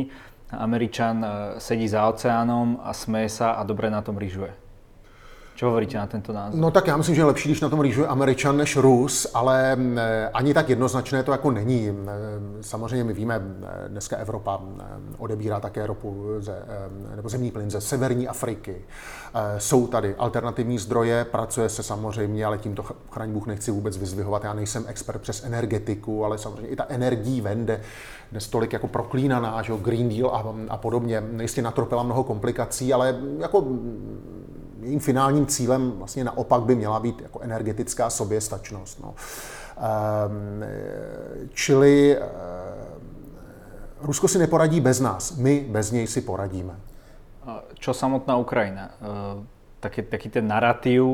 Američan 0.52 1.24
e, 1.24 1.28
sedí 1.64 1.88
za 1.88 2.04
oceánom 2.04 2.84
a 2.84 2.92
smeje 2.92 3.40
sa 3.40 3.56
a 3.56 3.64
dobre 3.64 3.88
na 3.88 4.04
tom 4.04 4.20
rýžuje. 4.20 4.67
Co 5.58 5.66
hovoríte 5.66 5.98
na 5.98 6.06
tento 6.06 6.32
názor? 6.32 6.60
No 6.60 6.70
tak 6.70 6.86
já 6.86 6.96
myslím, 6.96 7.14
že 7.14 7.20
je 7.20 7.24
lepší, 7.24 7.48
když 7.48 7.60
na 7.60 7.68
tom 7.68 7.80
rýžuje 7.80 8.06
Američan 8.06 8.56
než 8.56 8.76
Rus, 8.76 9.26
ale 9.34 9.76
ani 10.34 10.54
tak 10.54 10.68
jednoznačné 10.68 11.22
to 11.22 11.32
jako 11.32 11.50
není. 11.50 11.92
Samozřejmě 12.60 13.04
my 13.04 13.12
víme, 13.12 13.42
dneska 13.88 14.16
Evropa 14.16 14.60
odebírá 15.18 15.60
také 15.60 15.86
ropu 15.86 16.26
ze, 16.38 16.62
nebo 17.16 17.28
zemní 17.28 17.50
plyn 17.50 17.70
ze 17.70 17.80
severní 17.80 18.28
Afriky. 18.28 18.76
Jsou 19.58 19.86
tady 19.86 20.14
alternativní 20.14 20.78
zdroje, 20.78 21.24
pracuje 21.24 21.68
se 21.68 21.82
samozřejmě, 21.82 22.44
ale 22.44 22.58
tímto 22.58 22.82
chraň 23.10 23.32
Bůh 23.32 23.46
nechci 23.46 23.70
vůbec 23.70 23.96
vyzvihovat. 23.96 24.44
Já 24.44 24.54
nejsem 24.54 24.84
expert 24.86 25.20
přes 25.20 25.44
energetiku, 25.44 26.24
ale 26.24 26.38
samozřejmě 26.38 26.68
i 26.68 26.76
ta 26.76 26.86
energií 26.88 27.40
vende 27.40 27.80
dnes 28.32 28.48
tolik 28.48 28.72
jako 28.72 28.88
proklínaná, 28.88 29.62
že 29.62 29.72
Green 29.82 30.08
Deal 30.08 30.30
a, 30.30 30.44
a 30.68 30.76
podobně. 30.76 31.22
Jistě 31.40 31.62
natropila 31.62 32.02
mnoho 32.02 32.24
komplikací, 32.24 32.92
ale 32.92 33.18
jako 33.38 33.64
jejím 34.88 35.00
finálním 35.00 35.46
cílem 35.46 35.90
vlastně 35.90 36.24
naopak 36.24 36.62
by 36.62 36.74
měla 36.74 37.00
být 37.00 37.20
jako 37.20 37.40
energetická 37.40 38.10
soběstačnost. 38.10 39.00
No. 39.00 39.14
Ehm, 39.76 40.64
čili 41.52 42.16
ehm, 42.16 42.24
Rusko 44.00 44.28
si 44.28 44.38
neporadí 44.38 44.80
bez 44.80 45.00
nás, 45.00 45.36
my 45.36 45.66
bez 45.68 45.90
něj 45.92 46.06
si 46.06 46.20
poradíme. 46.20 46.76
Čo 47.74 47.94
samotná 47.94 48.36
Ukrajina? 48.36 48.90
Ehm, 49.00 49.46
taký, 49.80 50.02
taký 50.02 50.28
ten 50.28 50.46
narratív, 50.46 51.04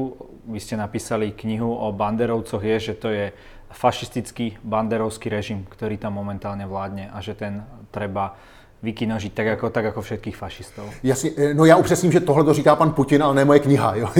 vy 0.46 0.60
ste 0.60 0.76
napísali 0.76 1.32
knihu 1.32 1.74
o 1.74 1.92
banderovcoch, 1.92 2.62
je, 2.62 2.80
že 2.80 2.94
to 2.94 3.08
je 3.08 3.32
fašistický 3.74 4.56
banderovský 4.62 5.28
režim, 5.28 5.66
ktorý 5.66 5.98
tam 5.98 6.14
momentálne 6.14 6.62
vládne 6.62 7.10
a 7.10 7.18
že 7.18 7.34
ten 7.34 7.66
treba 7.90 8.38
vykinožit, 8.84 9.34
tak 9.34 9.46
jako, 9.46 9.70
tak 9.70 9.84
jako 9.84 10.02
všetkých 10.02 10.36
fašistů. 10.36 10.82
Jasně, 11.02 11.30
eh, 11.36 11.54
no 11.54 11.64
já 11.64 11.76
upřesním, 11.76 12.12
že 12.12 12.20
tohle 12.20 12.44
to 12.44 12.54
říká 12.54 12.76
pan 12.76 12.90
Putin, 12.90 13.22
ale 13.22 13.34
ne 13.34 13.44
moje 13.44 13.58
kniha. 13.58 13.94
Jo. 13.96 14.08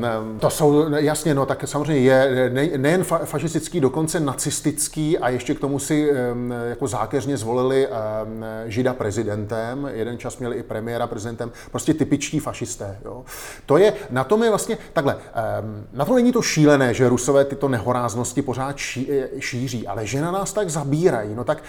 to 0.40 0.50
jsou, 0.50 0.94
jasně, 0.94 1.34
no 1.34 1.46
tak 1.46 1.64
samozřejmě 1.64 2.02
je 2.02 2.50
ne, 2.52 2.68
nejen 2.76 3.04
fa, 3.04 3.18
fašistický, 3.18 3.80
dokonce 3.80 4.20
nacistický 4.20 5.18
a 5.18 5.28
ještě 5.28 5.54
k 5.54 5.60
tomu 5.60 5.78
si 5.78 6.12
jako 6.68 6.86
zákeřně 6.86 7.36
zvolili 7.36 7.88
žida 8.66 8.94
prezidentem, 8.94 9.90
jeden 9.92 10.18
čas 10.18 10.38
měli 10.38 10.56
i 10.56 10.62
premiéra 10.62 11.06
prezidentem, 11.06 11.50
prostě 11.70 11.94
typičtí 11.94 12.38
fašisté. 12.38 12.98
Jo. 13.04 13.24
To 13.66 13.76
je, 13.76 13.92
na 14.10 14.24
tom 14.24 14.42
je 14.42 14.48
vlastně, 14.48 14.78
takhle, 14.92 15.16
na 15.92 16.04
to 16.04 16.14
není 16.14 16.32
to 16.32 16.42
šílené, 16.42 16.94
že 16.94 17.08
rusové 17.08 17.44
tyto 17.44 17.68
nehoráznosti 17.68 18.42
pořád 18.42 18.76
ší, 18.76 19.12
eh, 19.12 19.28
šíří, 19.40 19.86
ale 19.86 20.06
že 20.06 20.20
na 20.20 20.30
nás 20.30 20.52
tak 20.52 20.70
zabírají, 20.70 21.34
no 21.34 21.44
tak 21.44 21.62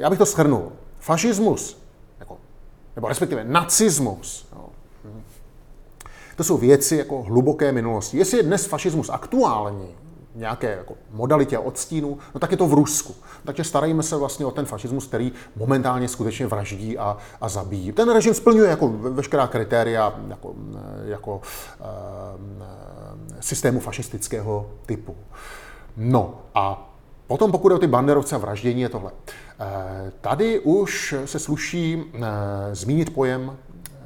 já 0.00 0.10
bych 0.10 0.18
to 0.18 0.24
shrnul. 0.24 0.72
Fašismus, 0.98 1.82
jako, 2.20 2.36
nebo 2.96 3.08
respektive 3.08 3.44
nacismus, 3.44 4.48
jo, 4.56 4.68
to 6.36 6.44
jsou 6.44 6.56
věci 6.56 6.96
jako 6.96 7.22
hluboké 7.22 7.72
minulosti. 7.72 8.18
Jestli 8.18 8.36
je 8.36 8.42
dnes 8.42 8.66
fašismus 8.66 9.08
aktuální, 9.08 9.88
nějaké 10.34 10.70
jako 10.70 10.94
modalitě 11.10 11.58
odstínu, 11.58 12.18
no 12.34 12.40
tak 12.40 12.50
je 12.50 12.56
to 12.56 12.66
v 12.66 12.74
Rusku. 12.74 13.14
Takže 13.44 13.64
starajme 13.64 14.02
se 14.02 14.16
vlastně 14.16 14.46
o 14.46 14.50
ten 14.50 14.64
fašismus, 14.64 15.06
který 15.06 15.32
momentálně 15.56 16.08
skutečně 16.08 16.46
vraždí 16.46 16.98
a, 16.98 17.16
a 17.40 17.48
zabíjí. 17.48 17.92
Ten 17.92 18.10
režim 18.10 18.34
splňuje 18.34 18.70
jako 18.70 18.88
veškerá 18.88 19.46
kritéria 19.46 20.14
jako, 20.28 20.54
jako 21.04 21.40
e, 21.80 23.42
systému 23.42 23.80
fašistického 23.80 24.70
typu. 24.86 25.16
No 25.96 26.34
a 26.54 26.89
Potom, 27.30 27.52
pokud 27.52 27.68
je 27.68 27.76
o 27.76 27.78
ty 27.78 27.86
banderovce 27.86 28.34
a 28.34 28.38
vraždění, 28.38 28.80
je 28.82 28.88
tohle. 28.88 29.12
Eh, 29.60 30.12
tady 30.20 30.60
už 30.60 31.14
se 31.24 31.38
sluší 31.38 32.02
eh, 32.14 32.20
zmínit 32.72 33.14
pojem 33.14 33.56
eh, 33.56 33.96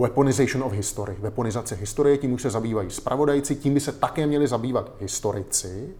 weaponization 0.00 0.62
of 0.62 0.72
history, 0.72 1.16
weaponizace 1.18 1.74
historie, 1.74 2.18
tím 2.18 2.32
už 2.32 2.42
se 2.42 2.50
zabývají 2.50 2.90
spravodajci, 2.90 3.56
tím 3.56 3.74
by 3.74 3.80
se 3.80 3.92
také 3.92 4.26
měli 4.26 4.48
zabývat 4.48 4.90
historici 5.00 5.94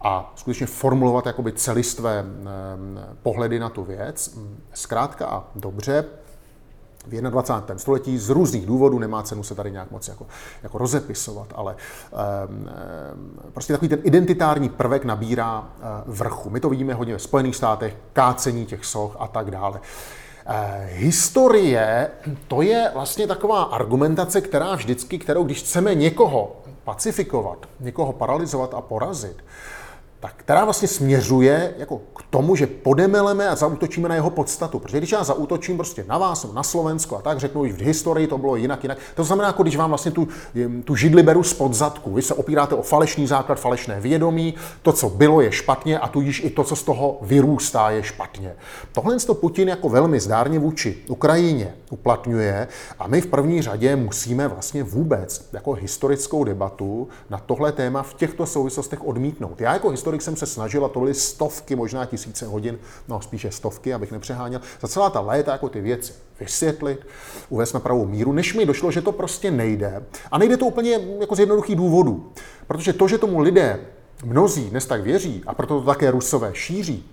a 0.00 0.32
skutečně 0.36 0.66
formulovat 0.66 1.26
jakoby 1.26 1.52
celistvé 1.52 2.24
pohledy 3.22 3.58
na 3.58 3.68
tu 3.68 3.84
věc. 3.84 4.38
Zkrátka 4.72 5.26
a 5.26 5.44
dobře, 5.54 6.04
v 7.06 7.10
21. 7.10 7.78
století 7.78 8.18
z 8.18 8.30
různých 8.30 8.66
důvodů, 8.66 8.98
nemá 8.98 9.22
cenu 9.22 9.42
se 9.42 9.54
tady 9.54 9.70
nějak 9.70 9.90
moc 9.90 10.08
jako, 10.08 10.26
jako 10.62 10.78
rozepisovat, 10.78 11.48
ale 11.54 11.76
um, 12.48 12.68
prostě 13.52 13.72
takový 13.72 13.88
ten 13.88 13.98
identitární 14.02 14.68
prvek 14.68 15.04
nabírá 15.04 15.60
uh, 15.60 16.14
vrchu. 16.14 16.50
My 16.50 16.60
to 16.60 16.68
vidíme 16.68 16.94
hodně 16.94 17.12
ve 17.12 17.18
Spojených 17.18 17.56
státech, 17.56 17.96
kácení 18.12 18.66
těch 18.66 18.84
soch 18.84 19.16
a 19.18 19.28
tak 19.28 19.50
dále. 19.50 19.80
Uh, 19.80 20.54
historie, 20.86 22.10
to 22.48 22.62
je 22.62 22.90
vlastně 22.94 23.26
taková 23.26 23.62
argumentace, 23.62 24.40
která 24.40 24.74
vždycky, 24.74 25.18
kterou 25.18 25.44
když 25.44 25.58
chceme 25.58 25.94
někoho 25.94 26.56
pacifikovat, 26.84 27.66
někoho 27.80 28.12
paralizovat 28.12 28.74
a 28.74 28.80
porazit, 28.80 29.44
tak 30.20 30.34
která 30.36 30.64
vlastně 30.64 30.88
směřuje 30.88 31.74
jako 31.78 32.00
k 32.16 32.22
tomu, 32.30 32.56
že 32.56 32.66
podemeleme 32.66 33.48
a 33.48 33.56
zautočíme 33.56 34.08
na 34.08 34.14
jeho 34.14 34.30
podstatu. 34.30 34.78
Protože 34.78 34.98
když 34.98 35.12
já 35.12 35.24
zautočím 35.24 35.76
prostě 35.76 36.04
na 36.08 36.18
vás, 36.18 36.52
na 36.52 36.62
Slovensko 36.62 37.16
a 37.16 37.22
tak 37.22 37.38
řeknu, 37.38 37.66
že 37.66 37.72
v 37.72 37.80
historii 37.80 38.26
to 38.26 38.38
bylo 38.38 38.56
jinak, 38.56 38.82
jinak. 38.82 38.98
To 39.14 39.24
znamená, 39.24 39.48
jako 39.48 39.62
když 39.62 39.76
vám 39.76 39.90
vlastně 39.90 40.10
tu, 40.10 40.28
tu 40.84 40.96
židli 40.96 41.22
beru 41.22 41.42
z 41.42 41.52
podzadku. 41.52 42.14
Vy 42.14 42.22
se 42.22 42.34
opíráte 42.34 42.74
o 42.74 42.82
falešný 42.82 43.26
základ, 43.26 43.60
falešné 43.60 44.00
vědomí, 44.00 44.54
to, 44.82 44.92
co 44.92 45.08
bylo, 45.10 45.40
je 45.40 45.52
špatně 45.52 45.98
a 45.98 46.08
tudíž 46.08 46.44
i 46.44 46.50
to, 46.50 46.64
co 46.64 46.76
z 46.76 46.82
toho 46.82 47.18
vyrůstá, 47.22 47.90
je 47.90 48.02
špatně. 48.02 48.56
Tohle 48.92 49.16
to 49.16 49.34
Putin 49.34 49.68
jako 49.68 49.88
velmi 49.88 50.20
zdárně 50.20 50.58
vůči 50.58 50.96
Ukrajině 51.08 51.74
uplatňuje 51.90 52.68
a 52.98 53.06
my 53.06 53.20
v 53.20 53.26
první 53.26 53.62
řadě 53.62 53.96
musíme 53.96 54.48
vlastně 54.48 54.82
vůbec 54.82 55.48
jako 55.52 55.72
historickou 55.72 56.44
debatu 56.44 57.08
na 57.30 57.38
tohle 57.38 57.72
téma 57.72 58.02
v 58.02 58.14
těchto 58.14 58.46
souvislostech 58.46 59.06
odmítnout. 59.06 59.60
Já 59.60 59.72
jako 59.72 59.90
historik 60.06 60.22
jsem 60.22 60.36
se 60.36 60.46
snažil, 60.46 60.84
a 60.84 60.88
to 60.88 61.00
byly 61.00 61.14
stovky, 61.14 61.76
možná 61.76 62.04
tisíce 62.04 62.46
hodin, 62.46 62.78
no 63.08 63.20
spíše 63.20 63.50
stovky, 63.50 63.94
abych 63.94 64.12
nepřeháněl, 64.12 64.60
za 64.80 64.88
celá 64.88 65.10
ta 65.10 65.20
léta 65.20 65.52
jako 65.52 65.68
ty 65.68 65.80
věci 65.80 66.12
vysvětlit, 66.40 67.06
uvést 67.48 67.72
na 67.72 67.80
pravou 67.80 68.06
míru, 68.06 68.32
než 68.32 68.54
mi 68.54 68.66
došlo, 68.66 68.90
že 68.90 69.02
to 69.02 69.12
prostě 69.12 69.50
nejde. 69.50 70.02
A 70.30 70.38
nejde 70.38 70.56
to 70.56 70.66
úplně 70.66 71.00
jako 71.20 71.36
z 71.36 71.40
jednoduchých 71.40 71.76
důvodů. 71.76 72.32
Protože 72.66 72.92
to, 72.92 73.08
že 73.08 73.18
tomu 73.18 73.40
lidé 73.40 73.80
mnozí 74.24 74.70
dnes 74.70 74.86
tak 74.86 75.02
věří, 75.02 75.42
a 75.46 75.54
proto 75.54 75.80
to 75.80 75.86
také 75.86 76.10
rusové 76.10 76.50
šíří, 76.54 77.04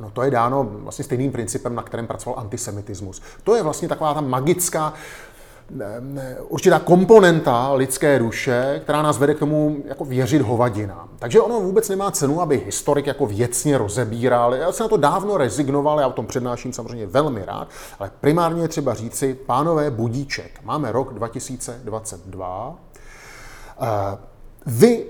No 0.00 0.10
to 0.10 0.22
je 0.22 0.30
dáno 0.30 0.68
vlastně 0.72 1.04
stejným 1.04 1.32
principem, 1.32 1.74
na 1.74 1.82
kterém 1.82 2.06
pracoval 2.06 2.40
antisemitismus. 2.40 3.22
To 3.44 3.56
je 3.56 3.62
vlastně 3.62 3.88
taková 3.88 4.14
ta 4.14 4.20
magická 4.20 4.94
určitá 6.48 6.78
komponenta 6.78 7.72
lidské 7.72 8.18
duše, 8.18 8.80
která 8.82 9.02
nás 9.02 9.18
vede 9.18 9.34
k 9.34 9.38
tomu 9.38 9.82
jako 9.84 10.04
věřit 10.04 10.42
hovadinám. 10.42 11.08
Takže 11.18 11.40
ono 11.40 11.60
vůbec 11.60 11.88
nemá 11.88 12.10
cenu, 12.10 12.40
aby 12.40 12.62
historik 12.66 13.06
jako 13.06 13.26
věcně 13.26 13.78
rozebíral. 13.78 14.54
Já 14.54 14.72
jsem 14.72 14.84
na 14.84 14.88
to 14.88 14.96
dávno 14.96 15.36
rezignoval, 15.36 16.00
já 16.00 16.06
o 16.06 16.12
tom 16.12 16.26
přednáším 16.26 16.72
samozřejmě 16.72 17.06
velmi 17.06 17.44
rád, 17.44 17.68
ale 17.98 18.10
primárně 18.20 18.62
je 18.62 18.68
třeba 18.68 18.94
říci, 18.94 19.34
pánové, 19.34 19.90
budíček. 19.90 20.60
Máme 20.64 20.92
rok 20.92 21.14
2022. 21.14 22.74
Eh, 23.80 24.18
vy 24.66 25.06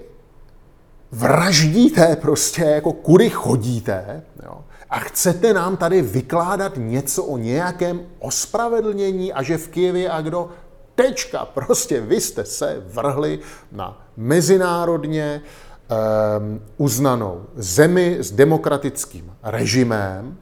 vraždíte 1.13 2.17
prostě, 2.17 2.63
jako 2.63 2.93
kudy 2.93 3.31
chodíte, 3.31 4.23
jo, 4.43 4.65
a 4.91 4.99
chcete 4.99 5.55
nám 5.55 5.77
tady 5.77 6.03
vykládat 6.03 6.73
něco 6.77 7.25
o 7.25 7.39
nějakém 7.39 8.01
ospravedlnění 8.19 9.33
a 9.33 9.43
že 9.43 9.59
v 9.59 9.69
Kijevě 9.69 10.11
a 10.11 10.21
kdo? 10.21 10.49
Tečka. 10.95 11.45
Prostě 11.45 12.01
vy 12.01 12.21
jste 12.21 12.45
se 12.45 12.83
vrhli 12.87 13.39
na 13.73 14.07
mezinárodně 14.17 15.43
um, 15.43 16.61
uznanou 16.77 17.45
zemi 17.55 18.17
s 18.21 18.33
demokratickým 18.33 19.33
režimem. 19.43 20.37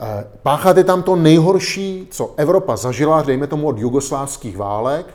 Eh, 0.00 0.24
pácháte 0.42 0.84
tam 0.84 1.02
to 1.02 1.16
nejhorší, 1.16 2.08
co 2.10 2.34
Evropa 2.36 2.76
zažila, 2.76 3.22
dejme 3.22 3.46
tomu 3.46 3.68
od 3.68 3.78
jugoslávských 3.78 4.56
válek, 4.56 5.06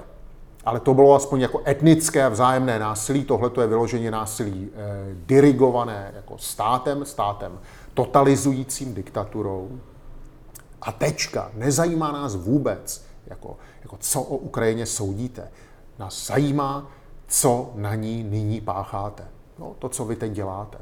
ale 0.65 0.79
to 0.79 0.93
bylo 0.93 1.15
aspoň 1.15 1.41
jako 1.41 1.61
etnické 1.67 2.23
a 2.23 2.29
vzájemné 2.29 2.79
násilí. 2.79 3.23
Tohle 3.23 3.49
to 3.49 3.61
je 3.61 3.67
vyloženě 3.67 4.11
násilí 4.11 4.69
eh, 4.75 4.79
dirigované 5.25 6.11
jako 6.15 6.37
státem, 6.37 7.05
státem 7.05 7.59
totalizujícím 7.97 8.93
diktaturou. 8.93 9.79
A 10.81 10.91
tečka. 10.91 11.51
Nezajímá 11.53 12.11
nás 12.11 12.35
vůbec, 12.35 13.05
jako, 13.27 13.57
jako 13.81 13.97
co 13.99 14.21
o 14.21 14.37
Ukrajině 14.37 14.85
soudíte. 14.85 15.51
Nás 15.99 16.27
zajímá, 16.27 16.91
co 17.27 17.71
na 17.75 17.95
ní 17.95 18.23
nyní 18.23 18.61
pácháte. 18.61 19.23
No, 19.59 19.75
to, 19.79 19.89
co 19.89 20.05
vy 20.05 20.15
teď 20.15 20.31
děláte. 20.31 20.77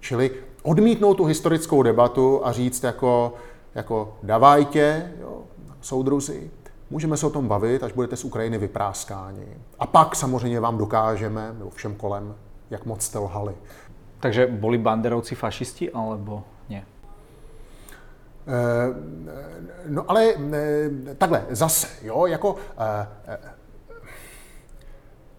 Čili 0.00 0.30
odmítnout 0.62 1.14
tu 1.14 1.24
historickou 1.24 1.82
debatu 1.82 2.46
a 2.46 2.52
říct 2.52 2.82
jako, 2.82 3.34
jako 3.74 4.16
davajtě, 4.22 5.12
jo, 5.20 5.42
soudruzi, 5.80 6.50
můžeme 6.90 7.16
se 7.16 7.26
o 7.26 7.30
tom 7.30 7.48
bavit, 7.48 7.82
až 7.82 7.92
budete 7.92 8.16
z 8.16 8.24
Ukrajiny 8.24 8.58
vypráskáni. 8.58 9.46
A 9.78 9.86
pak 9.86 10.16
samozřejmě 10.16 10.60
vám 10.60 10.78
dokážeme, 10.78 11.54
nebo 11.58 11.70
všem 11.70 11.94
kolem, 11.94 12.34
jak 12.70 12.86
moc 12.86 13.02
jste 13.02 13.18
lhali. 13.18 13.54
Takže 14.20 14.46
byli 14.46 14.78
banderovci 14.78 15.34
fašisti, 15.34 15.90
alebo 15.90 16.44
no 19.86 20.10
ale 20.10 20.24
eh, 20.24 20.90
takhle, 21.18 21.46
zase, 21.50 21.86
jo, 22.02 22.26
jako 22.26 22.56
eh, 22.78 23.38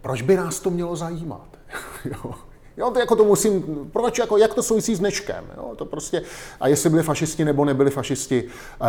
proč 0.02 0.22
by 0.22 0.38
nás 0.38 0.60
to 0.60 0.70
mělo 0.70 0.96
zajímat? 0.96 1.48
jo. 2.06 2.34
Jo, 2.78 2.92
to 2.92 3.00
jako 3.00 3.16
to 3.16 3.26
musím, 3.26 3.64
proč, 3.94 4.20
jako, 4.20 4.38
jak 4.38 4.54
to 4.54 4.64
souvisí 4.64 4.96
s 4.96 5.00
dneškem, 5.00 5.46
jo, 5.58 5.76
to 5.76 5.86
prostě, 5.86 6.22
a 6.60 6.68
jestli 6.68 6.90
byli 6.90 7.04
fašisti 7.04 7.46
nebo 7.46 7.66
nebyli 7.66 7.92
fašisti, 7.92 8.44
eh, 8.44 8.88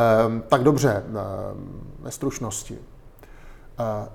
tak 0.49 0.63
dobře, 0.63 1.05
eh, 1.07 1.13
ve 2.01 2.11
stručnosti. 2.11 2.79
Eh, 3.79 4.09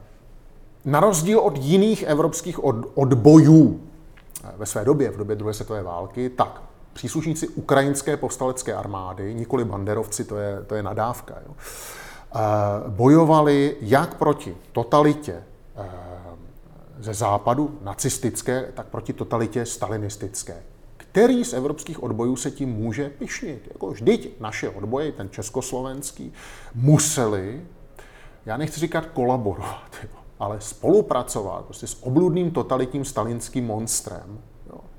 na 0.85 0.99
rozdíl 0.99 1.39
od 1.39 1.57
jiných 1.57 2.03
evropských 2.03 2.63
od, 2.63 2.75
odbojů 2.95 3.81
ve 4.57 4.65
své 4.65 4.85
době, 4.85 5.11
v 5.11 5.17
době 5.17 5.35
druhé 5.35 5.53
světové 5.53 5.83
války, 5.83 6.29
tak 6.29 6.61
příslušníci 6.93 7.47
ukrajinské 7.47 8.17
povstalecké 8.17 8.73
armády, 8.73 9.33
nikoli 9.33 9.65
banderovci, 9.65 10.23
to 10.23 10.37
je, 10.37 10.61
to 10.67 10.75
je 10.75 10.83
nadávka, 10.83 11.35
jo, 11.47 11.55
eh, 11.55 12.39
bojovali 12.87 13.77
jak 13.81 14.13
proti 14.17 14.57
totalitě 14.71 15.43
eh, 15.75 15.85
ze 16.99 17.13
západu, 17.13 17.77
nacistické, 17.81 18.71
tak 18.73 18.87
proti 18.87 19.13
totalitě 19.13 19.65
stalinistické. 19.65 20.63
Který 20.97 21.45
z 21.45 21.53
evropských 21.53 22.03
odbojů 22.03 22.35
se 22.35 22.51
tím 22.51 22.69
může 22.69 23.09
pišnit? 23.09 23.67
Jako 23.73 23.87
vždyť 23.87 24.39
naše 24.39 24.69
odboje, 24.69 25.11
ten 25.11 25.29
československý, 25.29 26.33
museli, 26.75 27.61
já 28.45 28.57
nechci 28.57 28.79
říkat 28.79 29.05
kolaborovat, 29.05 29.95
ale 30.39 30.61
spolupracovat 30.61 31.65
prostě 31.65 31.87
s 31.87 32.03
obludným 32.03 32.51
totalitním 32.51 33.05
stalinským 33.05 33.65
monstrem, 33.65 34.39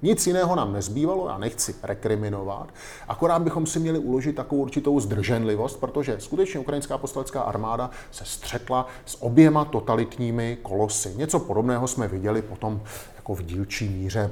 nic 0.05 0.27
jiného 0.27 0.57
nám 0.57 0.73
nezbývalo, 0.73 1.29
já 1.29 1.39
nechci 1.39 1.75
rekriminovat, 1.83 2.69
akorát 3.09 3.43
bychom 3.43 3.67
si 3.67 3.81
měli 3.81 3.99
uložit 3.99 4.37
takovou 4.37 4.63
určitou 4.63 5.01
zdrženlivost, 5.01 5.81
protože 5.81 6.17
skutečně 6.21 6.61
ukrajinská 6.61 6.99
postalecká 6.99 7.43
armáda 7.43 7.91
se 8.11 8.25
střetla 8.25 8.87
s 9.05 9.23
oběma 9.23 9.65
totalitními 9.65 10.59
kolosy. 10.63 11.15
Něco 11.17 11.41
podobného 11.41 11.87
jsme 11.87 12.09
viděli 12.09 12.43
potom 12.43 12.81
jako 13.17 13.35
v 13.35 13.43
dílčí 13.43 13.89
míře 13.89 14.31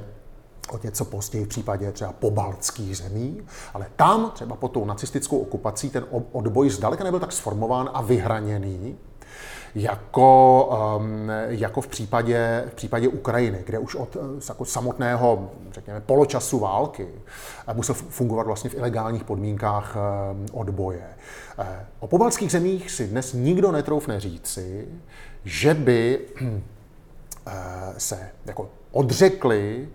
o 0.71 0.79
něco 0.83 1.05
později 1.05 1.45
v 1.45 1.47
případě 1.47 1.91
třeba 1.91 2.11
pobaltských 2.11 2.97
zemí, 2.97 3.41
ale 3.73 3.87
tam 3.95 4.31
třeba 4.31 4.55
pod 4.55 4.71
tou 4.71 4.85
nacistickou 4.85 5.37
okupací 5.37 5.89
ten 5.89 6.05
odboj 6.31 6.69
zdaleka 6.69 7.03
nebyl 7.03 7.19
tak 7.19 7.31
sformován 7.31 7.89
a 7.93 8.01
vyhraněný, 8.01 8.97
jako, 9.75 10.65
um, 10.97 11.29
jako 11.47 11.81
v, 11.81 11.87
případě, 11.87 12.63
v 12.69 12.73
případě 12.73 13.07
Ukrajiny, 13.07 13.63
kde 13.65 13.79
už 13.79 13.95
od 13.95 14.17
jako 14.49 14.65
samotného, 14.65 15.51
řekněme, 15.71 16.01
poločasu 16.01 16.59
války 16.59 17.07
eh, 17.67 17.73
musel 17.73 17.95
fungovat 17.95 18.47
vlastně 18.47 18.69
v 18.69 18.75
ilegálních 18.75 19.23
podmínkách 19.23 19.95
um, 19.95 20.45
odboje. 20.51 21.07
Uh, 21.59 21.65
o 21.99 22.07
pobaltských 22.07 22.51
zemích 22.51 22.91
si 22.91 23.07
dnes 23.07 23.33
nikdo 23.33 23.71
netroufne 23.71 24.19
říci, 24.19 24.87
že 25.45 25.73
by 25.73 26.19
se 27.97 28.29
jako 28.45 28.69
odřekli 28.91 29.89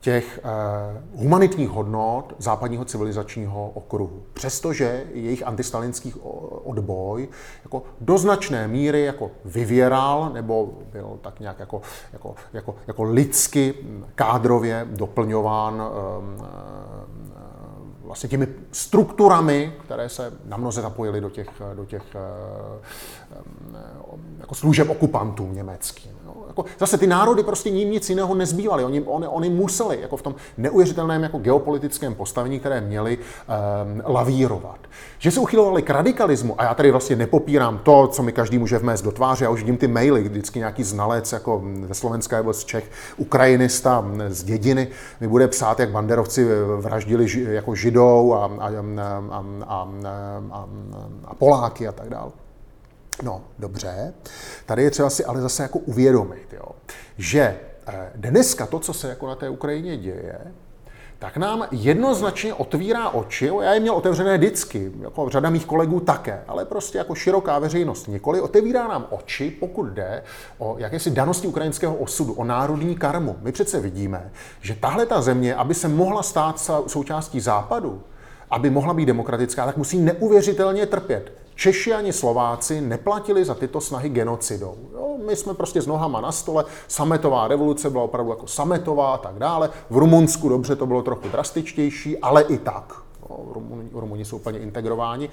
těch 0.00 0.40
eh, 0.42 1.02
humanitních 1.14 1.68
hodnot 1.68 2.34
západního 2.38 2.84
civilizačního 2.84 3.70
okruhu. 3.70 4.22
Přestože 4.32 5.04
jejich 5.12 5.46
antistalinský 5.46 6.14
odboj 6.64 7.28
jako 7.64 7.82
do 8.00 8.18
značné 8.18 8.68
míry 8.68 9.04
jako 9.04 9.30
vyvěral 9.44 10.30
nebo 10.34 10.68
byl 10.92 11.18
tak 11.20 11.40
nějak 11.40 11.58
jako, 11.58 11.82
jako, 12.12 12.34
jako, 12.52 12.74
jako 12.86 13.02
lidsky 13.02 13.74
kádrově 14.14 14.86
doplňován 14.90 15.82
eh, 15.82 17.29
vlastně 18.10 18.28
těmi 18.28 18.48
strukturami, 18.72 19.72
které 19.84 20.08
se 20.08 20.32
na 20.44 20.56
mnoze 20.56 20.82
zapojily 20.82 21.20
do 21.20 21.30
těch, 21.30 21.48
do 21.74 21.84
těch 21.84 22.02
jako 24.40 24.54
služeb 24.54 24.90
okupantů 24.90 25.48
německých. 25.52 26.10
No, 26.26 26.34
jako, 26.48 26.64
zase 26.78 26.98
ty 26.98 27.06
národy 27.06 27.42
prostě 27.42 27.70
ním 27.70 27.90
nic 27.90 28.10
jiného 28.10 28.34
nezbývaly. 28.34 28.84
Oni, 28.84 29.00
oni, 29.00 29.26
oni 29.26 29.50
museli 29.50 29.98
jako 30.00 30.16
v 30.16 30.22
tom 30.22 30.34
neuvěřitelném 30.58 31.22
jako 31.22 31.38
geopolitickém 31.38 32.14
postavení, 32.14 32.60
které 32.60 32.80
měli, 32.80 33.18
um, 33.18 34.02
lavírovat. 34.04 34.78
Že 35.18 35.30
se 35.30 35.40
uchylovali 35.40 35.82
k 35.82 35.90
radikalismu, 35.90 36.60
a 36.60 36.64
já 36.64 36.74
tady 36.74 36.90
vlastně 36.90 37.16
nepopírám 37.16 37.78
to, 37.78 38.06
co 38.06 38.22
mi 38.22 38.32
každý 38.32 38.58
může 38.58 38.78
vmést 38.78 39.04
do 39.04 39.12
tváře, 39.12 39.44
já 39.44 39.50
už 39.50 39.60
vidím 39.60 39.76
ty 39.76 39.88
maily, 39.88 40.22
vždycky 40.22 40.58
nějaký 40.58 40.82
znalec 40.82 41.32
jako 41.32 41.62
ze 41.88 41.94
Slovenska 41.94 42.36
nebo 42.36 42.52
z 42.52 42.64
Čech, 42.64 42.90
ukrajinista 43.16 44.04
z 44.28 44.42
dědiny, 44.42 44.88
mi 45.20 45.28
bude 45.28 45.48
psát, 45.48 45.80
jak 45.80 45.90
banderovci 45.90 46.48
vraždili 46.80 47.26
jako 47.48 47.74
židou 48.00 48.34
a, 48.34 48.44
a, 48.44 48.68
a, 48.98 49.44
a, 49.64 49.88
a, 50.52 50.66
a 51.24 51.34
Poláky 51.34 51.88
a 51.88 51.92
tak 51.92 52.08
dále. 52.08 52.32
No, 53.22 53.42
dobře. 53.58 54.14
Tady 54.66 54.82
je 54.82 54.90
třeba 54.90 55.10
si 55.10 55.24
ale 55.24 55.40
zase 55.40 55.62
jako 55.62 55.78
uvědomit, 55.78 56.52
jo, 56.52 56.72
že 57.18 57.60
dneska 58.14 58.66
to, 58.66 58.78
co 58.78 58.92
se 58.92 59.08
jako 59.08 59.26
na 59.26 59.34
té 59.34 59.48
Ukrajině 59.48 59.96
děje, 59.96 60.38
tak 61.20 61.36
nám 61.36 61.66
jednoznačně 61.70 62.54
otvírá 62.54 63.08
oči, 63.08 63.50
já 63.62 63.74
je 63.74 63.80
měl 63.80 63.94
otevřené 63.94 64.38
vždycky, 64.38 64.92
jako 65.00 65.28
řada 65.28 65.50
mých 65.50 65.66
kolegů 65.66 66.00
také, 66.00 66.44
ale 66.48 66.64
prostě 66.64 66.98
jako 66.98 67.14
široká 67.14 67.58
veřejnost 67.58 68.08
nikoli, 68.08 68.40
otevírá 68.40 68.88
nám 68.88 69.06
oči, 69.10 69.50
pokud 69.60 69.86
jde 69.86 70.22
o 70.58 70.74
jakési 70.78 71.10
danosti 71.10 71.46
ukrajinského 71.46 71.94
osudu, 71.94 72.32
o 72.32 72.44
národní 72.44 72.96
karmu. 72.96 73.36
My 73.42 73.52
přece 73.52 73.80
vidíme, 73.80 74.30
že 74.60 74.74
tahle 74.74 75.06
ta 75.06 75.20
země, 75.20 75.54
aby 75.54 75.74
se 75.74 75.88
mohla 75.88 76.22
stát 76.22 76.70
součástí 76.86 77.40
západu, 77.40 78.02
aby 78.50 78.70
mohla 78.70 78.94
být 78.94 79.06
demokratická, 79.06 79.66
tak 79.66 79.76
musí 79.76 79.98
neuvěřitelně 79.98 80.86
trpět. 80.86 81.39
Češi 81.60 81.92
ani 81.92 82.12
Slováci 82.12 82.80
neplatili 82.80 83.44
za 83.44 83.54
tyto 83.54 83.80
snahy 83.80 84.08
genocidou. 84.08 84.76
Jo, 84.94 85.16
my 85.26 85.36
jsme 85.36 85.54
prostě 85.54 85.82
s 85.82 85.86
nohama 85.86 86.20
na 86.20 86.32
stole, 86.32 86.64
sametová 86.88 87.48
revoluce 87.48 87.90
byla 87.90 88.04
opravdu 88.04 88.30
jako 88.30 88.46
sametová 88.46 89.14
a 89.14 89.18
tak 89.18 89.34
dále. 89.38 89.70
V 89.90 89.96
Rumunsku 89.96 90.48
dobře 90.48 90.76
to 90.76 90.86
bylo 90.86 91.02
trochu 91.02 91.28
drastičtější, 91.28 92.18
ale 92.18 92.42
i 92.42 92.58
tak. 92.58 92.94
Rumuni, 93.52 93.88
Rumuni 93.92 94.24
jsou 94.24 94.36
úplně 94.36 94.58
integrováni. 94.58 95.30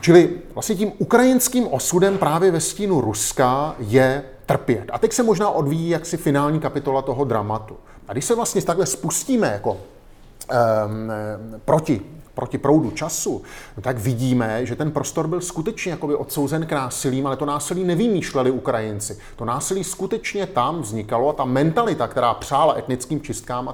Čili 0.00 0.30
vlastně 0.54 0.74
tím 0.74 0.92
ukrajinským 0.98 1.68
osudem 1.68 2.18
právě 2.18 2.50
ve 2.50 2.60
stínu 2.60 3.00
Ruska 3.00 3.74
je 3.78 4.24
trpět. 4.46 4.84
A 4.92 4.98
teď 4.98 5.12
se 5.12 5.22
možná 5.22 5.50
odvíjí 5.50 5.88
jaksi 5.88 6.16
finální 6.16 6.60
kapitola 6.60 7.02
toho 7.02 7.24
dramatu. 7.24 7.76
A 8.08 8.12
když 8.12 8.24
se 8.24 8.34
vlastně 8.34 8.62
takhle 8.62 8.86
spustíme 8.86 9.52
jako 9.52 9.70
um, 9.70 9.78
proti 11.64 12.00
proti 12.34 12.58
proudu 12.58 12.90
času, 12.90 13.42
tak 13.80 13.98
vidíme, 13.98 14.66
že 14.66 14.76
ten 14.76 14.90
prostor 14.90 15.26
byl 15.26 15.40
skutečně 15.40 15.90
jakoby 15.90 16.14
odsouzen 16.14 16.66
k 16.66 16.72
násilím, 16.72 17.26
ale 17.26 17.36
to 17.36 17.46
násilí 17.46 17.84
nevymýšleli 17.84 18.50
Ukrajinci. 18.50 19.18
To 19.36 19.44
násilí 19.44 19.84
skutečně 19.84 20.46
tam 20.46 20.80
vznikalo 20.80 21.28
a 21.28 21.32
ta 21.32 21.44
mentalita, 21.44 22.08
která 22.08 22.34
přála 22.34 22.78
etnickým 22.78 23.20
čistkám 23.20 23.68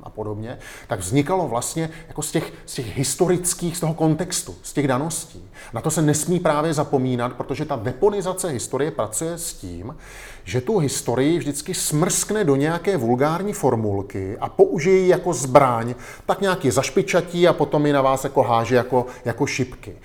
podobně, 0.21 0.57
tak 0.87 0.99
vznikalo 0.99 1.47
vlastně 1.47 1.89
jako 2.07 2.21
z 2.21 2.31
těch, 2.31 2.53
z 2.65 2.73
těch 2.73 2.97
historických, 2.97 3.77
z 3.77 3.79
toho 3.79 3.93
kontextu, 3.93 4.55
z 4.63 4.73
těch 4.73 4.87
daností. 4.87 5.49
Na 5.73 5.81
to 5.81 5.91
se 5.91 6.01
nesmí 6.01 6.39
právě 6.39 6.73
zapomínat, 6.73 7.33
protože 7.33 7.65
ta 7.65 7.75
deponizace 7.75 8.49
historie 8.49 8.91
pracuje 8.91 9.37
s 9.37 9.53
tím, 9.53 9.95
že 10.43 10.61
tu 10.61 10.77
historii 10.77 11.37
vždycky 11.37 11.73
smrskne 11.73 12.43
do 12.43 12.55
nějaké 12.55 12.97
vulgární 12.97 13.53
formulky 13.53 14.37
a 14.37 14.49
použije 14.49 14.97
ji 14.97 15.07
jako 15.07 15.33
zbraň, 15.33 15.95
tak 16.25 16.41
nějak 16.41 16.65
je 16.65 16.71
zašpičatí 16.71 17.47
a 17.47 17.53
potom 17.53 17.85
ji 17.85 17.93
na 17.93 18.01
vás 18.01 18.23
jako 18.23 18.41
háže 18.41 18.75
jako, 18.75 19.05
jako 19.25 19.45
šipky. 19.45 19.95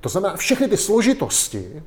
To 0.00 0.08
znamená, 0.08 0.36
všechny 0.36 0.68
ty 0.68 0.76
složitosti, 0.76 1.82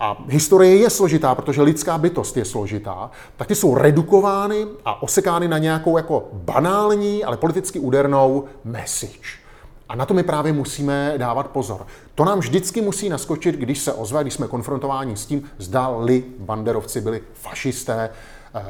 a 0.00 0.24
historie 0.28 0.76
je 0.76 0.90
složitá, 0.90 1.34
protože 1.34 1.62
lidská 1.62 1.98
bytost 1.98 2.36
je 2.36 2.44
složitá, 2.44 3.10
tak 3.36 3.48
ty 3.48 3.54
jsou 3.54 3.74
redukovány 3.74 4.66
a 4.84 5.02
osekány 5.02 5.48
na 5.48 5.58
nějakou 5.58 5.96
jako 5.96 6.28
banální, 6.32 7.24
ale 7.24 7.36
politicky 7.36 7.78
údernou 7.78 8.44
message. 8.64 9.44
A 9.88 9.96
na 9.96 10.06
to 10.06 10.14
my 10.14 10.22
právě 10.22 10.52
musíme 10.52 11.14
dávat 11.16 11.46
pozor. 11.46 11.86
To 12.14 12.24
nám 12.24 12.38
vždycky 12.38 12.80
musí 12.80 13.08
naskočit, 13.08 13.54
když 13.54 13.78
se 13.78 13.92
ozve, 13.92 14.22
když 14.22 14.34
jsme 14.34 14.48
konfrontováni 14.48 15.16
s 15.16 15.26
tím, 15.26 15.50
zda-li 15.58 16.24
banderovci 16.38 17.00
byli 17.00 17.22
fašisté, 17.32 18.10
eh, 18.54 18.62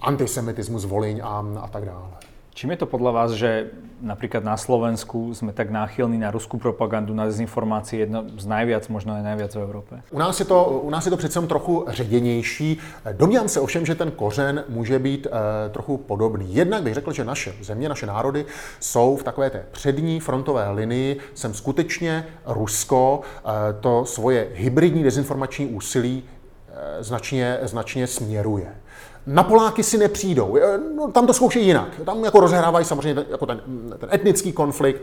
antisemitismus, 0.00 0.84
voliň 0.84 1.20
a, 1.24 1.44
a 1.60 1.68
tak 1.68 1.84
dále. 1.84 2.08
Čím 2.56 2.72
je 2.72 2.80
to 2.80 2.88
podľa 2.88 3.12
vás, 3.12 3.30
že 3.36 3.68
napríklad 4.00 4.40
na 4.40 4.56
Slovensku 4.56 5.36
sme 5.36 5.52
tak 5.52 5.68
náchylní 5.68 6.16
na 6.16 6.32
ruskú 6.32 6.56
propagandu, 6.56 7.12
na 7.12 7.28
dezinformácie, 7.28 8.08
jedno 8.08 8.24
z 8.32 8.48
najviac, 8.48 8.88
možno 8.88 9.12
aj 9.12 9.28
najviac 9.28 9.52
v 9.52 9.60
Európe? 9.60 9.94
U 10.08 10.16
nás 10.16 10.40
je 10.40 10.48
to, 10.48 10.80
u 10.80 10.88
nás 10.88 11.04
je 11.04 11.12
to 11.12 11.20
přece 11.20 11.36
trochu 11.44 11.84
ředěnější. 11.88 12.80
Domnívám 13.12 13.48
se 13.48 13.60
ovšem, 13.60 13.86
že 13.86 13.94
ten 13.94 14.10
kořen 14.10 14.64
může 14.68 14.98
být 14.98 15.26
e, 15.26 15.30
trochu 15.68 15.96
podobný. 15.96 16.54
Jednak 16.54 16.82
bych 16.82 16.94
řekl, 16.94 17.12
že 17.12 17.24
naše 17.24 17.52
země, 17.60 17.88
naše 17.88 18.06
národy 18.06 18.46
jsou 18.80 19.16
v 19.16 19.22
takové 19.22 19.50
té 19.50 19.66
přední 19.72 20.20
frontové 20.20 20.70
linii. 20.70 21.20
Jsem 21.34 21.54
skutečně 21.54 22.26
Rusko 22.46 23.20
e, 23.20 23.72
to 23.80 24.04
svoje 24.04 24.48
hybridní 24.54 25.02
dezinformační 25.02 25.66
úsilí 25.66 26.24
e, 26.24 27.04
značně, 27.04 27.58
značně 27.62 28.06
směruje. 28.06 28.85
Na 29.26 29.42
Poláky 29.42 29.82
si 29.82 29.98
nepřijdou. 29.98 30.58
No, 30.96 31.12
tam 31.12 31.26
to 31.26 31.32
zkoušejí 31.34 31.66
jinak. 31.66 31.88
Tam 32.04 32.24
jako 32.24 32.40
rozehrávají 32.40 32.84
samozřejmě 32.84 33.24
jako 33.30 33.46
ten, 33.46 33.60
ten 33.98 34.08
etnický 34.12 34.52
konflikt. 34.52 35.02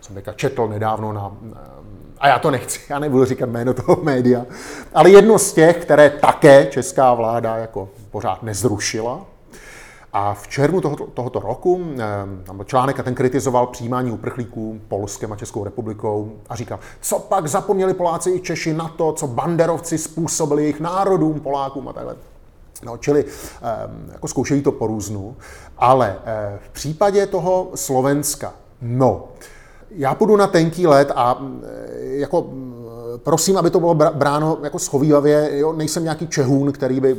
Jsem 0.00 0.14
teďka 0.14 0.32
četl 0.32 0.68
nedávno 0.68 1.12
na, 1.12 1.32
a 2.18 2.28
já 2.28 2.38
to 2.38 2.50
nechci, 2.50 2.80
já 2.88 2.98
nebudu 2.98 3.24
říkat 3.24 3.48
jméno 3.48 3.74
toho 3.74 3.98
média, 4.02 4.46
ale 4.94 5.10
jedno 5.10 5.38
z 5.38 5.52
těch, 5.52 5.76
které 5.76 6.10
také 6.10 6.66
česká 6.66 7.14
vláda 7.14 7.56
jako 7.56 7.88
pořád 8.10 8.42
nezrušila, 8.42 9.20
a 10.12 10.34
v 10.34 10.48
červnu 10.48 10.80
tohoto, 10.80 11.06
tohoto 11.06 11.40
roku 11.40 11.84
tam 12.44 12.64
článek 12.64 13.00
a 13.00 13.02
ten 13.02 13.14
kritizoval 13.14 13.66
přijímání 13.66 14.12
uprchlíků 14.12 14.80
Polskem 14.88 15.32
a 15.32 15.36
Českou 15.36 15.64
republikou 15.64 16.32
a 16.48 16.56
říkal, 16.56 16.78
co 17.00 17.18
pak 17.18 17.46
zapomněli 17.46 17.94
Poláci 17.94 18.30
i 18.30 18.40
Češi 18.40 18.74
na 18.74 18.88
to, 18.88 19.12
co 19.12 19.26
banderovci 19.26 19.98
způsobili 19.98 20.62
jejich 20.62 20.80
národům, 20.80 21.40
Polákům 21.40 21.88
a 21.88 21.92
takhle. 21.92 22.16
No, 22.82 22.96
čili 22.96 23.24
jako 24.12 24.28
zkoušejí 24.28 24.62
to 24.62 24.72
po 24.72 24.86
různu, 24.86 25.36
ale 25.78 26.16
eh, 26.24 26.58
v 26.62 26.68
případě 26.68 27.26
toho 27.26 27.70
Slovenska, 27.74 28.54
no, 28.82 29.28
já 29.90 30.14
půjdu 30.14 30.36
na 30.36 30.46
tenký 30.46 30.86
let 30.86 31.12
a 31.14 31.42
eh, 31.62 32.04
jako 32.04 32.50
prosím, 33.16 33.56
aby 33.56 33.70
to 33.70 33.80
bylo 33.80 33.94
bráno 33.94 34.58
jako 34.62 34.78
schovývavě, 34.78 35.58
jo, 35.58 35.72
nejsem 35.72 36.02
nějaký 36.02 36.26
čehůn, 36.26 36.72
který 36.72 37.00
by 37.00 37.16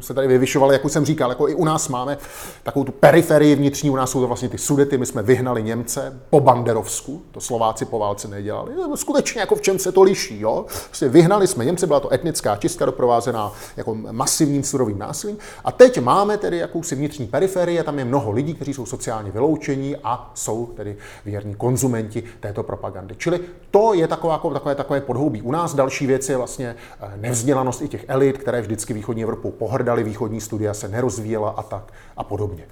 se 0.00 0.14
tady 0.14 0.28
vyvyšovali, 0.28 0.74
jak 0.74 0.84
už 0.84 0.92
jsem 0.92 1.04
říkal, 1.04 1.30
jako 1.30 1.48
i 1.48 1.54
u 1.54 1.64
nás 1.64 1.88
máme 1.88 2.18
takovou 2.62 2.84
tu 2.84 2.92
periferii 2.92 3.54
vnitřní, 3.54 3.90
u 3.90 3.96
nás 3.96 4.10
jsou 4.10 4.20
to 4.20 4.26
vlastně 4.26 4.48
ty 4.48 4.58
sudety, 4.58 4.98
my 4.98 5.06
jsme 5.06 5.22
vyhnali 5.22 5.62
Němce 5.62 6.20
po 6.30 6.40
Banderovsku, 6.40 7.22
to 7.30 7.40
Slováci 7.40 7.84
po 7.84 7.98
válce 7.98 8.28
nedělali. 8.28 8.72
Skutečně 8.94 9.40
jako 9.40 9.54
v 9.54 9.60
čem 9.60 9.78
se 9.78 9.92
to 9.92 10.02
liší, 10.02 10.40
jo? 10.40 10.64
Vlastně 10.86 11.08
vyhnali 11.08 11.46
jsme 11.46 11.64
Němce, 11.64 11.86
byla 11.86 12.00
to 12.00 12.12
etnická 12.12 12.56
čistka 12.56 12.84
doprovázená 12.84 13.52
jako 13.76 13.94
masivním 13.94 14.62
surovým 14.62 14.98
násilím. 14.98 15.38
A 15.64 15.72
teď 15.72 16.00
máme 16.00 16.38
tedy 16.38 16.58
jakousi 16.58 16.94
vnitřní 16.94 17.26
periferii, 17.26 17.82
tam 17.82 17.98
je 17.98 18.04
mnoho 18.04 18.30
lidí, 18.30 18.54
kteří 18.54 18.74
jsou 18.74 18.86
sociálně 18.86 19.30
vyloučení 19.30 19.96
a 20.04 20.30
jsou 20.34 20.66
tedy 20.66 20.96
věrní 21.24 21.54
konzumenti 21.54 22.22
této 22.40 22.62
propagandy. 22.62 23.14
Čili 23.18 23.40
to 23.70 23.94
je 23.94 24.08
taková, 24.08 24.32
jako, 24.32 24.50
takové, 24.50 24.74
takové 24.74 25.00
podhoubí. 25.00 25.42
U 25.42 25.52
nás 25.52 25.74
další 25.74 26.06
věc 26.06 26.28
je 26.28 26.36
vlastně 26.36 26.76
eh, 27.00 27.12
nevzdělanost 27.16 27.82
i 27.82 27.88
těch 27.88 28.04
elit, 28.08 28.38
které 28.38 28.60
vždycky 28.60 28.94
východní 28.94 29.22
Evropou 29.22 29.50
pohrdí 29.50 29.85
hrdali, 29.86 30.02
východní 30.04 30.40
studia 30.40 30.74
se 30.74 30.88
nerozvíjela 30.88 31.50
a 31.50 31.62
tak 31.62 31.92
a 32.16 32.24
podobně. 32.24 32.66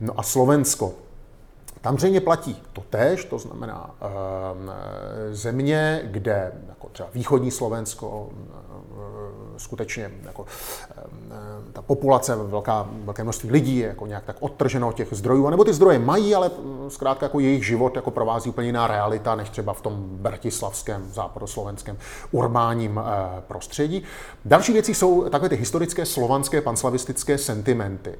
No 0.00 0.12
a 0.16 0.22
Slovensko, 0.22 0.94
tam 1.82 1.98
zřejmě 1.98 2.20
platí 2.20 2.62
to 2.72 2.82
tež, 2.90 3.24
to 3.24 3.38
znamená 3.38 3.90
e, 4.00 5.34
země, 5.34 6.00
kde 6.04 6.52
jako 6.68 6.88
třeba 6.88 7.08
východní 7.14 7.50
Slovensko, 7.50 8.28
skutečně 9.56 10.10
jako, 10.22 10.46
ta 11.72 11.82
populace, 11.82 12.36
velká, 12.36 12.88
velké 13.04 13.22
množství 13.22 13.50
lidí 13.50 13.76
je 13.76 13.86
jako 13.86 14.06
nějak 14.06 14.24
tak 14.24 14.36
odtrženo 14.40 14.88
od 14.88 14.94
těch 14.94 15.08
zdrojů, 15.10 15.50
nebo 15.50 15.64
ty 15.64 15.72
zdroje 15.72 15.98
mají, 15.98 16.34
ale 16.34 16.50
zkrátka 16.88 17.26
jako 17.26 17.40
jejich 17.40 17.66
život 17.66 17.96
jako 17.96 18.10
provází 18.10 18.50
úplně 18.50 18.68
jiná 18.68 18.86
realita, 18.86 19.34
než 19.34 19.50
třeba 19.50 19.72
v 19.72 19.80
tom 19.80 20.04
bratislavském, 20.08 21.10
západoslovenském 21.12 21.98
urbánním 22.30 23.00
eh, 23.00 23.42
prostředí. 23.48 24.02
Další 24.44 24.72
věci 24.72 24.94
jsou 24.94 25.28
takové 25.28 25.48
ty 25.48 25.56
historické 25.56 26.06
slovanské 26.06 26.60
panslavistické 26.60 27.38
sentimenty. 27.38 28.14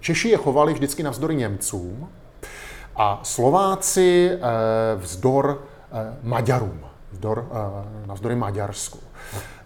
Češi 0.00 0.28
je 0.28 0.36
chovali 0.36 0.72
vždycky 0.72 1.02
navzdory 1.02 1.34
Němcům 1.34 2.08
a 3.00 3.20
Slováci 3.22 4.30
eh, 4.32 4.38
vzdor 4.96 5.62
eh, 5.92 6.16
Maďarům, 6.22 6.80
vzdor, 7.12 7.48
navzdory 8.06 8.36
Maďarsku. 8.36 8.98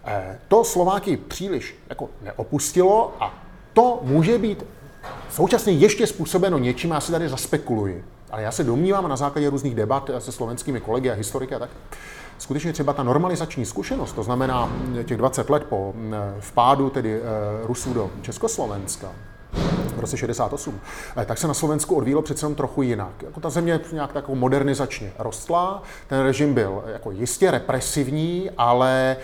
Eh, 0.05 0.39
to 0.47 0.63
Slováky 0.63 1.17
příliš 1.17 1.75
jako 1.89 2.09
neopustilo 2.21 3.13
a 3.19 3.33
to 3.73 3.99
může 4.03 4.37
být 4.37 4.65
současně 5.29 5.73
ještě 5.73 6.07
způsobeno 6.07 6.57
něčím, 6.57 6.91
já 6.91 6.99
si 6.99 7.11
tady 7.11 7.29
zaspekuluji. 7.29 8.05
Ale 8.31 8.41
já 8.41 8.51
se 8.51 8.63
domnívám 8.63 9.09
na 9.09 9.15
základě 9.15 9.49
různých 9.49 9.75
debat 9.75 10.09
se 10.19 10.31
slovenskými 10.31 10.81
kolegy 10.81 11.11
a 11.11 11.13
historiky 11.13 11.55
a 11.55 11.59
tak, 11.59 11.69
skutečně 12.37 12.73
třeba 12.73 12.93
ta 12.93 13.03
normalizační 13.03 13.65
zkušenost, 13.65 14.13
to 14.13 14.23
znamená 14.23 14.71
těch 15.03 15.17
20 15.17 15.49
let 15.49 15.63
po 15.69 15.93
vpádu 16.39 16.89
tedy 16.89 17.19
eh, 17.21 17.21
Rusů 17.67 17.93
do 17.93 18.11
Československa, 18.21 19.11
v 19.95 19.99
roce 19.99 20.17
68, 20.17 20.79
eh, 21.17 21.25
tak 21.25 21.37
se 21.37 21.47
na 21.47 21.53
Slovensku 21.53 21.95
odvíjelo 21.95 22.21
přece 22.21 22.45
jenom 22.45 22.55
trochu 22.55 22.81
jinak. 22.81 23.23
Jako 23.23 23.39
ta 23.39 23.49
země 23.49 23.79
nějak 23.91 24.13
takovou 24.13 24.35
modernizačně 24.35 25.11
rostla, 25.19 25.83
ten 26.07 26.19
režim 26.19 26.53
byl 26.53 26.83
jako 26.93 27.11
jistě 27.11 27.51
represivní, 27.51 28.49
ale 28.57 29.17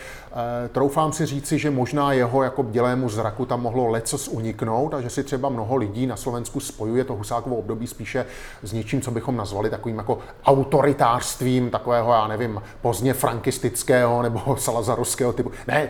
e, 0.65 0.69
troufám 0.69 1.13
si 1.13 1.25
říci, 1.25 1.59
že 1.59 1.71
možná 1.71 2.13
jeho 2.13 2.43
jako 2.43 2.65
dělému 2.71 3.09
zraku 3.09 3.45
tam 3.45 3.61
mohlo 3.61 3.87
lecos 3.87 4.27
uniknout 4.27 4.93
a 4.93 5.01
že 5.01 5.09
si 5.09 5.23
třeba 5.23 5.49
mnoho 5.49 5.75
lidí 5.75 6.07
na 6.07 6.15
Slovensku 6.15 6.59
spojuje 6.59 7.03
to 7.03 7.15
Husákovo 7.15 7.55
období 7.55 7.87
spíše 7.87 8.25
s 8.63 8.73
něčím, 8.73 9.01
co 9.01 9.11
bychom 9.11 9.37
nazvali 9.37 9.69
takovým 9.69 9.97
jako 9.97 10.19
autoritářstvím, 10.45 11.69
takového, 11.69 12.13
já 12.13 12.27
nevím, 12.27 12.61
pozdně 12.81 13.13
frankistického 13.13 14.21
nebo 14.21 14.55
salazarovského 14.59 15.33
typu. 15.33 15.51
Ne, 15.67 15.89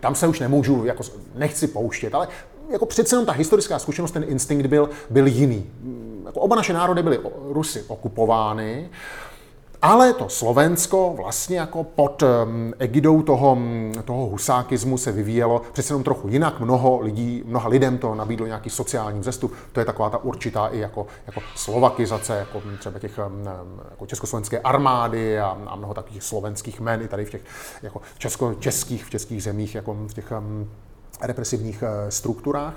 tam 0.00 0.14
se 0.14 0.26
už 0.26 0.40
nemůžu, 0.40 0.84
jako 0.84 1.02
nechci 1.34 1.66
pouštět, 1.66 2.14
ale 2.14 2.28
jako 2.70 2.86
přece 2.86 3.14
jenom 3.14 3.26
ta 3.26 3.32
historická 3.32 3.78
zkušenost, 3.78 4.10
ten 4.10 4.24
instinkt 4.28 4.66
byl, 4.66 4.90
byl 5.10 5.26
jiný. 5.26 5.66
Jako 6.26 6.40
oba 6.40 6.56
naše 6.56 6.72
národy 6.72 7.02
byly 7.02 7.20
Rusy 7.48 7.84
okupovány, 7.88 8.90
ale 9.82 10.12
to 10.12 10.28
Slovensko 10.28 11.14
vlastně 11.16 11.58
jako 11.58 11.84
pod 11.84 12.22
egidou 12.78 13.22
toho, 13.22 13.58
toho 14.04 14.26
husákismu 14.26 14.98
se 14.98 15.12
vyvíjelo 15.12 15.62
přece 15.72 15.92
jenom 15.92 16.04
trochu 16.04 16.28
jinak. 16.28 16.60
Mnoho 16.60 17.00
lidí, 17.00 17.42
mnoha 17.46 17.68
lidem 17.68 17.98
to 17.98 18.14
nabídlo 18.14 18.46
nějaký 18.46 18.70
sociální 18.70 19.20
vzestup. 19.20 19.54
To 19.72 19.80
je 19.80 19.86
taková 19.86 20.10
ta 20.10 20.18
určitá 20.18 20.66
i 20.66 20.78
jako, 20.78 21.06
jako 21.26 21.40
slovakizace, 21.56 22.36
jako 22.36 22.62
třeba 22.78 22.98
těch 22.98 23.20
jako 23.90 24.06
československé 24.06 24.58
armády 24.58 25.40
a, 25.40 25.58
a 25.66 25.76
mnoho 25.76 25.94
takových 25.94 26.22
slovenských 26.22 26.80
men 26.80 27.02
i 27.02 27.08
tady 27.08 27.24
v 27.24 27.30
těch 27.30 27.42
jako 27.82 28.00
česko, 28.18 28.54
českých, 28.54 29.04
v 29.04 29.10
českých 29.10 29.42
zemích, 29.42 29.74
jako 29.74 29.94
v 29.94 30.14
těch 30.14 30.32
represivních 31.22 31.82
eh, 31.82 32.10
strukturách. 32.10 32.74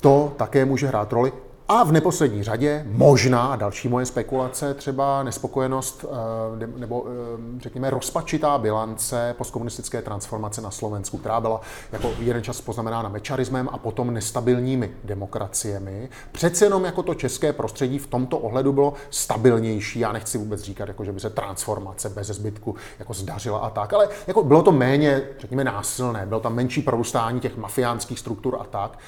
To 0.00 0.34
také 0.36 0.64
může 0.64 0.86
hrát 0.86 1.12
roli. 1.12 1.32
A 1.70 1.84
v 1.84 1.92
neposlední 1.92 2.42
řadě 2.42 2.84
možná 2.88 3.56
další 3.56 3.88
moje 3.88 4.06
spekulace, 4.06 4.74
třeba 4.74 5.22
nespokojenost 5.22 6.04
eh, 6.04 6.66
nebo 6.78 7.06
eh, 7.06 7.60
řekněme 7.60 7.90
rozpačitá 7.90 8.58
bilance 8.58 9.34
postkomunistické 9.38 10.02
transformace 10.02 10.60
na 10.60 10.70
Slovensku, 10.70 11.18
která 11.18 11.40
byla 11.40 11.60
jako 11.92 12.10
jeden 12.18 12.42
čas 12.42 12.60
poznamenána 12.60 13.08
mečarismem 13.08 13.68
a 13.72 13.78
potom 13.78 14.14
nestabilními 14.14 14.90
demokraciemi. 15.04 16.08
Přece 16.32 16.64
jenom 16.64 16.84
jako 16.84 17.02
to 17.02 17.14
české 17.14 17.52
prostředí 17.52 17.98
v 17.98 18.06
tomto 18.06 18.38
ohledu 18.38 18.72
bylo 18.72 18.94
stabilnější. 19.10 20.00
Já 20.00 20.12
nechci 20.12 20.38
vůbec 20.38 20.60
říkat, 20.60 20.88
jako, 20.88 21.04
že 21.04 21.12
by 21.12 21.20
se 21.20 21.30
transformace 21.30 22.08
bez 22.08 22.26
zbytku 22.26 22.74
jako 22.98 23.14
zdařila 23.14 23.58
a 23.58 23.70
tak, 23.70 23.92
ale 23.92 24.08
jako 24.26 24.44
bylo 24.44 24.62
to 24.62 24.72
méně, 24.72 25.22
řekněme, 25.38 25.64
násilné, 25.64 26.26
bylo 26.26 26.40
tam 26.40 26.54
menší 26.54 26.82
prorůstání 26.82 27.40
těch 27.40 27.56
mafiánských 27.56 28.18
struktur 28.18 28.56
a 28.60 28.64
tak. 28.64 28.98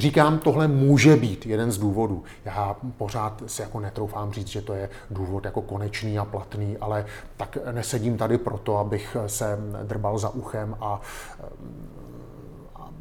Říkám, 0.00 0.38
tohle 0.38 0.68
může 0.68 1.16
být 1.16 1.46
jeden 1.46 1.72
z 1.72 1.78
důvodů. 1.78 2.24
Já 2.44 2.76
pořád 2.96 3.42
si 3.46 3.62
jako 3.62 3.80
netroufám 3.80 4.32
říct, 4.32 4.48
že 4.48 4.62
to 4.62 4.74
je 4.74 4.88
důvod 5.10 5.44
jako 5.44 5.62
konečný 5.62 6.18
a 6.18 6.24
platný, 6.24 6.76
ale 6.80 7.06
tak 7.36 7.58
nesedím 7.72 8.18
tady 8.18 8.38
proto, 8.38 8.78
abych 8.78 9.16
se 9.26 9.58
drbal 9.82 10.18
za 10.18 10.28
uchem 10.28 10.76
a, 10.80 11.00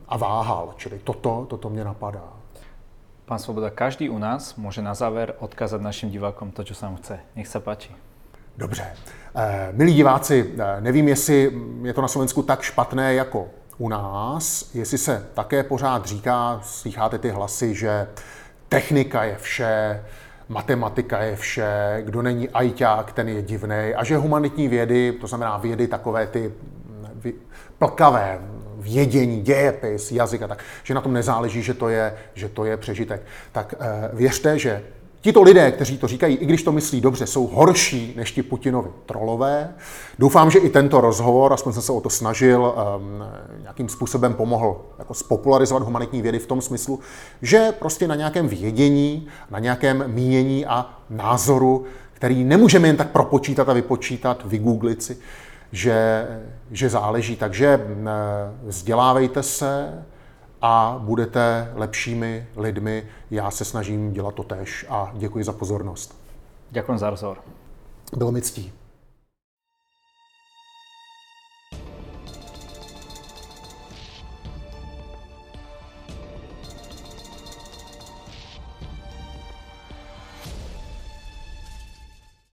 a 0.07 0.17
váhal. 0.17 0.73
Čili 0.77 0.99
toto, 1.03 1.45
toto 1.49 1.69
mě 1.69 1.83
napadá. 1.83 2.23
Pán 3.25 3.39
Svoboda, 3.39 3.69
každý 3.69 4.09
u 4.09 4.17
nás 4.17 4.55
může 4.55 4.81
na 4.81 4.93
závěr 4.93 5.33
odkázat 5.39 5.81
našim 5.81 6.09
divákům 6.09 6.51
to, 6.51 6.63
co 6.63 6.75
sám 6.75 6.95
chce. 6.95 7.19
Nech 7.35 7.47
se 7.47 7.59
páči. 7.59 7.95
Dobře. 8.57 8.87
Eh, 9.35 9.69
milí 9.71 9.93
diváci, 9.93 10.55
eh, 10.59 10.81
nevím, 10.81 11.07
jestli 11.07 11.51
je 11.81 11.93
to 11.93 12.01
na 12.01 12.07
Slovensku 12.07 12.43
tak 12.43 12.61
špatné 12.61 13.13
jako 13.13 13.47
u 13.79 13.89
nás, 13.89 14.69
jestli 14.73 14.97
se 14.97 15.25
také 15.33 15.63
pořád 15.63 16.05
říká, 16.05 16.59
slycháte 16.63 17.17
ty 17.17 17.29
hlasy, 17.29 17.75
že 17.75 18.07
technika 18.69 19.23
je 19.23 19.35
vše, 19.35 20.03
matematika 20.49 21.19
je 21.21 21.35
vše, 21.35 22.01
kdo 22.05 22.21
není 22.21 22.49
ajťák, 22.49 23.11
ten 23.11 23.29
je 23.29 23.41
divný 23.41 23.93
a 23.95 24.03
že 24.03 24.17
humanitní 24.17 24.67
vědy, 24.67 25.11
to 25.11 25.27
znamená 25.27 25.57
vědy 25.57 25.87
takové 25.87 26.27
ty 26.27 26.53
plkavé, 27.77 28.39
vědění, 28.77 29.41
dějepis, 29.41 30.11
jazyk 30.11 30.41
a 30.41 30.47
tak, 30.47 30.63
že 30.83 30.93
na 30.93 31.01
tom 31.01 31.13
nezáleží, 31.13 31.61
že 31.63 31.73
to 31.73 31.89
je, 31.89 32.13
že 32.33 32.49
to 32.49 32.65
je 32.65 32.77
přežitek. 32.77 33.21
Tak 33.51 33.73
eh, 33.79 34.09
věřte, 34.13 34.59
že 34.59 34.83
Tito 35.21 35.41
lidé, 35.41 35.71
kteří 35.71 35.97
to 35.97 36.07
říkají, 36.07 36.35
i 36.35 36.45
když 36.45 36.63
to 36.63 36.71
myslí 36.71 37.01
dobře, 37.01 37.27
jsou 37.27 37.47
horší 37.47 38.13
než 38.17 38.31
ti 38.31 38.43
Putinovi 38.43 38.89
trolové. 39.05 39.73
Doufám, 40.19 40.51
že 40.51 40.59
i 40.59 40.69
tento 40.69 41.01
rozhovor, 41.01 41.53
aspoň 41.53 41.73
jsem 41.73 41.81
se 41.81 41.91
o 41.91 42.01
to 42.01 42.09
snažil, 42.09 42.75
nějakým 43.61 43.89
způsobem 43.89 44.33
pomohl 44.33 44.81
jako 44.99 45.13
spopularizovat 45.13 45.83
humanitní 45.83 46.21
vědy 46.21 46.39
v 46.39 46.47
tom 46.47 46.61
smyslu, 46.61 46.99
že 47.41 47.73
prostě 47.79 48.07
na 48.07 48.15
nějakém 48.15 48.47
vědění, 48.47 49.27
na 49.49 49.59
nějakém 49.59 50.03
mínění 50.07 50.65
a 50.65 50.99
názoru, 51.09 51.85
který 52.13 52.43
nemůžeme 52.43 52.87
jen 52.87 52.97
tak 52.97 53.09
propočítat 53.09 53.69
a 53.69 53.73
vypočítat, 53.73 54.41
vygooglit 54.45 55.03
si, 55.03 55.17
že, 55.71 56.27
že 56.71 56.89
záleží. 56.89 57.35
Takže 57.35 57.87
vzdělávejte 58.63 59.43
se, 59.43 60.03
a 60.61 60.95
budete 60.99 61.71
lepšími 61.75 62.47
lidmi. 62.55 63.03
Já 63.31 63.51
se 63.51 63.65
snažím 63.65 64.13
dělat 64.13 64.35
to 64.35 64.43
tež 64.43 64.85
a 64.89 65.11
děkuji 65.13 65.43
za 65.43 65.53
pozornost. 65.53 66.15
Děkuji 66.71 66.97
za 66.97 67.09
rozhovor. 67.09 67.37
Bylo 68.17 68.31
mi 68.31 68.41
ctí. 68.41 68.78